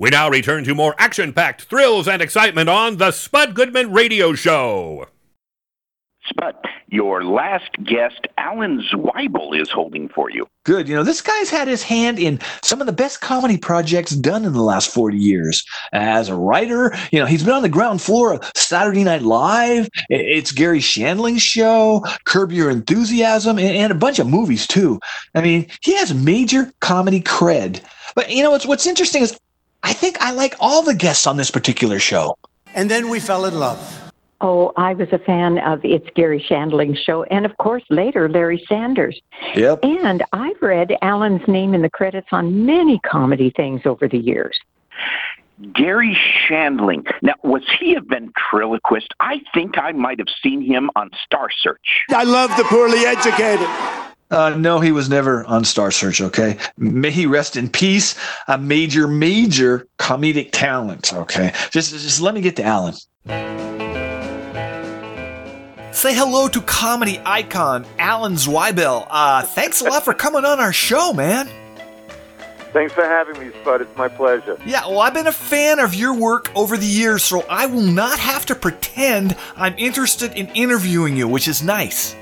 We 0.00 0.10
now 0.10 0.30
return 0.30 0.62
to 0.62 0.76
more 0.76 0.94
action 0.96 1.32
packed 1.32 1.62
thrills 1.62 2.06
and 2.06 2.22
excitement 2.22 2.68
on 2.68 2.98
the 2.98 3.10
Spud 3.10 3.56
Goodman 3.56 3.90
Radio 3.90 4.32
Show. 4.32 5.08
Spud, 6.24 6.54
your 6.86 7.24
last 7.24 7.72
guest, 7.82 8.28
Alan 8.36 8.80
Zweibel, 8.92 9.60
is 9.60 9.68
holding 9.68 10.08
for 10.08 10.30
you. 10.30 10.46
Good. 10.64 10.88
You 10.88 10.94
know, 10.94 11.02
this 11.02 11.20
guy's 11.20 11.50
had 11.50 11.66
his 11.66 11.82
hand 11.82 12.20
in 12.20 12.38
some 12.62 12.80
of 12.80 12.86
the 12.86 12.92
best 12.92 13.20
comedy 13.20 13.56
projects 13.56 14.12
done 14.12 14.44
in 14.44 14.52
the 14.52 14.62
last 14.62 14.88
40 14.94 15.18
years. 15.18 15.64
As 15.92 16.28
a 16.28 16.36
writer, 16.36 16.94
you 17.10 17.18
know, 17.18 17.26
he's 17.26 17.42
been 17.42 17.54
on 17.54 17.62
the 17.62 17.68
ground 17.68 18.00
floor 18.00 18.34
of 18.34 18.52
Saturday 18.54 19.02
Night 19.02 19.22
Live. 19.22 19.88
It's 20.10 20.52
Gary 20.52 20.80
Shandling's 20.80 21.42
show, 21.42 22.04
Curb 22.24 22.52
Your 22.52 22.70
Enthusiasm, 22.70 23.58
and, 23.58 23.76
and 23.76 23.90
a 23.90 23.96
bunch 23.96 24.20
of 24.20 24.28
movies, 24.28 24.64
too. 24.64 25.00
I 25.34 25.40
mean, 25.40 25.66
he 25.82 25.96
has 25.96 26.14
major 26.14 26.72
comedy 26.78 27.20
cred. 27.20 27.82
But, 28.14 28.30
you 28.30 28.44
know, 28.44 28.52
what's, 28.52 28.66
what's 28.66 28.86
interesting 28.86 29.22
is 29.22 29.36
I 29.82 29.92
think 29.92 30.20
I 30.20 30.32
like 30.32 30.54
all 30.60 30.82
the 30.82 30.94
guests 30.94 31.26
on 31.26 31.36
this 31.36 31.50
particular 31.50 31.98
show. 31.98 32.36
And 32.74 32.90
then 32.90 33.08
we 33.08 33.20
fell 33.20 33.44
in 33.44 33.58
love. 33.58 34.12
Oh, 34.40 34.72
I 34.76 34.94
was 34.94 35.08
a 35.10 35.18
fan 35.18 35.58
of 35.58 35.84
It's 35.84 36.06
Gary 36.14 36.44
Shandling's 36.48 36.98
show, 37.00 37.24
and 37.24 37.44
of 37.44 37.56
course, 37.56 37.82
later, 37.90 38.28
Larry 38.28 38.64
Sanders. 38.68 39.20
Yep. 39.56 39.80
And 39.82 40.22
I've 40.32 40.62
read 40.62 40.96
Alan's 41.02 41.46
name 41.48 41.74
in 41.74 41.82
the 41.82 41.90
credits 41.90 42.28
on 42.30 42.64
many 42.64 43.00
comedy 43.00 43.50
things 43.56 43.80
over 43.84 44.06
the 44.06 44.18
years. 44.18 44.56
Gary 45.74 46.16
Shandling. 46.48 47.10
Now, 47.20 47.34
was 47.42 47.62
he 47.80 47.96
a 47.96 48.00
ventriloquist? 48.00 49.12
I 49.18 49.40
think 49.52 49.76
I 49.76 49.90
might 49.90 50.20
have 50.20 50.28
seen 50.40 50.62
him 50.62 50.88
on 50.94 51.10
Star 51.24 51.48
Search. 51.60 52.04
I 52.10 52.22
love 52.22 52.56
the 52.56 52.64
poorly 52.64 53.06
educated. 53.06 53.68
Uh, 54.30 54.50
no, 54.50 54.78
he 54.80 54.92
was 54.92 55.08
never 55.08 55.44
on 55.46 55.64
Star 55.64 55.90
Search, 55.90 56.20
okay? 56.20 56.58
May 56.76 57.10
he 57.10 57.26
rest 57.26 57.56
in 57.56 57.68
peace. 57.70 58.14
A 58.46 58.58
major, 58.58 59.08
major 59.08 59.88
comedic 59.98 60.50
talent, 60.52 61.14
okay? 61.14 61.52
Just, 61.70 61.92
just 61.92 62.20
let 62.20 62.34
me 62.34 62.42
get 62.42 62.56
to 62.56 62.62
Alan. 62.62 62.94
Say 65.92 66.14
hello 66.14 66.46
to 66.48 66.60
comedy 66.60 67.20
icon 67.24 67.86
Alan 67.98 68.34
Zweibel. 68.34 69.06
Uh, 69.10 69.42
thanks 69.42 69.80
a 69.80 69.84
lot 69.84 70.04
for 70.04 70.14
coming 70.14 70.44
on 70.44 70.60
our 70.60 70.72
show, 70.72 71.12
man. 71.12 71.48
Thanks 72.72 72.92
for 72.92 73.02
having 73.02 73.40
me, 73.40 73.50
Spud. 73.62 73.80
It's 73.80 73.96
my 73.96 74.08
pleasure. 74.08 74.58
Yeah, 74.66 74.86
well, 74.86 75.00
I've 75.00 75.14
been 75.14 75.26
a 75.26 75.32
fan 75.32 75.78
of 75.78 75.94
your 75.94 76.14
work 76.14 76.54
over 76.54 76.76
the 76.76 76.86
years, 76.86 77.24
so 77.24 77.40
I 77.48 77.64
will 77.64 77.80
not 77.80 78.18
have 78.18 78.44
to 78.46 78.54
pretend 78.54 79.34
I'm 79.56 79.74
interested 79.78 80.34
in 80.34 80.48
interviewing 80.48 81.16
you, 81.16 81.26
which 81.26 81.48
is 81.48 81.62
nice. 81.62 82.14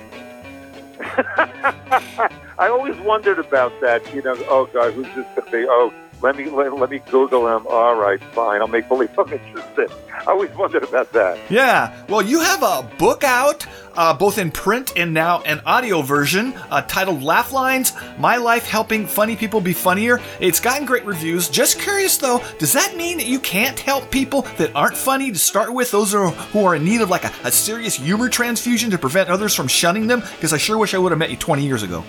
I 2.59 2.69
always 2.69 2.97
wondered 3.01 3.39
about 3.39 3.73
that. 3.81 4.03
You 4.15 4.23
know, 4.23 4.37
oh 4.49 4.67
God, 4.73 4.93
who's 4.95 5.07
this 5.15 5.27
going 5.35 5.47
to 5.47 5.51
be? 5.51 5.67
Oh, 5.69 5.93
let 6.23 6.37
me 6.37 6.49
let, 6.49 6.73
let 6.73 6.91
me 6.91 7.01
Google 7.11 7.47
him. 7.55 7.67
All 7.67 7.95
right, 7.95 8.23
fine. 8.33 8.61
I'll 8.61 8.69
make 8.69 8.89
believe 8.89 9.17
I'm 9.19 9.33
interested. 9.33 9.91
I 10.27 10.31
always 10.31 10.51
wondered 10.55 10.83
about 10.83 11.13
that. 11.13 11.39
Yeah, 11.51 11.95
well, 12.09 12.23
you 12.23 12.41
have 12.41 12.63
a 12.63 12.89
book 12.99 13.23
out, 13.23 13.67
uh, 13.95 14.15
both 14.15 14.39
in 14.39 14.51
print 14.51 14.93
and 14.97 15.13
now 15.13 15.43
an 15.43 15.61
audio 15.67 16.03
version, 16.03 16.55
uh, 16.71 16.83
titled 16.83 17.23
Laugh 17.23 17.53
Lines 17.53 17.93
My 18.19 18.37
Life 18.37 18.67
Helping 18.67 19.07
Funny 19.07 19.37
People 19.37 19.61
Be 19.61 19.73
Funnier. 19.73 20.21
It's 20.41 20.59
gotten 20.59 20.87
great 20.87 21.05
reviews. 21.05 21.49
Just 21.49 21.79
curious 21.79 22.17
though, 22.17 22.43
does 22.59 22.73
that 22.73 22.97
mean 22.97 23.19
that 23.19 23.27
you 23.27 23.39
can't 23.39 23.79
help 23.79 24.11
people 24.11 24.43
that 24.57 24.75
aren't 24.75 24.97
funny 24.97 25.31
to 25.31 25.39
start 25.39 25.73
with, 25.73 25.91
those 25.91 26.15
are, 26.15 26.31
who 26.31 26.65
are 26.65 26.75
in 26.75 26.85
need 26.85 27.03
of 27.03 27.11
like 27.11 27.25
a, 27.25 27.33
a 27.45 27.53
serious 27.53 27.97
humor 27.97 28.29
transfusion 28.29 28.91
to 28.91 28.99
prevent 28.99 29.29
others 29.29 29.55
from 29.55 29.69
shunning 29.69 30.07
them? 30.07 30.21
Because 30.21 30.53
I 30.53 30.59
sure 30.59 30.79
wish 30.79 30.95
I 30.95 30.99
would 30.99 31.13
have 31.13 31.19
met 31.19 31.31
you 31.31 31.37
20 31.37 31.65
years 31.65 31.83
ago. 31.83 32.03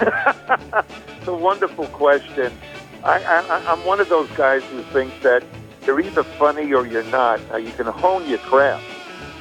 It's 1.26 1.32
a 1.32 1.34
wonderful 1.34 1.88
question. 1.88 2.56
I, 3.04 3.22
I, 3.22 3.72
I'm 3.72 3.84
one 3.84 4.00
of 4.00 4.08
those 4.08 4.28
guys 4.30 4.62
who 4.64 4.82
thinks 4.84 5.14
that 5.22 5.44
you're 5.86 6.00
either 6.00 6.24
funny 6.24 6.72
or 6.72 6.86
you're 6.86 7.04
not. 7.04 7.40
Now 7.48 7.56
you 7.56 7.72
can 7.72 7.86
hone 7.86 8.28
your 8.28 8.38
craft. 8.38 8.84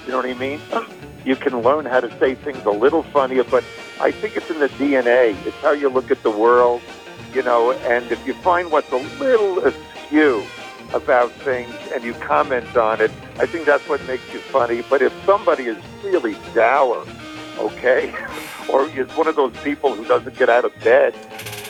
You 0.06 0.12
know 0.12 0.18
what 0.18 0.26
I 0.26 0.34
mean? 0.34 0.60
You 1.26 1.36
can 1.36 1.60
learn 1.64 1.86
how 1.86 2.02
to 2.02 2.20
say 2.20 2.36
things 2.36 2.64
a 2.66 2.70
little 2.70 3.02
funnier, 3.02 3.44
but 3.44 3.64
I 4.00 4.12
think 4.12 4.38
it's 4.38 4.48
in 4.52 4.60
the 4.60 4.68
DNA. 4.68 5.36
It's 5.48 5.58
how 5.58 5.72
you 5.72 5.90
look 5.90 6.12
at 6.12 6.22
the 6.22 6.30
world, 6.30 6.84
you 7.34 7.42
know. 7.42 7.72
And 7.72 8.12
if 8.12 8.28
you 8.28 8.36
find 8.36 8.72
what's 8.72 8.92
a 8.92 8.98
little 8.98 9.58
askew 9.66 10.46
about 10.94 11.32
things 11.32 11.74
and 11.96 12.04
you 12.04 12.14
comment 12.14 12.78
on 12.78 13.02
it, 13.02 13.10
I 13.40 13.48
think 13.48 13.66
that's 13.66 13.90
what 13.90 14.06
makes 14.06 14.32
you 14.32 14.40
funny. 14.40 14.84
But 14.88 15.02
if 15.02 15.12
somebody 15.26 15.64
is 15.64 15.78
really 16.04 16.36
dour, 16.54 17.04
okay, 17.58 18.14
or 18.72 18.88
is 18.90 19.10
one 19.18 19.28
of 19.28 19.36
those 19.36 19.58
people 19.64 19.96
who 19.96 20.06
doesn't 20.06 20.38
get 20.38 20.48
out 20.48 20.64
of 20.64 20.80
bed, 20.82 21.16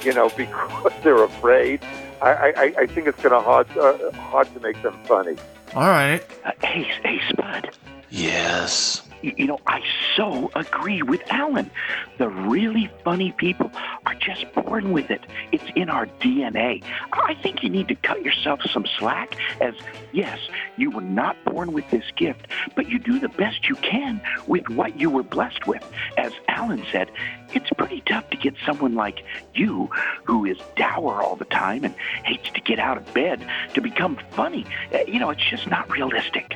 you 0.06 0.14
know, 0.14 0.30
because 0.38 0.94
they're 1.04 1.24
afraid, 1.24 1.82
I, 2.22 2.54
I, 2.56 2.74
I 2.82 2.86
think 2.86 3.08
it's 3.08 3.22
going 3.22 3.32
to 3.32 3.42
hard 3.42 3.68
uh, 3.78 4.12
hard 4.12 4.54
to 4.54 4.60
make 4.60 4.82
them 4.82 4.98
funny. 5.06 5.36
All 5.74 5.90
right. 5.90 6.22
Uh, 6.46 6.52
hey, 6.64 6.84
hey, 7.04 7.22
Spud. 7.30 7.72
Yes. 8.10 9.02
You, 9.26 9.48
know, 9.48 9.60
I 9.66 9.82
so 10.16 10.52
agree 10.56 11.02
with 11.02 11.22
Alan. 11.32 11.72
The 12.20 12.30
really 12.30 12.92
funny 13.04 13.32
people 13.32 13.72
are 14.06 14.14
just 14.14 14.46
born 14.54 14.92
with 14.92 15.10
it. 15.10 15.22
It's 15.52 15.64
in 15.76 15.90
our 15.90 16.06
DNA. 16.22 16.84
I 17.12 17.34
think 17.34 17.64
you 17.64 17.70
need 17.70 17.88
to 17.88 17.96
cut 17.96 18.22
yourself 18.24 18.62
some 18.72 18.86
slack 19.00 19.36
as, 19.62 19.74
yes, 20.12 20.38
you 20.78 20.92
were 20.92 21.02
not 21.02 21.36
born 21.44 21.74
with 21.74 21.90
this 21.90 22.06
gift, 22.16 22.48
but 22.76 22.88
you 22.88 23.00
do 23.00 23.18
the 23.18 23.30
best 23.30 23.68
you 23.68 23.76
can 23.78 24.22
with 24.46 24.70
what 24.70 25.00
you 25.00 25.10
were 25.10 25.24
blessed 25.24 25.66
with. 25.66 25.84
As 26.18 26.32
Alan 26.48 26.86
said, 26.92 27.10
it's 27.54 27.70
pretty 27.72 28.02
tough 28.02 28.30
to 28.30 28.38
get 28.38 28.54
someone 28.64 28.94
like 28.94 29.24
you, 29.56 29.90
who 30.24 30.46
is 30.46 30.58
dour 30.76 31.24
all 31.24 31.36
the 31.36 31.46
time 31.46 31.84
and 31.84 31.96
hates 32.24 32.50
to 32.52 32.62
get 32.62 32.78
out 32.78 32.98
of 32.98 33.12
bed, 33.14 33.44
to 33.74 33.82
become 33.82 34.20
funny. 34.32 34.66
Uh, 34.94 35.00
You 35.08 35.20
know, 35.20 35.32
it's 35.32 35.44
just 35.44 35.68
not 35.68 35.90
realistic. 35.90 36.56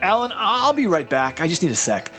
Alan, 0.00 0.32
I'll 0.34 0.72
be 0.72 0.86
right 0.86 1.08
back. 1.08 1.40
I 1.40 1.48
just 1.48 1.62
need 1.62 1.72
a 1.72 1.76
sec. 1.76 2.10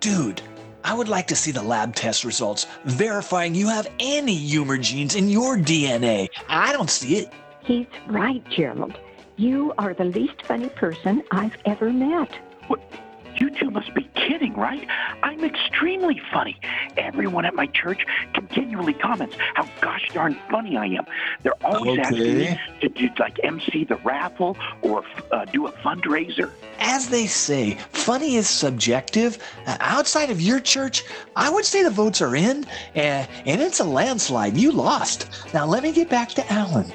Dude, 0.00 0.42
I 0.84 0.94
would 0.94 1.08
like 1.08 1.26
to 1.28 1.36
see 1.36 1.50
the 1.50 1.62
lab 1.62 1.94
test 1.94 2.24
results 2.24 2.66
verifying 2.84 3.54
you 3.54 3.68
have 3.68 3.88
any 4.00 4.34
humor 4.34 4.78
genes 4.78 5.14
in 5.14 5.28
your 5.28 5.56
DNA. 5.56 6.28
I 6.48 6.72
don't 6.72 6.90
see 6.90 7.16
it. 7.16 7.32
He's 7.62 7.86
right, 8.06 8.42
Gerald. 8.48 8.98
You 9.36 9.72
are 9.78 9.94
the 9.94 10.04
least 10.04 10.42
funny 10.42 10.68
person 10.70 11.22
I've 11.30 11.56
ever 11.64 11.92
met. 11.92 12.30
You 13.36 13.50
two 13.50 13.70
must 13.70 13.94
be 13.94 14.08
kidding, 14.14 14.54
right? 14.54 14.86
I'm 15.22 15.44
extremely 15.44 16.20
funny. 16.32 16.58
Everyone 16.96 17.44
at 17.44 17.54
my 17.54 17.66
church 17.66 18.04
continually 18.34 18.94
comments 18.94 19.36
how 19.54 19.68
gosh 19.80 20.08
darn 20.12 20.36
funny 20.50 20.76
I 20.76 20.86
am. 20.86 21.06
They're 21.42 21.52
always 21.64 21.98
asking 22.00 22.38
me 22.38 22.48
Okay. 22.48 22.60
to 22.80 22.88
do 22.88 23.08
like 23.18 23.38
MC 23.44 23.84
the 23.84 23.96
raffle 23.96 24.56
or 24.82 25.04
uh, 25.32 25.44
do 25.46 25.66
a 25.66 25.72
fundraiser. 25.72 26.50
As 26.80 27.08
they 27.08 27.26
say, 27.26 27.74
funny 27.92 28.36
is 28.36 28.48
subjective. 28.48 29.38
Uh, 29.66 29.76
outside 29.80 30.30
of 30.30 30.40
your 30.40 30.58
church, 30.60 31.04
I 31.36 31.48
would 31.50 31.64
say 31.64 31.82
the 31.82 31.90
votes 31.90 32.20
are 32.20 32.34
in, 32.36 32.64
uh, 32.96 32.98
and 32.98 33.60
it's 33.60 33.80
a 33.80 33.84
landslide. 33.84 34.56
You 34.56 34.72
lost. 34.72 35.28
Now 35.54 35.66
let 35.66 35.82
me 35.82 35.92
get 35.92 36.08
back 36.08 36.30
to 36.30 36.52
Alan. 36.52 36.92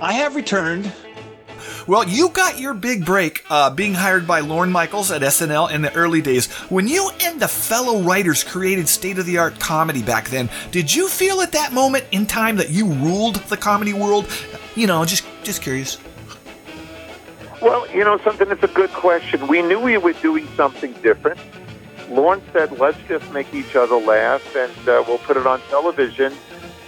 I 0.00 0.12
have 0.14 0.34
returned. 0.36 0.92
Well, 1.86 2.08
you 2.08 2.30
got 2.30 2.58
your 2.58 2.74
big 2.74 3.04
break 3.04 3.44
uh, 3.50 3.70
being 3.70 3.94
hired 3.94 4.26
by 4.26 4.40
Lorne 4.40 4.72
Michaels 4.72 5.10
at 5.10 5.22
SNL 5.22 5.70
in 5.70 5.82
the 5.82 5.94
early 5.94 6.22
days. 6.22 6.50
When 6.70 6.88
you 6.88 7.10
and 7.22 7.40
the 7.40 7.48
fellow 7.48 8.00
writers 8.00 8.42
created 8.42 8.88
state 8.88 9.18
of 9.18 9.26
the 9.26 9.38
art 9.38 9.60
comedy 9.60 10.02
back 10.02 10.28
then, 10.30 10.48
did 10.70 10.94
you 10.94 11.08
feel 11.08 11.40
at 11.40 11.52
that 11.52 11.72
moment 11.72 12.04
in 12.10 12.26
time 12.26 12.56
that 12.56 12.70
you 12.70 12.86
ruled 12.86 13.36
the 13.36 13.56
comedy 13.56 13.92
world? 13.92 14.26
You 14.74 14.86
know, 14.86 15.04
just 15.04 15.24
just 15.42 15.62
curious. 15.62 15.98
Well, 17.60 17.90
you 17.94 18.04
know 18.04 18.18
something. 18.18 18.48
that's 18.48 18.62
a 18.62 18.68
good 18.68 18.90
question. 18.90 19.46
We 19.46 19.62
knew 19.62 19.80
we 19.80 19.96
were 19.96 20.12
doing 20.12 20.46
something 20.56 20.92
different. 21.02 21.38
Lorne 22.10 22.42
said, 22.52 22.78
"Let's 22.78 22.98
just 23.08 23.30
make 23.32 23.52
each 23.54 23.74
other 23.74 23.96
laugh, 23.96 24.54
and 24.54 24.88
uh, 24.88 25.02
we'll 25.06 25.18
put 25.18 25.36
it 25.36 25.46
on 25.46 25.60
television." 25.70 26.32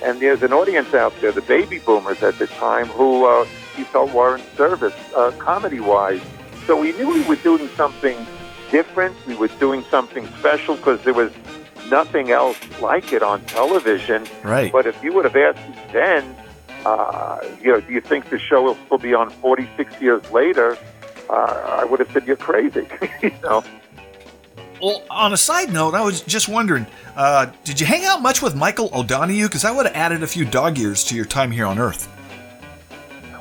And 0.03 0.21
there's 0.21 0.43
an 0.43 0.53
audience 0.53 0.93
out 0.93 1.15
there, 1.21 1.33
the 1.33 1.41
baby 1.41 1.79
boomers 1.79 2.23
at 2.23 2.39
the 2.39 2.47
time, 2.47 2.87
who 2.89 3.25
uh, 3.25 3.47
he 3.77 3.85
felt 3.85 4.13
were 4.13 4.37
in 4.37 4.43
service, 4.57 4.95
uh, 5.15 5.31
comedy-wise. 5.39 6.23
So 6.67 6.81
we 6.81 6.93
knew 6.93 7.13
we 7.13 7.23
were 7.25 7.37
doing 7.37 7.69
something 7.77 8.17
different. 8.71 9.15
We 9.27 9.35
were 9.35 9.49
doing 9.49 9.85
something 9.91 10.27
special 10.39 10.77
because 10.77 11.03
there 11.05 11.15
was 11.15 11.33
nothing 11.91 12.31
else 12.31 12.59
like 12.81 13.13
it 13.13 13.23
on 13.23 13.45
television. 13.45 14.27
Right. 14.43 14.73
But 14.73 14.87
if 14.87 15.03
you 15.03 15.13
would 15.13 15.25
have 15.25 15.37
asked 15.37 15.69
me 15.69 15.77
then, 15.93 16.37
uh, 16.85 17.41
you 17.61 17.73
know, 17.73 17.81
do 17.81 17.93
you 17.93 18.01
think 18.01 18.31
the 18.31 18.39
show 18.39 18.63
will 18.63 18.79
still 18.87 18.99
be 18.99 19.15
on 19.15 19.31
46 19.31 20.01
years 20.01 20.29
later? 20.31 20.77
Uh, 21.29 21.79
I 21.81 21.85
would 21.85 22.01
have 22.01 22.11
said 22.13 22.27
you're 22.27 22.37
crazy. 22.37 22.89
you 23.23 23.33
know. 23.43 23.65
Well, 24.81 25.03
on 25.11 25.33
a 25.33 25.37
side 25.37 25.73
note, 25.73 25.95
I 25.95 26.03
was 26.03 26.21
just 26.21 26.49
wondering, 26.49 26.87
uh, 27.17 27.47
did 27.65 27.81
you 27.81 27.87
hang 27.87 28.05
out 28.05 28.21
much 28.21 28.43
with 28.43 28.55
Michael 28.55 28.91
O'Donoghue? 28.93 29.47
Because 29.47 29.65
I 29.65 29.71
would 29.71 29.87
have 29.87 29.97
added 29.97 30.23
a 30.23 30.27
few 30.27 30.45
dog 30.45 30.77
years 30.77 31.03
to 31.05 31.17
your 31.17 31.25
time 31.25 31.51
here 31.51 31.67
on 31.67 31.79
Earth. 31.79 32.13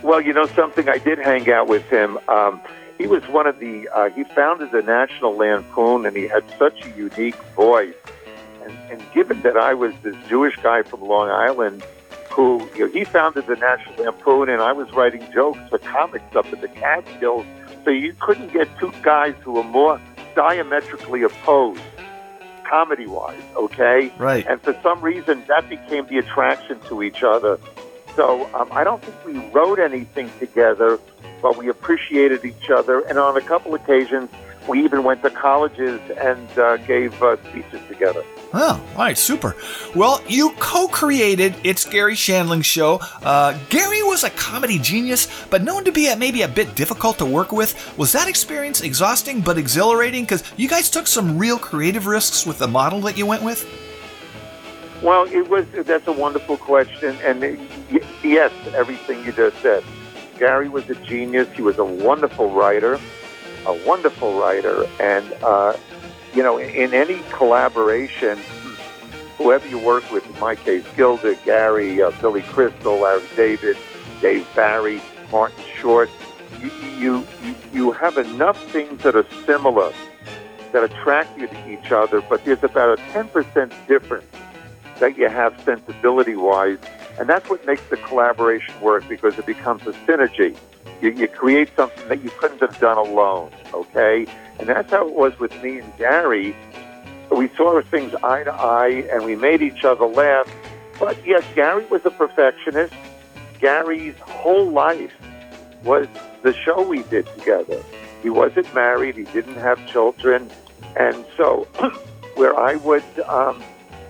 Well, 0.05 0.21
you 0.21 0.33
know 0.33 0.45
something. 0.45 0.87
I 0.87 0.99
did 0.99 1.17
hang 1.17 1.49
out 1.49 1.67
with 1.67 1.89
him. 1.89 2.19
Um, 2.29 2.61
he 2.99 3.07
was 3.07 3.27
one 3.27 3.47
of 3.47 3.57
the. 3.57 3.89
Uh, 3.89 4.11
he 4.11 4.23
founded 4.23 4.71
the 4.71 4.83
National 4.83 5.35
Lampoon, 5.35 6.05
and 6.05 6.15
he 6.15 6.27
had 6.27 6.43
such 6.59 6.85
a 6.85 6.89
unique 6.95 7.35
voice. 7.55 7.95
And, 8.63 8.77
and 8.91 9.03
given 9.13 9.41
that 9.41 9.57
I 9.57 9.73
was 9.73 9.93
this 10.03 10.15
Jewish 10.29 10.57
guy 10.57 10.83
from 10.83 11.01
Long 11.01 11.29
Island, 11.29 11.83
who 12.29 12.69
you 12.75 12.85
know, 12.85 12.91
he 12.93 13.03
founded 13.03 13.47
the 13.47 13.55
National 13.55 14.05
Lampoon, 14.05 14.47
and 14.47 14.61
I 14.61 14.73
was 14.73 14.91
writing 14.91 15.25
jokes 15.33 15.59
for 15.71 15.79
comics 15.79 16.35
up 16.35 16.45
at 16.53 16.61
the 16.61 16.67
Catskills. 16.67 17.47
So 17.83 17.89
you 17.89 18.13
couldn't 18.19 18.53
get 18.53 18.67
two 18.77 18.93
guys 19.01 19.33
who 19.41 19.53
were 19.53 19.63
more 19.63 19.99
diametrically 20.35 21.23
opposed, 21.23 21.81
comedy-wise. 22.69 23.41
Okay. 23.55 24.11
Right. 24.19 24.45
And 24.47 24.61
for 24.61 24.77
some 24.83 25.01
reason, 25.01 25.43
that 25.47 25.67
became 25.67 26.05
the 26.05 26.19
attraction 26.19 26.79
to 26.89 27.01
each 27.01 27.23
other. 27.23 27.57
So 28.15 28.49
um, 28.55 28.69
I 28.71 28.83
don't 28.83 29.03
think 29.03 29.25
we 29.25 29.49
wrote 29.49 29.79
anything 29.79 30.31
together, 30.39 30.99
but 31.41 31.57
we 31.57 31.69
appreciated 31.69 32.45
each 32.45 32.69
other. 32.69 33.01
And 33.01 33.17
on 33.19 33.35
a 33.37 33.41
couple 33.41 33.75
occasions, 33.75 34.29
we 34.67 34.83
even 34.83 35.03
went 35.03 35.21
to 35.23 35.29
colleges 35.29 35.99
and 36.17 36.57
uh, 36.57 36.77
gave 36.77 37.21
uh, 37.21 37.37
speeches 37.49 37.81
together. 37.87 38.23
Oh, 38.53 38.81
all 38.93 38.97
right, 38.97 39.17
super. 39.17 39.55
Well, 39.95 40.21
you 40.29 40.51
co-created 40.59 41.55
It's 41.63 41.83
Gary 41.83 42.15
Shandling's 42.15 42.65
show. 42.65 42.99
Uh, 43.21 43.57
Gary 43.69 44.01
was 44.01 44.23
a 44.23 44.29
comedy 44.29 44.79
genius, 44.79 45.27
but 45.49 45.61
known 45.61 45.83
to 45.83 45.91
be 45.91 46.07
a, 46.07 46.15
maybe 46.15 46.43
a 46.43 46.47
bit 46.47 46.73
difficult 46.73 47.17
to 47.17 47.25
work 47.25 47.51
with. 47.51 47.97
Was 47.97 48.13
that 48.13 48.29
experience 48.29 48.81
exhausting 48.81 49.41
but 49.41 49.57
exhilarating? 49.57 50.23
Because 50.23 50.43
you 50.55 50.69
guys 50.69 50.89
took 50.89 51.05
some 51.05 51.37
real 51.37 51.59
creative 51.59 52.05
risks 52.05 52.45
with 52.45 52.57
the 52.59 52.67
model 52.67 53.01
that 53.01 53.17
you 53.17 53.25
went 53.25 53.43
with. 53.43 53.84
Well, 55.05 55.25
it 55.31 55.47
was. 55.49 55.67
That's 55.85 56.07
a 56.07 56.11
wonderful 56.11 56.57
question, 56.57 57.15
and 57.23 57.39
y- 57.39 58.01
yes, 58.23 58.51
everything 58.73 59.23
you 59.23 59.31
just 59.33 59.55
said. 59.61 59.83
Gary 60.39 60.67
was 60.67 60.89
a 60.89 60.95
genius. 60.95 61.47
He 61.53 61.61
was 61.61 61.77
a 61.77 61.85
wonderful 61.85 62.49
writer, 62.49 62.99
a 63.67 63.73
wonderful 63.85 64.33
writer, 64.33 64.87
and 64.99 65.31
uh, 65.43 65.77
you 66.33 66.41
know, 66.41 66.57
in 66.57 66.95
any 66.95 67.21
collaboration, 67.29 68.39
whoever 69.37 69.67
you 69.67 69.77
work 69.77 70.09
with, 70.09 70.25
in 70.27 70.39
my 70.39 70.55
case, 70.55 70.83
Gilda, 70.97 71.35
Gary, 71.45 72.01
uh, 72.01 72.09
Billy 72.19 72.41
Crystal, 72.41 72.97
Larry 72.97 73.27
David, 73.35 73.77
Dave 74.21 74.47
Barry, 74.55 75.03
Martin 75.31 75.63
Short, 75.79 76.09
you 76.59 76.71
you 76.97 77.27
you 77.71 77.91
have 77.91 78.17
enough 78.17 78.57
things 78.71 79.03
that 79.03 79.15
are 79.15 79.27
similar 79.45 79.93
that 80.71 80.83
attract 80.83 81.37
you 81.37 81.45
to 81.45 81.69
each 81.71 81.91
other, 81.91 82.21
but 82.21 82.43
there's 82.43 82.63
about 82.63 82.97
a 82.97 83.01
ten 83.11 83.27
percent 83.27 83.71
difference 83.87 84.25
that 84.99 85.17
you 85.17 85.29
have 85.29 85.59
sensibility 85.63 86.35
wise. 86.35 86.77
And 87.19 87.29
that's 87.29 87.49
what 87.49 87.65
makes 87.65 87.83
the 87.89 87.97
collaboration 87.97 88.79
work 88.81 89.07
because 89.07 89.37
it 89.37 89.45
becomes 89.45 89.81
a 89.83 89.93
synergy. 90.05 90.55
You, 91.01 91.11
you 91.11 91.27
create 91.27 91.69
something 91.75 92.07
that 92.07 92.23
you 92.23 92.29
couldn't 92.31 92.61
have 92.61 92.79
done 92.79 92.97
alone, 92.97 93.51
okay? 93.73 94.25
And 94.59 94.67
that's 94.67 94.91
how 94.91 95.07
it 95.07 95.13
was 95.13 95.37
with 95.39 95.51
me 95.61 95.79
and 95.79 95.97
Gary. 95.97 96.55
We 97.31 97.49
saw 97.49 97.81
things 97.81 98.13
eye 98.23 98.43
to 98.43 98.53
eye 98.53 99.05
and 99.11 99.25
we 99.25 99.35
made 99.35 99.61
each 99.61 99.83
other 99.83 100.05
laugh. 100.05 100.49
But 100.99 101.25
yes, 101.25 101.43
Gary 101.55 101.85
was 101.85 102.05
a 102.05 102.11
perfectionist. 102.11 102.93
Gary's 103.59 104.15
whole 104.19 104.69
life 104.69 105.13
was 105.83 106.07
the 106.43 106.53
show 106.53 106.87
we 106.87 107.03
did 107.03 107.27
together. 107.37 107.81
He 108.21 108.29
wasn't 108.29 108.73
married, 108.73 109.15
he 109.15 109.23
didn't 109.25 109.55
have 109.55 109.85
children. 109.87 110.49
And 110.95 111.25
so, 111.35 111.67
where 112.35 112.57
I 112.57 112.75
would 112.75 113.03
um, 113.27 113.61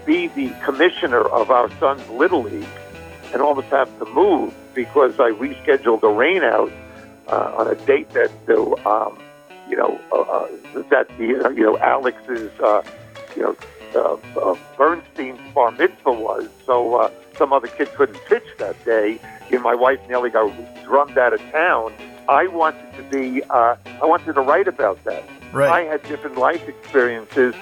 be 0.06 0.28
the 0.28 0.49
commissioner 0.64 1.22
of 1.22 1.51
our 1.51 1.70
son's 1.80 2.08
Little 2.10 2.43
League 2.43 2.68
and 3.34 3.41
almost 3.41 3.68
have 3.68 3.97
to 3.99 4.06
move 4.06 4.53
because 4.74 5.20
I 5.20 5.32
rescheduled 5.32 6.03
a 6.03 6.10
rain 6.10 6.43
out 6.43 6.72
uh, 7.28 7.56
on 7.58 7.68
a 7.68 7.76
date 7.86 8.10
that, 8.12 8.32
uh, 8.47 8.89
um, 8.89 9.20
you 9.68 9.76
know, 9.76 9.99
uh, 10.12 10.22
uh, 10.22 10.47
that 10.89 11.08
the, 11.18 11.26
you 11.26 11.64
know, 11.64 11.78
Alex's, 11.80 12.51
uh, 12.60 12.84
you 13.36 13.43
know, 13.43 13.56
uh, 13.95 14.18
uh, 14.39 14.56
Bernstein's 14.78 15.39
bar 15.53 15.72
mitzvah 15.72 16.12
was. 16.12 16.49
So 16.66 16.95
uh, 16.95 17.12
some 17.38 17.53
other 17.53 17.68
kid 17.68 17.88
couldn't 17.95 18.20
pitch 18.26 18.45
that 18.58 18.84
day. 18.86 19.20
And 19.51 19.62
my 19.62 19.76
wife 19.76 19.99
nearly 20.08 20.30
got 20.30 20.53
drummed 20.84 21.18
out 21.18 21.34
of 21.34 21.39
town. 21.51 21.93
I 22.28 22.47
wanted 22.47 22.93
to 22.97 23.03
be, 23.03 23.43
uh, 23.43 23.76
I 24.01 24.06
wanted 24.06 24.34
to 24.34 24.41
write 24.41 24.68
about 24.68 25.03
that. 25.06 25.24
Right. 25.53 25.70
I 25.70 25.89
had 25.89 26.03
different 26.03 26.38
life 26.38 26.68
experiences, 26.68 27.56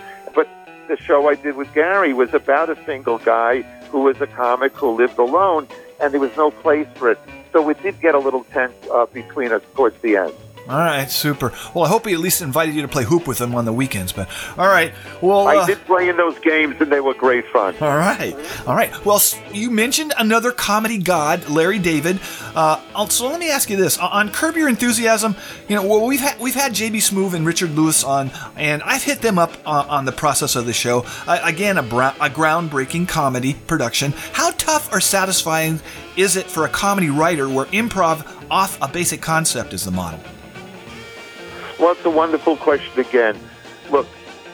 the 0.87 0.97
show 0.97 1.29
I 1.29 1.35
did 1.35 1.55
with 1.55 1.73
Gary 1.73 2.13
was 2.13 2.33
about 2.33 2.69
a 2.69 2.77
single 2.85 3.17
guy 3.17 3.61
who 3.91 4.01
was 4.01 4.19
a 4.21 4.27
comic 4.27 4.73
who 4.73 4.91
lived 4.91 5.17
alone, 5.17 5.67
and 6.01 6.13
there 6.13 6.19
was 6.19 6.35
no 6.35 6.51
place 6.51 6.87
for 6.95 7.11
it. 7.11 7.19
So 7.51 7.69
it 7.69 7.81
did 7.81 7.99
get 8.01 8.15
a 8.15 8.19
little 8.19 8.43
tense 8.45 8.73
uh, 8.91 9.05
between 9.07 9.51
us 9.51 9.61
towards 9.75 9.99
the 10.01 10.17
end. 10.17 10.33
All 10.69 10.77
right, 10.77 11.11
super. 11.11 11.51
Well, 11.73 11.83
I 11.83 11.89
hope 11.89 12.07
he 12.07 12.13
at 12.13 12.19
least 12.19 12.41
invited 12.41 12.73
you 12.73 12.83
to 12.83 12.87
play 12.87 13.03
hoop 13.03 13.27
with 13.27 13.41
him 13.41 13.53
on 13.53 13.65
the 13.65 13.73
weekends. 13.73 14.13
But 14.13 14.29
all 14.57 14.67
right, 14.67 14.93
well, 15.21 15.45
I 15.45 15.57
uh, 15.57 15.65
did 15.65 15.83
play 15.85 16.07
in 16.07 16.15
those 16.15 16.39
games, 16.39 16.77
and 16.79 16.89
they 16.89 17.01
were 17.01 17.13
great 17.13 17.45
fun. 17.47 17.75
All 17.81 17.97
right, 17.97 18.33
all 18.65 18.73
right. 18.73 19.05
Well, 19.05 19.21
you 19.51 19.69
mentioned 19.69 20.13
another 20.17 20.53
comedy 20.53 20.99
god, 20.99 21.49
Larry 21.49 21.79
David. 21.79 22.21
Uh, 22.55 22.81
also, 22.95 23.27
let 23.27 23.41
me 23.41 23.51
ask 23.51 23.69
you 23.69 23.75
this: 23.75 23.97
on 23.97 24.29
Curb 24.29 24.55
Your 24.55 24.69
Enthusiasm, 24.69 25.35
you 25.67 25.75
know, 25.75 25.85
well, 25.85 26.05
we've 26.05 26.21
had 26.21 26.39
we've 26.39 26.55
had 26.55 26.71
JB 26.71 26.95
Smoove 26.95 27.33
and 27.33 27.45
Richard 27.45 27.71
Lewis 27.71 28.05
on, 28.05 28.31
and 28.55 28.81
I've 28.83 29.03
hit 29.03 29.19
them 29.19 29.37
up 29.37 29.51
uh, 29.65 29.85
on 29.89 30.05
the 30.05 30.13
process 30.13 30.55
of 30.55 30.65
the 30.65 30.73
show. 30.73 31.05
Uh, 31.27 31.41
again, 31.43 31.77
a, 31.77 31.83
bra- 31.83 32.15
a 32.21 32.29
groundbreaking 32.29 33.09
comedy 33.09 33.55
production. 33.67 34.13
How 34.31 34.51
tough 34.51 34.93
or 34.93 35.01
satisfying 35.01 35.81
is 36.15 36.37
it 36.37 36.45
for 36.45 36.63
a 36.63 36.69
comedy 36.69 37.09
writer 37.09 37.49
where 37.49 37.65
improv 37.65 38.25
off 38.49 38.81
a 38.81 38.87
basic 38.87 39.21
concept 39.21 39.73
is 39.73 39.83
the 39.83 39.91
model? 39.91 40.21
Well, 41.79 41.91
it's 41.91 42.05
a 42.05 42.09
wonderful 42.09 42.57
question 42.57 42.99
again. 42.99 43.37
Look, 43.91 44.07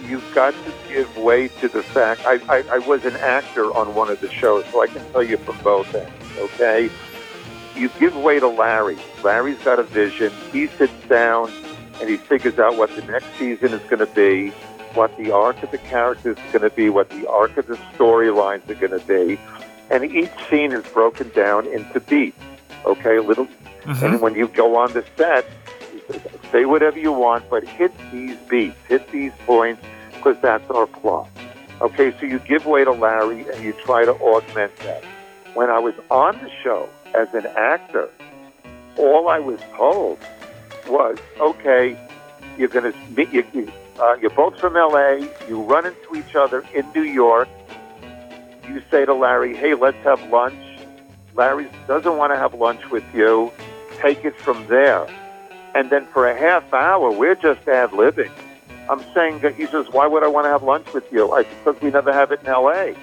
you've 0.06 0.34
got 0.34 0.54
to 0.54 0.74
give 0.88 1.18
way 1.18 1.48
to 1.48 1.68
the 1.68 1.84
fact. 1.84 2.22
I, 2.26 2.40
I, 2.50 2.64
I 2.72 2.78
was 2.80 3.06
an 3.06 3.16
actor 3.18 3.74
on 3.76 3.94
one 3.94 4.10
of 4.10 4.20
the 4.22 4.32
shows, 4.32 4.66
so 4.72 4.82
I 4.82 4.88
can 4.88 5.10
tell 5.12 5.24
you 5.24 5.38
from 5.38 5.58
both 5.60 5.94
ends, 5.94 6.12
okay? 6.38 6.90
You 7.76 7.90
give 8.00 8.16
way 8.16 8.40
to 8.40 8.48
Larry. 8.48 8.98
Larry's 9.24 9.60
got 9.60 9.80
a 9.80 9.84
vision. 9.84 10.34
He 10.52 10.68
sits 10.68 10.94
down 11.08 11.52
and 12.00 12.10
he 12.10 12.18
figures 12.18 12.58
out 12.60 12.78
what 12.78 12.96
the 12.96 13.04
next 13.04 13.28
season 13.38 13.74
is 13.74 13.82
going 13.90 14.00
to 14.00 14.06
be, 14.08 14.50
what 14.94 15.16
the 15.18 15.32
arc 15.32 15.62
of 15.64 15.72
the 15.72 15.78
characters 15.78 16.38
is 16.38 16.52
going 16.52 16.64
to 16.64 16.76
be, 16.76 16.90
what 16.90 17.10
the 17.10 17.30
arc 17.30 17.58
of 17.58 17.68
the 17.68 17.76
storylines 17.96 18.68
are 18.70 18.76
going 18.76 18.98
to 18.98 19.06
be. 19.06 19.40
And 19.92 20.04
each 20.06 20.32
scene 20.50 20.72
is 20.72 20.86
broken 20.88 21.30
down 21.30 21.68
into 21.68 22.00
beats, 22.00 22.42
okay? 22.86 23.18
A 23.18 23.22
little. 23.22 23.48
Mm-hmm. 23.84 24.06
And 24.06 24.22
when 24.22 24.36
you 24.36 24.48
go 24.48 24.78
on 24.78 24.94
the 24.94 25.04
set, 25.18 25.46
say 26.52 26.66
whatever 26.66 27.00
you 27.00 27.12
want, 27.12 27.50
but 27.50 27.64
hit 27.64 27.92
these 28.12 28.36
beats, 28.50 28.78
hit 28.88 29.10
these 29.12 29.32
points, 29.46 29.84
because 30.14 30.38
that's 30.42 30.70
our 30.72 30.88
plot. 30.88 31.30
Okay, 31.82 32.14
so 32.20 32.26
you 32.26 32.40
give 32.40 32.66
way 32.66 32.84
to 32.84 32.92
Larry 32.92 33.48
and 33.50 33.64
you 33.64 33.74
try 33.74 34.04
to 34.04 34.14
augment 34.14 34.76
that. 34.78 35.04
When 35.54 35.70
I 35.70 35.80
was 35.80 35.96
on 36.12 36.38
the 36.40 36.50
show 36.64 36.90
as 37.16 37.34
an 37.34 37.46
actor, 37.46 38.10
all 38.98 39.30
I 39.30 39.40
was 39.40 39.60
told 39.76 40.20
was, 40.88 41.18
okay, 41.40 41.98
you're 42.58 42.68
going 42.68 42.92
to 42.92 43.00
meet, 43.16 43.32
you, 43.32 43.46
you, 43.54 43.72
uh, 44.00 44.18
you're 44.22 44.30
both 44.30 44.60
from 44.60 44.74
LA, 44.74 45.28
you 45.48 45.62
run 45.62 45.86
into 45.86 46.16
each 46.16 46.36
other 46.36 46.66
in 46.74 46.86
New 46.94 47.04
York, 47.04 47.48
you 48.68 48.82
say 48.92 49.06
to 49.06 49.14
Larry, 49.14 49.56
hey, 49.56 49.74
let's 49.74 49.98
have 50.04 50.22
lunch. 50.30 50.56
Larry 51.34 51.68
doesn't 51.88 52.18
want 52.18 52.34
to 52.34 52.38
have 52.38 52.54
lunch 52.54 52.90
with 52.92 53.04
you. 53.16 53.52
Take 54.02 54.24
it 54.26 54.36
from 54.38 54.68
there. 54.68 55.08
And 55.76 55.90
then 55.90 56.06
for 56.08 56.30
a 56.30 56.38
half 56.38 56.74
hour, 56.74 57.12
we're 57.12 57.36
just 57.36 57.68
ad 57.68 57.92
libbing. 57.92 58.32
I'm 58.90 59.04
saying 59.14 59.40
that 59.40 59.54
he 59.56 59.68
says, 59.68 59.88
why 59.92 60.08
would 60.08 60.24
I 60.24 60.28
want 60.28 60.46
to 60.46 60.50
have 60.50 60.64
lunch 60.64 60.92
with 60.94 61.12
you? 61.12 61.32
I 61.32 61.44
said, 61.44 61.56
because 61.64 61.82
we 61.82 61.92
never 61.92 62.12
have 62.12 62.32
it 62.32 62.42
in 62.42 62.48
L.A. 62.48 62.96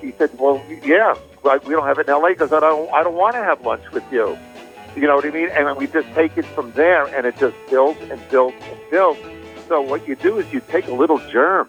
He 0.00 0.12
said, 0.12 0.30
well, 0.38 0.62
yeah, 0.84 1.14
we 1.42 1.74
don't 1.74 1.86
have 1.86 1.98
it 1.98 2.06
in 2.06 2.10
L.A. 2.10 2.30
because 2.30 2.52
I 2.52 2.60
don't, 2.60 2.92
I 2.92 3.02
don't 3.02 3.16
want 3.16 3.34
to 3.34 3.42
have 3.42 3.60
lunch 3.66 3.90
with 3.92 4.04
you. 4.12 4.38
You 4.94 5.02
know 5.02 5.16
what 5.16 5.24
I 5.24 5.30
mean? 5.30 5.48
And 5.50 5.76
we 5.76 5.86
just 5.88 6.08
take 6.14 6.36
it 6.36 6.44
from 6.46 6.72
there, 6.72 7.06
and 7.06 7.26
it 7.26 7.36
just 7.38 7.56
builds 7.68 8.00
and 8.02 8.20
builds 8.30 8.56
and 8.62 8.78
builds. 8.90 9.20
So 9.68 9.80
what 9.80 10.06
you 10.06 10.16
do 10.16 10.38
is 10.38 10.52
you 10.52 10.60
take 10.60 10.88
a 10.88 10.94
little 10.94 11.18
germ, 11.28 11.68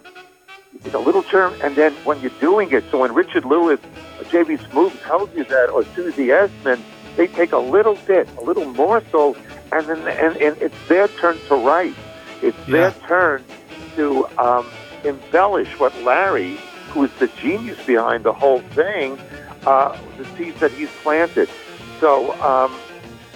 you 0.72 0.80
take 0.80 0.94
a 0.94 0.98
little 0.98 1.22
germ, 1.22 1.54
and 1.62 1.76
then 1.76 1.92
when 2.04 2.20
you're 2.20 2.32
doing 2.40 2.72
it, 2.72 2.84
so 2.90 2.98
when 2.98 3.14
Richard 3.14 3.44
Lewis 3.44 3.78
or 4.18 4.24
J.B. 4.24 4.56
Smoove 4.56 5.00
tells 5.04 5.32
you 5.34 5.44
that, 5.44 5.70
or 5.70 5.84
Susie 5.94 6.28
Essman, 6.28 6.80
they 7.16 7.28
take 7.28 7.52
a 7.52 7.58
little 7.58 7.96
bit, 8.06 8.28
a 8.38 8.40
little 8.40 8.64
morsel, 8.72 9.36
and 9.72 9.86
then 9.88 9.98
and, 10.06 10.36
and 10.36 10.56
it's 10.60 10.88
their 10.88 11.08
turn 11.08 11.38
to 11.48 11.54
write. 11.56 11.94
It's 12.42 12.56
their 12.66 12.90
turn 13.06 13.44
to 13.96 14.26
um, 14.38 14.66
embellish 15.04 15.78
what 15.78 15.96
Larry, 16.02 16.58
who 16.90 17.04
is 17.04 17.10
the 17.18 17.28
genius 17.28 17.84
behind 17.86 18.24
the 18.24 18.32
whole 18.32 18.60
thing, 18.74 19.18
uh, 19.66 19.96
the 20.18 20.24
seeds 20.36 20.58
that 20.60 20.72
he's 20.72 20.90
planted. 21.02 21.48
So 22.00 22.32
um, 22.42 22.76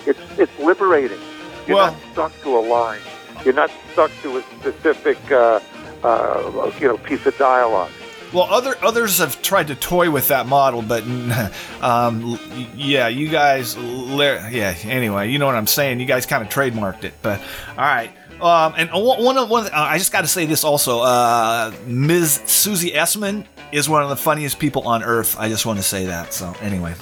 it's 0.07 0.21
it's 0.39 0.57
liberating. 0.59 1.21
You're 1.67 1.77
not 1.93 1.97
stuck 2.13 2.43
to 2.43 2.59
a 2.59 2.61
line. 2.61 3.01
You're 3.45 3.55
not 3.55 3.71
stuck 3.93 4.11
to 4.23 4.39
a 4.39 4.43
specific 4.61 5.19
uh, 5.31 5.61
uh, 6.03 6.73
you 6.81 6.89
know 6.89 6.97
piece 6.99 7.25
of 7.27 7.37
dialogue. 7.39 7.91
Well, 8.33 8.45
other 8.53 8.75
others 8.83 9.19
have 9.19 9.41
tried 9.41 9.69
to 9.69 9.75
toy 9.75 10.11
with 10.11 10.29
that 10.29 10.47
model, 10.47 10.83
but 10.83 11.03
um, 11.81 12.39
yeah, 12.75 13.09
you 13.09 13.29
guys, 13.29 13.77
yeah. 13.77 14.75
Anyway, 14.85 15.31
you 15.31 15.39
know 15.39 15.47
what 15.47 15.55
I'm 15.55 15.67
saying. 15.67 16.01
You 16.01 16.07
guys 16.07 16.27
kind 16.27 16.43
of 16.43 16.49
trademarked 16.53 17.05
it, 17.05 17.15
but 17.23 17.41
all 17.71 17.77
right. 17.77 18.11
Um, 18.41 18.75
and 18.77 18.91
one, 18.93 19.23
one, 19.25 19.39
of- 19.39 19.49
one 19.49 19.65
of 19.65 19.71
the- 19.71 19.79
uh, 19.79 19.83
I 19.83 19.97
just 19.99 20.13
got 20.13 20.21
to 20.23 20.27
say 20.29 20.45
this 20.45 20.63
also. 20.65 21.01
Uh, 21.01 21.73
Ms. 21.87 22.43
Susie 22.45 22.91
Essman 22.91 23.47
is 23.73 23.89
one 23.89 24.03
of 24.03 24.11
the 24.11 24.17
funniest 24.17 24.59
people 24.59 24.87
on 24.87 25.03
earth. 25.03 25.37
I 25.39 25.49
just 25.49 25.65
want 25.65 25.79
to 25.79 25.83
say 25.83 26.05
that. 26.07 26.35
So 26.35 26.53
anyway, 26.61 26.95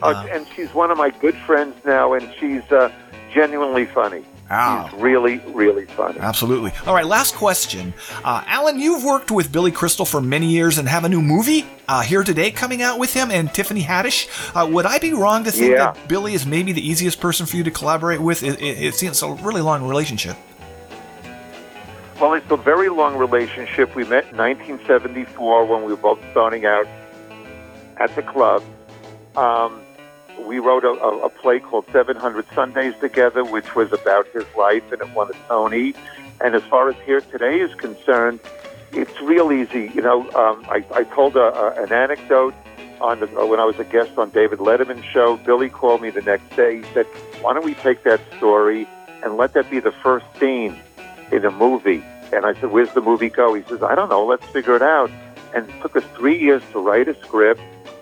Uh, 0.00 0.24
and 0.30 0.46
she's 0.54 0.72
one 0.74 0.92
of 0.92 0.96
my 0.98 1.10
good 1.10 1.34
friends 1.38 1.74
now, 1.84 2.12
and 2.12 2.32
she's 2.38 2.62
uh, 2.70 2.92
genuinely 3.34 3.86
funny. 3.86 4.24
Ow. 4.50 4.88
She's 4.90 5.00
really, 5.00 5.38
really 5.48 5.84
funny. 5.84 6.18
Absolutely. 6.18 6.72
All 6.86 6.94
right, 6.94 7.04
last 7.04 7.34
question. 7.34 7.92
Uh, 8.24 8.42
Alan, 8.46 8.78
you've 8.78 9.04
worked 9.04 9.30
with 9.30 9.52
Billy 9.52 9.70
Crystal 9.70 10.06
for 10.06 10.22
many 10.22 10.46
years 10.46 10.78
and 10.78 10.88
have 10.88 11.04
a 11.04 11.08
new 11.08 11.20
movie 11.20 11.66
uh, 11.86 12.00
here 12.00 12.24
today 12.24 12.50
coming 12.50 12.80
out 12.80 12.98
with 12.98 13.12
him 13.12 13.30
and 13.30 13.52
Tiffany 13.52 13.82
Haddish. 13.82 14.26
Uh, 14.54 14.66
would 14.66 14.86
I 14.86 14.98
be 14.98 15.12
wrong 15.12 15.44
to 15.44 15.50
think 15.50 15.72
Yeah. 15.72 15.92
that 15.92 16.08
Billy 16.08 16.32
is 16.32 16.46
maybe 16.46 16.72
the 16.72 16.86
easiest 16.86 17.20
person 17.20 17.44
for 17.44 17.56
you 17.56 17.64
to 17.64 17.70
collaborate 17.70 18.20
with? 18.20 18.42
It, 18.42 18.58
it, 18.62 18.82
it 18.82 18.94
seems 18.94 19.22
a 19.22 19.30
really 19.32 19.60
long 19.60 19.86
relationship. 19.86 20.36
Well, 22.20 22.32
it's 22.34 22.50
a 22.50 22.56
very 22.56 22.88
long 22.88 23.16
relationship. 23.16 23.94
We 23.94 24.02
met 24.04 24.24
in 24.30 24.36
1974 24.38 25.66
when 25.66 25.82
we 25.84 25.92
were 25.92 25.96
both 25.96 26.18
starting 26.30 26.64
out 26.66 26.86
at 27.98 28.14
the 28.16 28.22
club. 28.22 28.62
Um, 29.36 29.80
we 30.46 30.58
wrote 30.58 30.84
a, 30.84 30.90
a, 30.90 31.28
play 31.28 31.60
called 31.60 31.84
700 31.92 32.46
Sundays 32.54 32.94
together, 33.00 33.44
which 33.44 33.74
was 33.74 33.92
about 33.92 34.26
his 34.28 34.44
life, 34.56 34.90
and 34.92 35.00
it 35.00 35.10
won 35.14 35.30
a 35.30 35.48
Tony. 35.48 35.94
And 36.40 36.54
as 36.54 36.62
far 36.64 36.88
as 36.88 36.96
Here 37.04 37.20
Today 37.20 37.60
is 37.60 37.74
concerned, 37.74 38.40
it's 38.92 39.20
real 39.20 39.52
easy. 39.52 39.90
You 39.94 40.02
know, 40.02 40.22
um, 40.32 40.64
I, 40.68 40.84
I 40.94 41.04
told 41.04 41.36
a, 41.36 41.52
a, 41.54 41.82
an 41.82 41.92
anecdote 41.92 42.54
on 43.00 43.20
the, 43.20 43.40
uh, 43.40 43.46
when 43.46 43.60
I 43.60 43.64
was 43.64 43.78
a 43.78 43.84
guest 43.84 44.16
on 44.18 44.30
David 44.30 44.58
Letterman's 44.58 45.04
show. 45.04 45.36
Billy 45.36 45.68
called 45.68 46.02
me 46.02 46.10
the 46.10 46.22
next 46.22 46.54
day. 46.56 46.78
He 46.78 46.84
said, 46.94 47.06
"Why 47.40 47.54
don't 47.54 47.64
we 47.64 47.74
take 47.74 48.02
that 48.04 48.20
story 48.36 48.88
and 49.22 49.36
let 49.36 49.52
that 49.54 49.70
be 49.70 49.80
the 49.80 49.92
first 49.92 50.26
scene 50.38 50.78
in 51.30 51.44
a 51.44 51.50
movie?" 51.50 52.02
And 52.32 52.44
I 52.44 52.54
said, 52.54 52.70
"Where's 52.70 52.92
the 52.92 53.00
movie 53.00 53.30
go?" 53.30 53.54
He 53.54 53.62
says, 53.64 53.82
"I 53.82 53.94
don't 53.94 54.08
know. 54.08 54.24
Let's 54.24 54.46
figure 54.46 54.76
it 54.76 54.82
out." 54.82 55.10
And 55.54 55.68
it 55.68 55.80
took 55.80 55.96
us 55.96 56.04
three 56.14 56.38
years 56.38 56.62
to 56.72 56.78
write 56.78 57.08
a 57.08 57.14
script. 57.22 57.60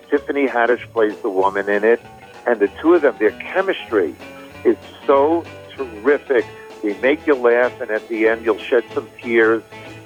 Tiffany 0.09 0.47
Haddish 0.47 0.89
plays 0.91 1.17
the 1.21 1.29
woman 1.29 1.69
in 1.69 1.83
it, 1.83 1.99
and 2.47 2.61
the 2.61 2.69
two 2.81 2.93
of 2.93 3.01
them, 3.01 3.15
their 3.19 3.31
chemistry 3.31 4.15
is 4.63 4.77
so 5.05 5.43
terrific. 5.75 6.45
They 6.81 6.97
make 7.01 7.27
you 7.27 7.35
laugh, 7.35 7.79
and 7.81 7.91
at 7.91 8.07
the 8.07 8.27
end, 8.27 8.45
you'll 8.45 8.57
shed 8.57 8.85
some 8.93 9.07
tears. 9.21 9.61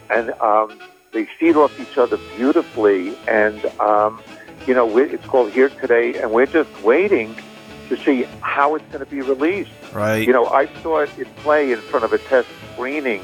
And 0.09 0.31
um, 0.41 0.77
they 1.11 1.25
feed 1.25 1.55
off 1.55 1.79
each 1.79 1.97
other 1.97 2.17
beautifully. 2.35 3.15
And 3.27 3.63
um, 3.79 4.21
you 4.65 4.73
know, 4.73 4.97
it's 4.97 5.25
called 5.25 5.51
Here 5.51 5.69
Today, 5.69 6.19
and 6.19 6.31
we're 6.31 6.47
just 6.47 6.69
waiting 6.83 7.35
to 7.89 7.97
see 7.97 8.23
how 8.41 8.75
it's 8.75 8.85
going 8.85 9.05
to 9.05 9.09
be 9.09 9.21
released. 9.21 9.71
Right. 9.93 10.25
You 10.25 10.33
know, 10.33 10.47
I 10.47 10.67
saw 10.81 10.99
it 10.99 11.15
in 11.19 11.25
play 11.43 11.71
in 11.71 11.79
front 11.79 12.05
of 12.05 12.13
a 12.13 12.17
test 12.17 12.47
screening 12.73 13.21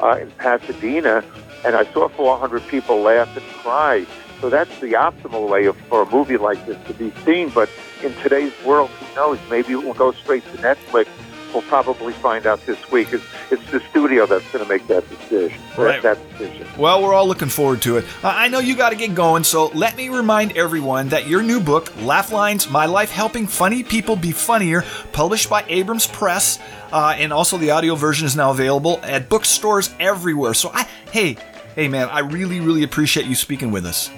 uh, 0.00 0.18
in 0.20 0.30
Pasadena, 0.32 1.24
and 1.64 1.74
I 1.74 1.90
saw 1.92 2.08
400 2.08 2.66
people 2.68 3.00
laugh 3.00 3.34
and 3.34 3.46
cry. 3.46 4.06
So 4.40 4.50
that's 4.50 4.78
the 4.80 4.92
optimal 4.92 5.48
way 5.48 5.66
of, 5.66 5.76
for 5.88 6.02
a 6.02 6.10
movie 6.10 6.36
like 6.36 6.64
this 6.66 6.76
to 6.86 6.94
be 6.94 7.12
seen. 7.24 7.48
But 7.48 7.68
in 8.02 8.14
today's 8.16 8.52
world, 8.64 8.90
who 8.90 9.14
knows? 9.14 9.38
Maybe 9.50 9.72
it 9.72 9.82
will 9.82 9.94
go 9.94 10.12
straight 10.12 10.44
to 10.52 10.58
Netflix. 10.58 11.08
We'll 11.52 11.62
probably 11.62 12.12
find 12.12 12.46
out 12.46 12.64
this 12.66 12.90
week. 12.90 13.10
It's, 13.10 13.24
it's 13.50 13.70
the 13.70 13.80
studio 13.88 14.26
that's 14.26 14.44
going 14.52 14.62
to 14.62 14.68
make 14.68 14.86
that 14.88 15.08
decision. 15.08 15.58
Right. 15.78 16.02
That, 16.02 16.18
that 16.18 16.38
decision. 16.38 16.66
Well, 16.76 17.02
we're 17.02 17.14
all 17.14 17.26
looking 17.26 17.48
forward 17.48 17.80
to 17.82 17.96
it. 17.96 18.04
Uh, 18.22 18.28
I 18.28 18.48
know 18.48 18.58
you 18.58 18.76
got 18.76 18.90
to 18.90 18.96
get 18.96 19.14
going, 19.14 19.44
so 19.44 19.68
let 19.68 19.96
me 19.96 20.10
remind 20.10 20.58
everyone 20.58 21.08
that 21.08 21.26
your 21.26 21.42
new 21.42 21.58
book, 21.58 21.90
Laugh 22.02 22.32
Lines 22.32 22.68
My 22.68 22.84
Life 22.84 23.10
Helping 23.10 23.46
Funny 23.46 23.82
People 23.82 24.14
Be 24.14 24.30
Funnier, 24.30 24.84
published 25.12 25.48
by 25.48 25.64
Abrams 25.68 26.06
Press, 26.06 26.58
uh, 26.92 27.14
and 27.16 27.32
also 27.32 27.56
the 27.56 27.70
audio 27.70 27.94
version 27.94 28.26
is 28.26 28.36
now 28.36 28.50
available 28.50 29.00
at 29.02 29.30
bookstores 29.30 29.94
everywhere. 29.98 30.52
So, 30.52 30.70
I, 30.74 30.82
hey, 31.12 31.38
hey, 31.74 31.88
man, 31.88 32.10
I 32.10 32.18
really, 32.18 32.60
really 32.60 32.82
appreciate 32.82 33.24
you 33.24 33.34
speaking 33.34 33.70
with 33.70 33.86
us. 33.86 34.10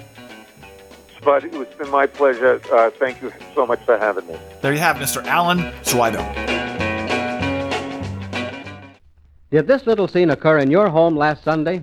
But 1.23 1.45
it's 1.45 1.75
been 1.75 1.91
my 1.91 2.07
pleasure. 2.07 2.61
Uh, 2.73 2.91
thank 2.91 3.21
you 3.21 3.33
so 3.55 3.66
much 3.66 3.81
for 3.85 3.99
having 3.99 4.27
me. 4.27 4.37
There 4.62 4.73
you 4.73 4.79
have 4.79 4.97
Mr. 4.97 5.25
Alan 5.27 5.59
Zweibel. 5.83 6.25
Did 9.51 9.66
this 9.66 9.87
little 9.87 10.07
scene 10.09 10.31
occur 10.31 10.59
in 10.59 10.71
your 10.71 10.89
home 10.89 11.16
last 11.16 11.43
Sunday? 11.45 11.83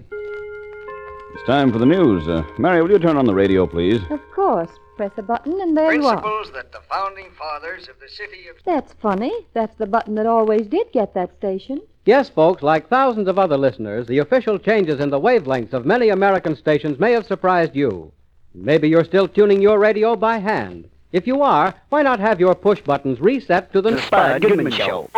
It's 1.33 1.45
time 1.45 1.71
for 1.71 1.77
the 1.79 1.85
news. 1.85 2.27
Uh, 2.27 2.43
Mary, 2.57 2.81
will 2.81 2.89
you 2.89 2.99
turn 2.99 3.17
on 3.17 3.25
the 3.25 3.35
radio, 3.35 3.67
please? 3.67 4.01
Of 4.09 4.21
course. 4.31 4.69
Press 4.95 5.11
a 5.17 5.21
button 5.21 5.61
and 5.61 5.77
there 5.77 5.93
you 5.93 6.03
are. 6.07 6.19
Principles 6.19 6.51
that 6.53 6.71
the 6.71 6.79
founding 6.89 7.29
fathers 7.37 7.87
of 7.87 7.99
the 7.99 8.09
city 8.09 8.47
of. 8.47 8.55
That's 8.65 8.93
funny. 8.93 9.31
That's 9.53 9.75
the 9.75 9.85
button 9.85 10.15
that 10.15 10.25
always 10.25 10.65
did 10.65 10.91
get 10.91 11.13
that 11.13 11.37
station. 11.37 11.81
Yes, 12.05 12.29
folks, 12.29 12.63
like 12.63 12.89
thousands 12.89 13.27
of 13.27 13.37
other 13.37 13.57
listeners, 13.57 14.07
the 14.07 14.17
official 14.17 14.57
changes 14.57 14.99
in 14.99 15.11
the 15.11 15.19
wavelengths 15.19 15.73
of 15.73 15.85
many 15.85 16.09
American 16.09 16.55
stations 16.55 16.97
may 16.97 17.11
have 17.11 17.27
surprised 17.27 17.75
you. 17.75 18.11
Maybe 18.59 18.89
you're 18.89 19.03
still 19.03 19.27
tuning 19.27 19.61
your 19.61 19.77
radio 19.77 20.15
by 20.15 20.39
hand. 20.39 20.89
If 21.11 21.27
you 21.27 21.43
are, 21.43 21.75
why 21.89 22.01
not 22.01 22.19
have 22.19 22.39
your 22.39 22.55
push 22.55 22.81
buttons 22.81 23.21
reset 23.21 23.71
to 23.71 23.81
the, 23.83 23.91
The 23.91 24.01
Spud 24.01 24.41
Goodman 24.41 24.71
Show. 24.71 25.11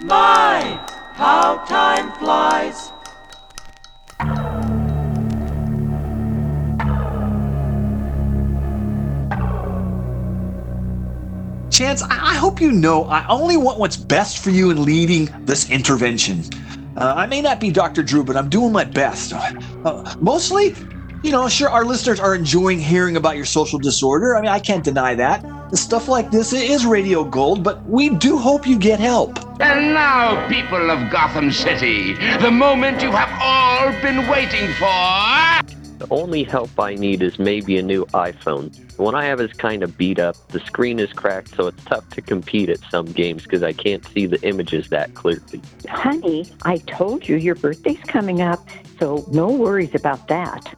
My, 0.00 0.80
how 1.12 1.62
time 1.68 2.12
flies. 2.18 2.92
Chance, 11.70 12.02
I, 12.02 12.08
I 12.08 12.34
hope 12.34 12.60
you 12.60 12.72
know 12.72 13.04
I 13.04 13.26
only 13.28 13.58
want 13.58 13.78
what's 13.78 13.98
best 13.98 14.42
for 14.42 14.50
you 14.50 14.70
in 14.70 14.82
leading 14.82 15.28
this 15.44 15.70
intervention. 15.70 16.42
Uh, 16.96 17.14
I 17.16 17.26
may 17.26 17.40
not 17.40 17.60
be 17.60 17.70
Dr. 17.70 18.02
Drew, 18.02 18.22
but 18.24 18.36
I'm 18.36 18.48
doing 18.48 18.72
my 18.72 18.84
best. 18.84 19.32
Uh, 19.32 20.14
mostly, 20.20 20.74
you 21.22 21.32
know, 21.32 21.48
sure, 21.48 21.70
our 21.70 21.84
listeners 21.84 22.20
are 22.20 22.34
enjoying 22.34 22.78
hearing 22.78 23.16
about 23.16 23.36
your 23.36 23.46
social 23.46 23.78
disorder. 23.78 24.36
I 24.36 24.40
mean, 24.40 24.50
I 24.50 24.58
can't 24.58 24.84
deny 24.84 25.14
that. 25.14 25.44
Stuff 25.72 26.06
like 26.08 26.30
this 26.30 26.52
is 26.52 26.84
radio 26.84 27.24
gold, 27.24 27.62
but 27.62 27.88
we 27.88 28.10
do 28.10 28.36
hope 28.36 28.66
you 28.66 28.78
get 28.78 29.00
help. 29.00 29.38
And 29.60 29.94
now, 29.94 30.46
people 30.48 30.90
of 30.90 31.10
Gotham 31.10 31.50
City, 31.50 32.14
the 32.40 32.50
moment 32.50 33.02
you 33.02 33.10
have 33.10 33.30
all 33.40 33.92
been 34.02 34.28
waiting 34.28 34.72
for. 34.74 35.81
The 36.02 36.14
only 36.14 36.42
help 36.42 36.80
I 36.80 36.96
need 36.96 37.22
is 37.22 37.38
maybe 37.38 37.78
a 37.78 37.82
new 37.82 38.06
iPhone. 38.06 38.74
The 38.96 39.02
one 39.02 39.14
I 39.14 39.24
have 39.26 39.40
is 39.40 39.52
kind 39.52 39.84
of 39.84 39.96
beat 39.96 40.18
up. 40.18 40.34
The 40.48 40.58
screen 40.58 40.98
is 40.98 41.12
cracked, 41.12 41.54
so 41.54 41.68
it's 41.68 41.84
tough 41.84 42.08
to 42.10 42.20
compete 42.20 42.70
at 42.70 42.80
some 42.90 43.06
games 43.06 43.44
because 43.44 43.62
I 43.62 43.72
can't 43.72 44.04
see 44.08 44.26
the 44.26 44.42
images 44.42 44.88
that 44.88 45.14
clearly. 45.14 45.62
Honey, 45.88 46.50
I 46.64 46.78
told 46.78 47.28
you 47.28 47.36
your 47.36 47.54
birthday's 47.54 48.00
coming 48.00 48.40
up, 48.40 48.68
so 48.98 49.24
no 49.30 49.48
worries 49.48 49.94
about 49.94 50.26
that. 50.26 50.74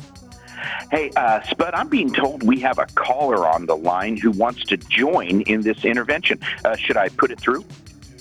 Hey, 0.90 1.10
uh, 1.16 1.40
Spud, 1.44 1.72
I'm 1.72 1.88
being 1.88 2.12
told 2.12 2.42
we 2.42 2.60
have 2.60 2.78
a 2.78 2.84
caller 2.94 3.48
on 3.48 3.64
the 3.64 3.78
line 3.78 4.18
who 4.18 4.30
wants 4.30 4.64
to 4.64 4.76
join 4.76 5.40
in 5.42 5.62
this 5.62 5.86
intervention. 5.86 6.38
Uh, 6.66 6.76
should 6.76 6.98
I 6.98 7.08
put 7.08 7.30
it 7.30 7.40
through? 7.40 7.64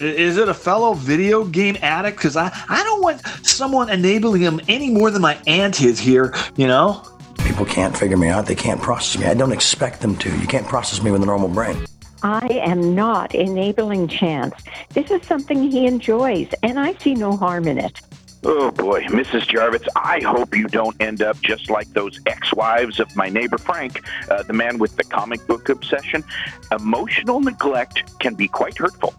I- 0.01 0.05
Is 0.05 0.37
it 0.37 0.49
a 0.49 0.53
fellow 0.53 0.93
video 0.93 1.43
game 1.45 1.77
addict? 1.81 2.17
Because 2.17 2.35
I, 2.37 2.51
I 2.69 2.83
don't 2.83 3.01
want 3.01 3.21
someone 3.45 3.89
enabling 3.89 4.41
him 4.41 4.59
any 4.67 4.89
more 4.89 5.11
than 5.11 5.21
my 5.21 5.37
aunt 5.47 5.81
is 5.81 5.99
here, 5.99 6.33
you 6.55 6.67
know? 6.67 7.03
People 7.39 7.65
can't 7.65 7.95
figure 7.95 8.17
me 8.17 8.29
out. 8.29 8.45
They 8.45 8.55
can't 8.55 8.81
process 8.81 9.19
me. 9.21 9.27
I 9.27 9.33
don't 9.33 9.51
expect 9.51 10.01
them 10.01 10.15
to. 10.17 10.29
You 10.39 10.47
can't 10.47 10.67
process 10.67 11.03
me 11.03 11.11
with 11.11 11.21
a 11.21 11.25
normal 11.25 11.49
brain. 11.49 11.85
I 12.23 12.47
am 12.63 12.95
not 12.95 13.35
enabling 13.35 14.07
Chance. 14.07 14.55
This 14.93 15.11
is 15.11 15.21
something 15.27 15.69
he 15.69 15.85
enjoys, 15.85 16.47
and 16.63 16.79
I 16.79 16.93
see 16.93 17.15
no 17.15 17.35
harm 17.35 17.67
in 17.67 17.77
it. 17.77 17.99
Oh 18.45 18.71
boy, 18.71 19.03
Mrs. 19.03 19.47
Jarvis, 19.47 19.83
I 19.95 20.21
hope 20.21 20.55
you 20.55 20.67
don't 20.67 20.95
end 21.01 21.21
up 21.21 21.39
just 21.41 21.69
like 21.69 21.87
those 21.93 22.19
ex 22.25 22.53
wives 22.53 22.99
of 22.99 23.13
my 23.15 23.29
neighbor 23.29 23.57
Frank, 23.57 24.01
uh, 24.29 24.43
the 24.43 24.53
man 24.53 24.79
with 24.79 24.95
the 24.97 25.03
comic 25.03 25.45
book 25.47 25.69
obsession. 25.69 26.23
Emotional 26.71 27.39
neglect 27.39 28.19
can 28.19 28.35
be 28.35 28.47
quite 28.47 28.77
hurtful. 28.77 29.13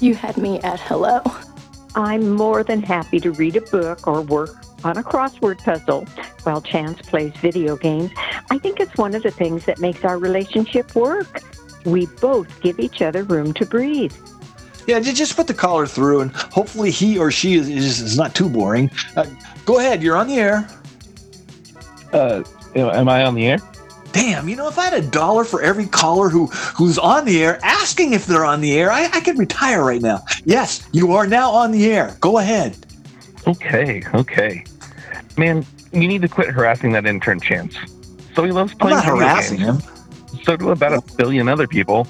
You 0.00 0.14
had 0.14 0.36
me 0.36 0.60
at 0.60 0.80
hello. 0.80 1.20
I'm 1.94 2.30
more 2.30 2.62
than 2.62 2.82
happy 2.82 3.20
to 3.20 3.32
read 3.32 3.56
a 3.56 3.60
book 3.60 4.06
or 4.06 4.22
work 4.22 4.56
on 4.84 4.96
a 4.96 5.02
crossword 5.02 5.58
puzzle 5.58 6.06
while 6.44 6.62
Chance 6.62 7.02
plays 7.02 7.32
video 7.36 7.76
games. 7.76 8.10
I 8.50 8.58
think 8.58 8.80
it's 8.80 8.96
one 8.96 9.14
of 9.14 9.22
the 9.22 9.30
things 9.30 9.66
that 9.66 9.78
makes 9.78 10.04
our 10.04 10.18
relationship 10.18 10.94
work. 10.94 11.42
We 11.84 12.06
both 12.06 12.60
give 12.60 12.78
each 12.78 13.02
other 13.02 13.24
room 13.24 13.52
to 13.54 13.66
breathe. 13.66 14.14
Yeah, 14.86 15.00
just 15.00 15.36
put 15.36 15.46
the 15.46 15.54
caller 15.54 15.86
through, 15.86 16.20
and 16.22 16.32
hopefully 16.32 16.90
he 16.90 17.18
or 17.18 17.30
she 17.30 17.54
is, 17.54 17.68
is, 17.68 18.00
is 18.00 18.16
not 18.16 18.34
too 18.34 18.48
boring. 18.48 18.90
Uh, 19.16 19.26
go 19.64 19.78
ahead, 19.78 20.02
you're 20.02 20.16
on 20.16 20.26
the 20.26 20.36
air. 20.36 20.68
Uh, 22.12 22.42
am 22.74 23.08
I 23.08 23.24
on 23.24 23.34
the 23.34 23.46
air? 23.46 23.58
Damn, 24.12 24.48
you 24.48 24.56
know, 24.56 24.68
if 24.68 24.78
I 24.78 24.84
had 24.84 24.94
a 24.94 25.06
dollar 25.06 25.44
for 25.44 25.62
every 25.62 25.86
caller 25.86 26.28
who 26.28 26.46
who's 26.46 26.98
on 26.98 27.24
the 27.24 27.42
air 27.42 27.60
asking 27.62 28.12
if 28.12 28.26
they're 28.26 28.44
on 28.44 28.60
the 28.60 28.76
air, 28.78 28.90
I, 28.90 29.04
I 29.12 29.20
could 29.20 29.38
retire 29.38 29.84
right 29.84 30.02
now. 30.02 30.24
Yes, 30.44 30.88
you 30.92 31.12
are 31.12 31.26
now 31.26 31.50
on 31.50 31.70
the 31.70 31.90
air. 31.92 32.16
Go 32.20 32.38
ahead. 32.38 32.76
Okay, 33.46 34.02
okay. 34.14 34.64
Man, 35.36 35.64
you 35.92 36.08
need 36.08 36.22
to 36.22 36.28
quit 36.28 36.50
harassing 36.50 36.92
that 36.92 37.06
intern 37.06 37.40
Chance. 37.40 37.76
So 38.34 38.44
he 38.44 38.52
loves 38.52 38.72
I'm 38.72 38.78
playing 38.78 38.96
not 38.96 39.04
harassing 39.04 39.58
games. 39.58 39.84
him. 39.84 40.42
So 40.42 40.56
do 40.56 40.70
about 40.70 40.92
a 40.92 41.16
billion 41.16 41.48
other 41.48 41.66
people, 41.66 42.06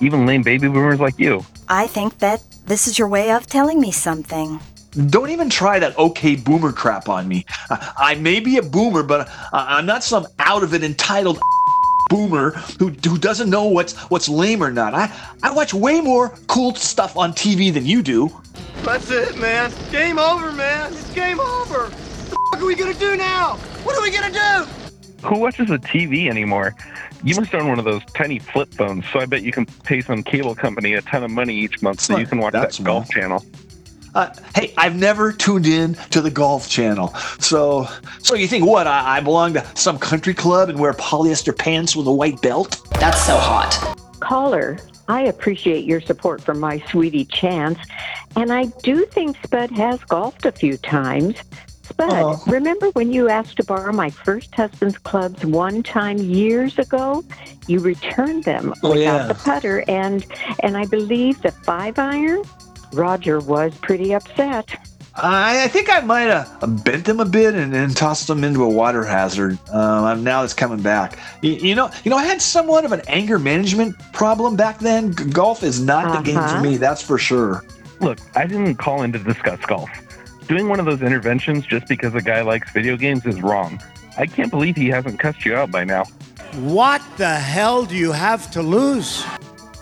even 0.00 0.26
lame 0.26 0.42
baby 0.42 0.68
boomers 0.68 1.00
like 1.00 1.18
you. 1.18 1.44
I 1.68 1.86
think 1.86 2.18
that 2.18 2.42
this 2.66 2.86
is 2.86 2.98
your 2.98 3.08
way 3.08 3.30
of 3.32 3.46
telling 3.46 3.80
me 3.80 3.90
something. 3.90 4.60
Don't 5.06 5.30
even 5.30 5.48
try 5.48 5.78
that 5.78 5.96
okay 5.96 6.36
boomer 6.36 6.70
crap 6.70 7.08
on 7.08 7.26
me. 7.26 7.46
I, 7.70 7.92
I 7.96 8.14
may 8.16 8.40
be 8.40 8.58
a 8.58 8.62
boomer, 8.62 9.02
but 9.02 9.26
I, 9.52 9.78
I'm 9.78 9.86
not 9.86 10.04
some 10.04 10.26
out 10.38 10.62
of 10.62 10.74
it 10.74 10.84
entitled 10.84 11.40
boomer 12.10 12.50
who, 12.78 12.88
who 12.88 13.16
doesn't 13.16 13.48
know 13.48 13.64
what's 13.64 13.96
what's 14.10 14.28
lame 14.28 14.62
or 14.62 14.70
not. 14.70 14.92
I, 14.92 15.10
I 15.42 15.50
watch 15.50 15.72
way 15.72 16.02
more 16.02 16.34
cool 16.46 16.74
stuff 16.74 17.16
on 17.16 17.32
TV 17.32 17.72
than 17.72 17.86
you 17.86 18.02
do. 18.02 18.30
That's 18.82 19.10
it, 19.10 19.38
man. 19.38 19.72
Game 19.90 20.18
over, 20.18 20.52
man. 20.52 20.92
It's 20.92 21.14
game 21.14 21.40
over. 21.40 21.84
What 21.84 21.90
the 21.90 22.36
fuck 22.52 22.62
are 22.62 22.66
we 22.66 22.74
gonna 22.74 22.92
do 22.92 23.16
now? 23.16 23.56
What 23.84 23.96
are 23.96 24.02
we 24.02 24.10
gonna 24.10 24.30
do? 24.30 25.26
Who 25.26 25.38
watches 25.38 25.68
the 25.68 25.78
TV 25.78 26.28
anymore? 26.28 26.74
You 27.24 27.36
must 27.36 27.54
own 27.54 27.68
one 27.68 27.78
of 27.78 27.86
those 27.86 28.02
tiny 28.14 28.40
flip 28.40 28.74
phones, 28.74 29.04
so 29.10 29.20
I 29.20 29.26
bet 29.26 29.42
you 29.42 29.52
can 29.52 29.64
pay 29.64 30.02
some 30.02 30.22
cable 30.22 30.54
company 30.54 30.94
a 30.94 31.02
ton 31.02 31.22
of 31.22 31.30
money 31.30 31.54
each 31.54 31.80
month 31.80 32.00
so 32.00 32.18
you 32.18 32.26
can 32.26 32.38
watch 32.38 32.52
that 32.52 32.78
golf 32.82 33.08
channel. 33.08 33.42
Uh, 34.14 34.32
hey, 34.54 34.74
I've 34.76 34.96
never 34.96 35.32
tuned 35.32 35.66
in 35.66 35.94
to 36.10 36.20
the 36.20 36.30
golf 36.30 36.68
channel. 36.68 37.08
So, 37.40 37.88
so 38.18 38.34
you 38.34 38.46
think 38.46 38.66
what? 38.66 38.86
I, 38.86 39.16
I 39.18 39.20
belong 39.20 39.54
to 39.54 39.66
some 39.74 39.98
country 39.98 40.34
club 40.34 40.68
and 40.68 40.78
wear 40.78 40.92
polyester 40.92 41.56
pants 41.56 41.96
with 41.96 42.06
a 42.06 42.12
white 42.12 42.40
belt? 42.42 42.86
That's 43.00 43.24
so 43.24 43.36
hot. 43.36 43.98
Caller, 44.20 44.78
I 45.08 45.22
appreciate 45.22 45.84
your 45.84 46.00
support 46.00 46.42
for 46.42 46.54
my 46.54 46.82
sweetie 46.90 47.24
Chance, 47.24 47.78
and 48.36 48.52
I 48.52 48.66
do 48.82 49.04
think 49.06 49.36
Spud 49.42 49.70
has 49.72 49.98
golfed 50.04 50.44
a 50.46 50.52
few 50.52 50.76
times. 50.76 51.36
Spud, 51.82 52.38
remember 52.46 52.90
when 52.90 53.12
you 53.12 53.28
asked 53.28 53.56
to 53.56 53.64
borrow 53.64 53.92
my 53.92 54.08
first 54.10 54.54
husband's 54.54 54.98
clubs 54.98 55.44
one 55.44 55.82
time 55.82 56.18
years 56.18 56.78
ago? 56.78 57.24
You 57.66 57.80
returned 57.80 58.44
them 58.44 58.72
Oh, 58.82 58.90
without 58.90 59.00
yeah. 59.02 59.26
the 59.26 59.34
putter 59.34 59.84
and 59.88 60.24
and 60.60 60.76
I 60.76 60.86
believe 60.86 61.42
the 61.42 61.50
five 61.50 61.98
iron. 61.98 62.44
Roger 62.92 63.40
was 63.40 63.74
pretty 63.78 64.14
upset. 64.14 64.74
I, 65.14 65.64
I 65.64 65.68
think 65.68 65.90
I 65.92 66.00
might 66.00 66.22
have 66.22 66.84
bent 66.84 67.06
him 67.06 67.20
a 67.20 67.26
bit 67.26 67.54
and, 67.54 67.74
and 67.74 67.94
tossed 67.94 68.30
him 68.30 68.44
into 68.44 68.62
a 68.64 68.68
water 68.68 69.04
hazard. 69.04 69.58
Um, 69.70 70.24
now 70.24 70.42
it's 70.42 70.54
coming 70.54 70.80
back. 70.80 71.18
You, 71.42 71.52
you 71.52 71.74
know, 71.74 71.90
you 72.04 72.10
know, 72.10 72.16
I 72.16 72.24
had 72.24 72.40
somewhat 72.40 72.86
of 72.86 72.92
an 72.92 73.02
anger 73.08 73.38
management 73.38 73.94
problem 74.14 74.56
back 74.56 74.78
then. 74.78 75.14
G- 75.14 75.24
golf 75.26 75.62
is 75.62 75.80
not 75.80 76.16
the 76.16 76.22
game 76.22 76.38
Uh-huh. 76.38 76.56
for 76.56 76.62
me, 76.62 76.78
that's 76.78 77.02
for 77.02 77.18
sure. 77.18 77.62
Look, 78.00 78.18
I 78.34 78.46
didn't 78.46 78.76
call 78.76 79.02
in 79.02 79.12
to 79.12 79.18
discuss 79.18 79.60
golf. 79.66 79.90
Doing 80.48 80.68
one 80.68 80.80
of 80.80 80.86
those 80.86 81.02
interventions 81.02 81.66
just 81.66 81.86
because 81.88 82.14
a 82.14 82.22
guy 82.22 82.40
likes 82.40 82.72
video 82.72 82.96
games 82.96 83.26
is 83.26 83.40
wrong. 83.42 83.82
I 84.18 84.26
can't 84.26 84.50
believe 84.50 84.76
he 84.76 84.88
hasn't 84.88 85.18
cussed 85.20 85.44
you 85.44 85.54
out 85.54 85.70
by 85.70 85.84
now. 85.84 86.04
What 86.60 87.02
the 87.18 87.34
hell 87.34 87.84
do 87.84 87.96
you 87.96 88.12
have 88.12 88.50
to 88.52 88.62
lose? 88.62 89.24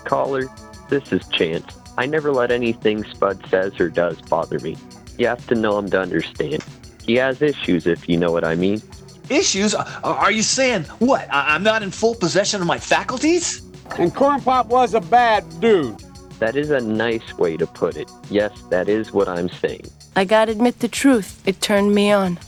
Caller, 0.03 0.43
this 0.89 1.11
is 1.13 1.25
Chance. 1.29 1.73
I 1.97 2.05
never 2.05 2.31
let 2.31 2.51
anything 2.51 3.03
Spud 3.03 3.45
says 3.49 3.79
or 3.79 3.89
does 3.89 4.21
bother 4.21 4.59
me. 4.59 4.77
You 5.17 5.27
have 5.27 5.45
to 5.47 5.55
know 5.55 5.77
him 5.77 5.89
to 5.91 5.99
understand. 6.01 6.63
He 7.05 7.15
has 7.15 7.41
issues, 7.41 7.85
if 7.87 8.07
you 8.07 8.17
know 8.17 8.31
what 8.31 8.43
I 8.43 8.55
mean. 8.55 8.81
Issues? 9.29 9.73
Uh, 9.75 9.83
Are 10.03 10.31
you 10.31 10.41
saying 10.43 10.83
what? 10.99 11.27
I- 11.31 11.53
I'm 11.55 11.63
not 11.63 11.83
in 11.83 11.91
full 11.91 12.15
possession 12.15 12.61
of 12.61 12.67
my 12.67 12.77
faculties? 12.79 13.61
And 13.97 14.13
Corn 14.13 14.41
Pop 14.41 14.67
was 14.67 14.93
a 14.93 15.01
bad 15.01 15.43
dude. 15.59 15.97
That 16.39 16.55
is 16.55 16.69
a 16.71 16.79
nice 16.79 17.37
way 17.37 17.55
to 17.57 17.67
put 17.67 17.95
it. 17.97 18.09
Yes, 18.29 18.51
that 18.69 18.87
is 18.89 19.11
what 19.13 19.27
I'm 19.27 19.49
saying. 19.49 19.85
I 20.15 20.25
gotta 20.25 20.51
admit 20.53 20.79
the 20.79 20.87
truth. 20.87 21.41
It 21.45 21.61
turned 21.61 21.93
me 21.93 22.11
on. 22.11 22.39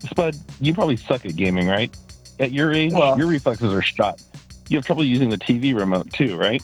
Spud, 0.00 0.36
you 0.60 0.74
probably 0.74 0.96
suck 0.96 1.24
at 1.26 1.36
gaming, 1.36 1.68
right? 1.68 1.94
At 2.40 2.50
your 2.52 2.72
age, 2.72 2.92
Well- 2.92 3.18
your 3.18 3.26
reflexes 3.26 3.72
are 3.72 3.82
shot. 3.82 4.20
You 4.68 4.78
have 4.78 4.86
trouble 4.86 5.04
using 5.04 5.28
the 5.28 5.36
TV 5.38 5.74
remote 5.74 6.10
too, 6.12 6.36
right? 6.36 6.62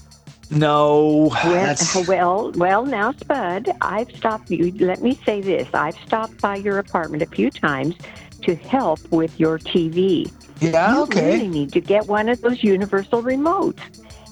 No, 0.51 1.29
Well, 1.45 2.05
well, 2.07 2.53
well, 2.53 2.87
now, 2.87 3.13
Spud, 3.13 3.71
I've 3.83 4.11
stopped 4.17 4.51
you. 4.51 4.73
Let 4.79 5.03
me 5.03 5.21
say 5.27 5.41
this: 5.41 5.69
I've 5.75 5.97
stopped 6.07 6.41
by 6.41 6.57
your 6.57 6.79
apartment 6.79 7.23
a 7.23 7.27
few 7.27 7.51
times 7.51 7.97
to 8.43 8.55
help 8.55 9.01
with 9.11 9.39
your 9.39 9.59
TV. 9.59 10.31
Yeah, 10.61 10.95
you 10.95 11.03
okay. 11.03 11.33
really 11.33 11.49
need 11.49 11.73
to 11.73 11.81
get 11.81 12.07
one 12.07 12.29
of 12.29 12.41
those 12.41 12.63
universal 12.63 13.23
remotes. 13.23 13.81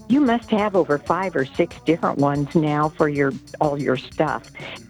You 0.08 0.20
must 0.20 0.50
have 0.50 0.74
over 0.74 0.98
five 0.98 1.36
or 1.36 1.44
six 1.44 1.76
different 1.84 2.18
ones 2.18 2.54
now 2.54 2.88
for 2.90 3.08
your 3.08 3.32
all 3.60 3.80
your 3.80 3.96
stuff. 3.96 4.44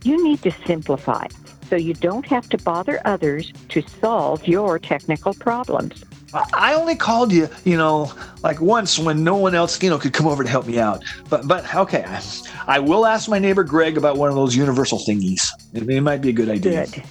You 0.04 0.22
need 0.22 0.42
to 0.42 0.52
simplify 0.66 1.26
so 1.68 1.76
you 1.76 1.94
don't 1.94 2.26
have 2.26 2.48
to 2.50 2.58
bother 2.58 3.00
others 3.04 3.52
to 3.70 3.82
solve 3.82 4.46
your 4.46 4.78
technical 4.78 5.34
problems. 5.34 6.04
I 6.52 6.74
only 6.74 6.96
called 6.96 7.32
you, 7.32 7.48
you 7.64 7.76
know, 7.76 8.12
like 8.42 8.60
once 8.60 8.98
when 8.98 9.24
no 9.24 9.36
one 9.36 9.54
else, 9.54 9.82
you 9.82 9.88
know, 9.88 9.98
could 9.98 10.12
come 10.12 10.26
over 10.26 10.42
to 10.42 10.50
help 10.50 10.66
me 10.66 10.78
out. 10.78 11.02
But 11.30 11.46
but 11.46 11.72
okay, 11.74 12.04
I, 12.06 12.22
I 12.66 12.78
will 12.78 13.06
ask 13.06 13.28
my 13.28 13.38
neighbor 13.38 13.64
Greg 13.64 13.96
about 13.96 14.16
one 14.16 14.28
of 14.28 14.34
those 14.34 14.54
universal 14.54 14.98
thingies. 14.98 15.48
It, 15.72 15.88
it 15.88 16.00
might 16.00 16.20
be 16.20 16.30
a 16.30 16.32
good 16.32 16.48
idea. 16.48 16.86
Good. 16.86 17.02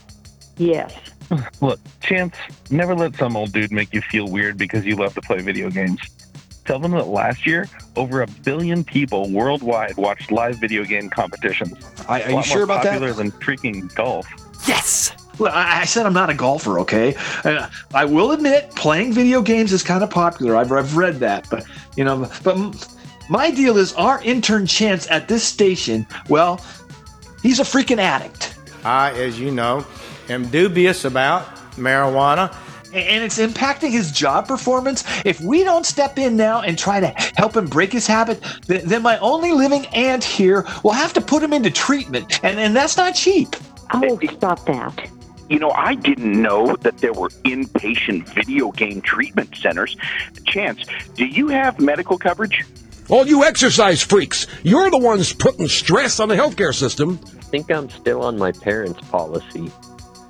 Yes. 0.57 0.93
Look, 1.61 1.79
Chance, 2.01 2.35
never 2.69 2.93
let 2.93 3.15
some 3.15 3.35
old 3.35 3.51
dude 3.51 3.71
make 3.71 3.93
you 3.93 4.01
feel 4.01 4.27
weird 4.27 4.57
because 4.57 4.85
you 4.85 4.95
love 4.95 5.13
to 5.15 5.21
play 5.21 5.39
video 5.39 5.69
games. 5.69 5.99
Tell 6.65 6.79
them 6.79 6.91
that 6.91 7.07
last 7.07 7.45
year, 7.45 7.67
over 7.95 8.21
a 8.21 8.27
billion 8.27 8.83
people 8.83 9.29
worldwide 9.29 9.97
watched 9.97 10.31
live 10.31 10.59
video 10.59 10.83
game 10.83 11.09
competitions. 11.09 11.77
I, 12.07 12.23
are 12.23 12.29
A 12.29 12.35
you 12.35 12.43
sure 12.43 12.57
more 12.57 12.63
about 12.63 12.83
that? 12.83 12.99
popular 12.99 13.13
than 13.13 13.31
freaking 13.31 13.93
golf. 13.95 14.27
Yes. 14.67 15.11
Look, 15.39 15.51
I, 15.51 15.81
I 15.81 15.85
said 15.85 16.05
I'm 16.05 16.13
not 16.13 16.29
a 16.29 16.33
golfer, 16.33 16.79
okay? 16.79 17.15
Uh, 17.43 17.69
I 17.93 18.05
will 18.05 18.31
admit 18.31 18.71
playing 18.75 19.13
video 19.13 19.41
games 19.41 19.73
is 19.73 19.83
kind 19.83 20.03
of 20.03 20.09
popular. 20.09 20.55
I've, 20.55 20.71
I've 20.71 20.95
read 20.95 21.15
that, 21.19 21.47
but 21.49 21.65
you 21.97 22.03
know, 22.05 22.29
but 22.43 22.55
m- 22.57 22.71
my 23.29 23.51
deal 23.51 23.77
is 23.77 23.93
our 23.93 24.21
intern 24.23 24.65
Chance 24.65 25.09
at 25.11 25.27
this 25.27 25.43
station. 25.43 26.07
Well, 26.29 26.63
he's 27.43 27.59
a 27.59 27.63
freaking 27.63 27.97
addict. 27.97 28.57
I, 28.85 29.11
as 29.13 29.39
you 29.39 29.51
know, 29.51 29.85
am 30.29 30.47
dubious 30.49 31.03
about 31.05 31.55
marijuana. 31.75 32.55
and 32.93 33.21
it's 33.23 33.39
impacting 33.39 33.91
his 33.91 34.11
job 34.11 34.47
performance. 34.47 35.03
If 35.25 35.41
we 35.41 35.63
don't 35.65 35.85
step 35.85 36.17
in 36.17 36.37
now 36.37 36.61
and 36.61 36.77
try 36.79 37.01
to 37.01 37.07
help 37.35 37.57
him 37.57 37.65
break 37.65 37.91
his 37.91 38.07
habit, 38.07 38.41
then 38.67 39.01
my 39.01 39.17
only 39.17 39.51
living 39.51 39.85
aunt 39.87 40.23
here 40.23 40.65
will 40.83 40.93
have 40.93 41.11
to 41.13 41.19
put 41.21 41.43
him 41.43 41.51
into 41.51 41.69
treatment, 41.69 42.39
and, 42.43 42.57
and 42.57 42.73
that's 42.73 42.95
not 42.95 43.15
cheap. 43.15 43.55
Oh, 43.93 44.19
stop 44.33 44.65
that. 44.65 45.09
You 45.49 45.59
know, 45.59 45.71
I 45.71 45.95
didn't 45.95 46.41
know 46.41 46.75
that 46.77 46.97
there 46.97 47.13
were 47.13 47.29
inpatient 47.43 48.27
video 48.33 48.71
game 48.71 49.01
treatment 49.01 49.55
centers. 49.55 49.95
Chance, 50.45 50.85
do 51.15 51.25
you 51.25 51.49
have 51.49 51.79
medical 51.79 52.17
coverage? 52.17 52.65
All 53.09 53.27
you 53.27 53.43
exercise 53.43 54.01
freaks, 54.01 54.47
you're 54.63 54.89
the 54.89 54.97
ones 54.97 55.31
putting 55.31 55.67
stress 55.67 56.19
on 56.19 56.29
the 56.29 56.35
healthcare 56.35 56.73
system. 56.73 57.19
I 57.23 57.41
think 57.43 57.69
I'm 57.69 57.89
still 57.91 58.23
on 58.23 58.39
my 58.39 58.51
parents' 58.51 59.07
policy. 59.09 59.71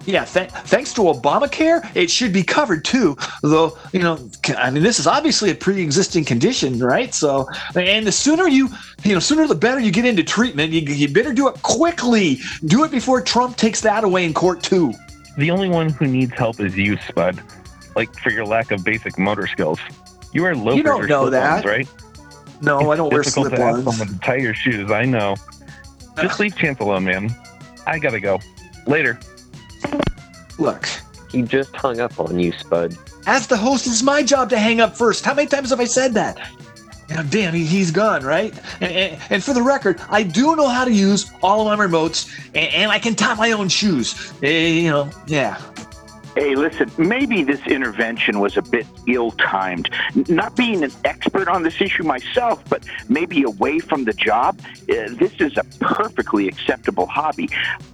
Yeah, 0.05 0.23
th- 0.25 0.51
thanks 0.51 0.93
to 0.93 1.01
Obamacare, 1.01 1.89
it 1.95 2.11
should 2.11 2.31
be 2.31 2.43
covered 2.43 2.85
too. 2.85 3.17
Though, 3.41 3.77
you 3.91 3.99
know, 3.99 4.19
I 4.57 4.69
mean, 4.69 4.83
this 4.83 4.99
is 4.99 5.07
obviously 5.07 5.49
a 5.49 5.55
pre-existing 5.55 6.25
condition, 6.25 6.77
right? 6.79 7.13
So, 7.13 7.47
and 7.75 8.05
the 8.05 8.11
sooner 8.11 8.47
you, 8.47 8.69
you 9.03 9.13
know, 9.13 9.19
sooner 9.19 9.47
the 9.47 9.55
better 9.55 9.79
you 9.79 9.91
get 9.91 10.05
into 10.05 10.23
treatment. 10.23 10.71
You, 10.73 10.81
you 10.81 11.07
better 11.09 11.33
do 11.33 11.47
it 11.47 11.61
quickly. 11.63 12.37
Do 12.65 12.83
it 12.83 12.91
before 12.91 13.19
Trump 13.21 13.57
takes 13.57 13.81
that 13.81 14.03
away 14.03 14.25
in 14.25 14.33
court 14.33 14.61
too. 14.61 14.93
The 15.37 15.49
only 15.49 15.69
one 15.69 15.89
who 15.89 16.05
needs 16.05 16.33
help 16.33 16.59
is 16.59 16.77
you, 16.77 16.97
Spud. 16.97 17.41
Like 17.95 18.13
for 18.19 18.29
your 18.29 18.45
lack 18.45 18.71
of 18.71 18.83
basic 18.83 19.17
motor 19.17 19.47
skills. 19.47 19.79
You 20.33 20.43
wear 20.43 20.55
loafers 20.55 20.83
don't 20.83 21.07
know 21.07 21.29
that. 21.29 21.65
right? 21.65 21.87
No, 22.61 22.91
I 22.91 22.95
don't 22.95 23.11
wear 23.11 23.23
Difficult 23.23 23.49
to 23.53 23.61
ask 23.61 23.75
slip-ons. 23.75 23.97
someone 23.97 24.13
to 24.15 24.19
tie 24.19 24.35
your 24.37 24.53
shoes. 24.53 24.91
I 24.91 25.03
know. 25.05 25.35
Just 26.21 26.39
leave 26.39 26.55
Chance 26.55 26.79
alone, 26.79 27.05
man. 27.05 27.35
I 27.87 27.99
gotta 27.99 28.19
go. 28.19 28.39
Later. 28.85 29.19
Look, 30.57 30.87
He 31.31 31.41
just 31.41 31.75
hung 31.75 31.99
up 31.99 32.19
on 32.19 32.39
you, 32.39 32.51
Spud. 32.53 32.97
as 33.27 33.47
the 33.47 33.57
host, 33.57 33.87
it's 33.87 34.03
my 34.03 34.23
job 34.23 34.49
to 34.51 34.57
hang 34.57 34.79
up 34.79 34.95
first. 34.95 35.25
How 35.25 35.33
many 35.33 35.47
times 35.47 35.69
have 35.71 35.79
I 35.79 35.85
said 35.85 36.13
that? 36.13 36.37
Know, 37.09 37.21
damn, 37.29 37.53
he, 37.53 37.65
he's 37.65 37.91
gone, 37.91 38.23
right? 38.23 38.51
And, 38.81 38.91
and, 38.91 39.21
and 39.29 39.43
for 39.43 39.53
the 39.53 39.61
record, 39.61 40.01
I 40.09 40.23
do 40.23 40.55
know 40.55 40.67
how 40.67 40.85
to 40.85 40.91
use 40.91 41.31
all 41.43 41.69
of 41.69 41.77
my 41.77 41.85
remotes, 41.85 42.27
and, 42.55 42.73
and 42.73 42.91
I 42.91 42.97
can 42.99 43.13
tie 43.15 43.35
my 43.35 43.51
own 43.51 43.69
shoes. 43.69 44.33
Eh, 44.41 44.67
you 44.69 44.89
know, 44.89 45.09
yeah. 45.27 45.61
Hey, 46.35 46.53
listen, 46.53 46.91
maybe 46.97 47.43
this 47.43 47.65
intervention 47.65 48.41
was 48.41 48.57
a 48.57 48.61
bit 48.61 48.85
ill 49.07 49.31
timed. 49.31 49.89
Not 50.27 50.53
being 50.57 50.83
an 50.83 50.91
expert 51.05 51.47
on 51.47 51.63
this 51.63 51.79
issue 51.79 52.03
myself, 52.03 52.61
but 52.67 52.85
maybe 53.07 53.43
away 53.43 53.79
from 53.79 54.03
the 54.03 54.11
job, 54.11 54.59
uh, 54.65 55.15
this 55.17 55.31
is 55.39 55.55
a 55.55 55.63
perfectly 55.79 56.49
acceptable 56.49 57.05
hobby. 57.05 57.47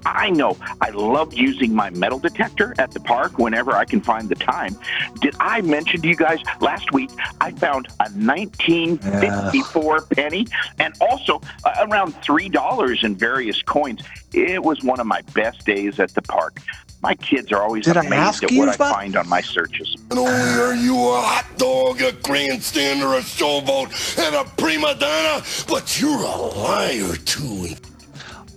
I 0.08 0.32
know 0.32 0.58
I 0.82 0.90
love 0.90 1.36
using 1.36 1.76
my 1.76 1.92
metal 1.92 2.18
detector 2.18 2.74
at 2.80 2.90
the 2.90 3.00
park 3.00 3.38
whenever 3.38 3.74
I 3.74 3.86
can 3.86 4.02
find 4.02 4.28
the 4.28 4.34
time. 4.34 4.76
Did 5.20 5.36
I 5.40 5.62
mention 5.62 6.02
to 6.02 6.08
you 6.08 6.16
guys 6.16 6.40
last 6.62 6.92
week 6.94 7.12
I 7.40 7.52
found 7.52 7.90
a 8.00 8.10
1954 8.10 10.02
penny 10.08 10.48
and 10.80 10.96
also 11.00 11.42
uh, 11.64 11.86
around 11.88 12.16
$3 12.16 13.04
in 13.04 13.16
various 13.16 13.62
coins? 13.62 14.02
It 14.34 14.64
was 14.64 14.84
one 14.84 15.00
of 15.00 15.06
my 15.06 15.22
best 15.36 15.64
days 15.64 16.00
at 16.00 16.16
the 16.16 16.24
park. 16.24 16.60
My 17.02 17.16
kids 17.16 17.52
are 17.52 17.62
always 17.64 17.86
Did 17.86 17.98
amazed 17.98 18.44
at 18.44 18.52
what 18.52 18.70
I 18.70 18.74
about- 18.76 18.94
find 18.94 19.16
on 19.16 19.28
my 19.28 19.42
searches. 19.42 19.98
Not 20.10 20.20
only 20.20 20.62
are 20.62 20.76
you 20.76 20.96
a 20.96 21.22
hot 21.22 21.46
dog, 21.58 22.02
a 22.02 22.12
grandstander, 22.12 23.18
a 23.18 23.22
showboat, 23.22 24.20
and 24.20 24.36
a 24.36 24.44
prima 24.56 24.94
donna, 24.96 25.44
but 25.68 26.00
you're 26.00 26.12
a 26.22 26.36
liar 26.60 27.16
too. 27.26 27.70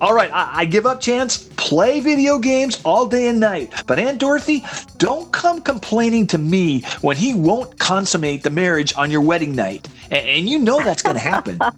All 0.00 0.12
right, 0.12 0.30
I, 0.32 0.50
I 0.60 0.64
give 0.66 0.84
up, 0.84 1.00
Chance. 1.00 1.48
Play 1.56 2.00
video 2.00 2.38
games 2.38 2.82
all 2.84 3.06
day 3.06 3.28
and 3.28 3.40
night. 3.40 3.72
But 3.86 3.98
Aunt 3.98 4.18
Dorothy, 4.18 4.62
don't 4.98 5.32
come 5.32 5.62
complaining 5.62 6.26
to 6.26 6.36
me 6.36 6.82
when 7.00 7.16
he 7.16 7.32
won't 7.32 7.78
consummate 7.78 8.42
the 8.42 8.50
marriage 8.50 8.92
on 8.98 9.10
your 9.10 9.22
wedding 9.22 9.54
night. 9.54 9.88
A- 10.10 10.16
and 10.36 10.46
you 10.48 10.58
know 10.58 10.82
that's 10.82 11.02
going 11.02 11.16
to 11.16 11.20
happen. 11.22 11.58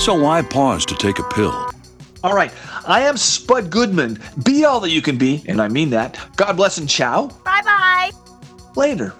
So 0.00 0.12
why 0.20 0.42
pause 0.42 0.84
to 0.86 0.94
take 0.96 1.20
a 1.20 1.22
pill? 1.22 1.70
All 2.24 2.34
right, 2.34 2.50
I 2.86 3.02
am 3.02 3.18
Spud 3.18 3.68
Goodman. 3.68 4.18
Be 4.44 4.64
all 4.64 4.80
that 4.80 4.88
you 4.88 5.02
can 5.02 5.18
be, 5.18 5.44
and 5.46 5.60
I 5.60 5.68
mean 5.68 5.90
that. 5.90 6.18
God 6.36 6.54
bless 6.56 6.78
and 6.78 6.88
ciao. 6.88 7.26
Bye 7.44 7.60
bye. 7.62 8.10
Later. 8.74 9.12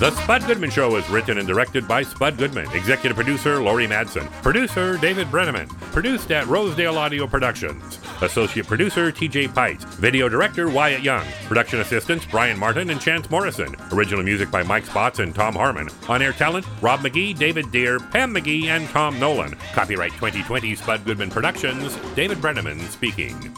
The 0.00 0.10
Spud 0.22 0.44
Goodman 0.48 0.70
Show 0.70 0.96
is 0.96 1.08
written 1.08 1.38
and 1.38 1.46
directed 1.46 1.86
by 1.86 2.02
Spud 2.02 2.36
Goodman. 2.36 2.68
Executive 2.72 3.14
producer 3.14 3.62
Laurie 3.62 3.86
Madsen. 3.86 4.28
Producer 4.42 4.96
David 4.96 5.28
Brenneman. 5.28 5.68
Produced 5.92 6.32
at 6.32 6.48
Rosedale 6.48 6.98
Audio 6.98 7.28
Productions. 7.28 8.00
Associate 8.20 8.66
producer 8.66 9.12
TJ 9.12 9.54
Pite. 9.54 9.84
Video 9.84 10.28
director 10.28 10.68
Wyatt 10.68 11.02
Young. 11.02 11.24
Production 11.46 11.78
assistants 11.78 12.26
Brian 12.26 12.58
Martin 12.58 12.90
and 12.90 13.00
Chance 13.00 13.30
Morrison. 13.30 13.76
Original 13.92 14.24
music 14.24 14.50
by 14.50 14.64
Mike 14.64 14.84
Spots 14.84 15.20
and 15.20 15.32
Tom 15.32 15.54
Harmon. 15.54 15.88
On 16.08 16.20
air 16.20 16.32
talent 16.32 16.66
Rob 16.82 16.98
McGee, 17.00 17.38
David 17.38 17.70
Deere, 17.70 18.00
Pam 18.00 18.34
McGee, 18.34 18.64
and 18.64 18.88
Tom 18.88 19.20
Nolan. 19.20 19.54
Copyright 19.74 20.12
2020 20.14 20.74
Spud 20.74 21.04
Goodman 21.04 21.30
Productions. 21.30 21.96
David 22.16 22.38
Brenneman 22.38 22.80
speaking. 22.88 23.56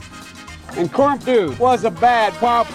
And 0.72 0.93
Corp 0.93 1.24
Dude 1.24 1.59
was 1.59 1.84
a 1.84 1.91
bad 1.91 2.34
pop. 2.34 2.66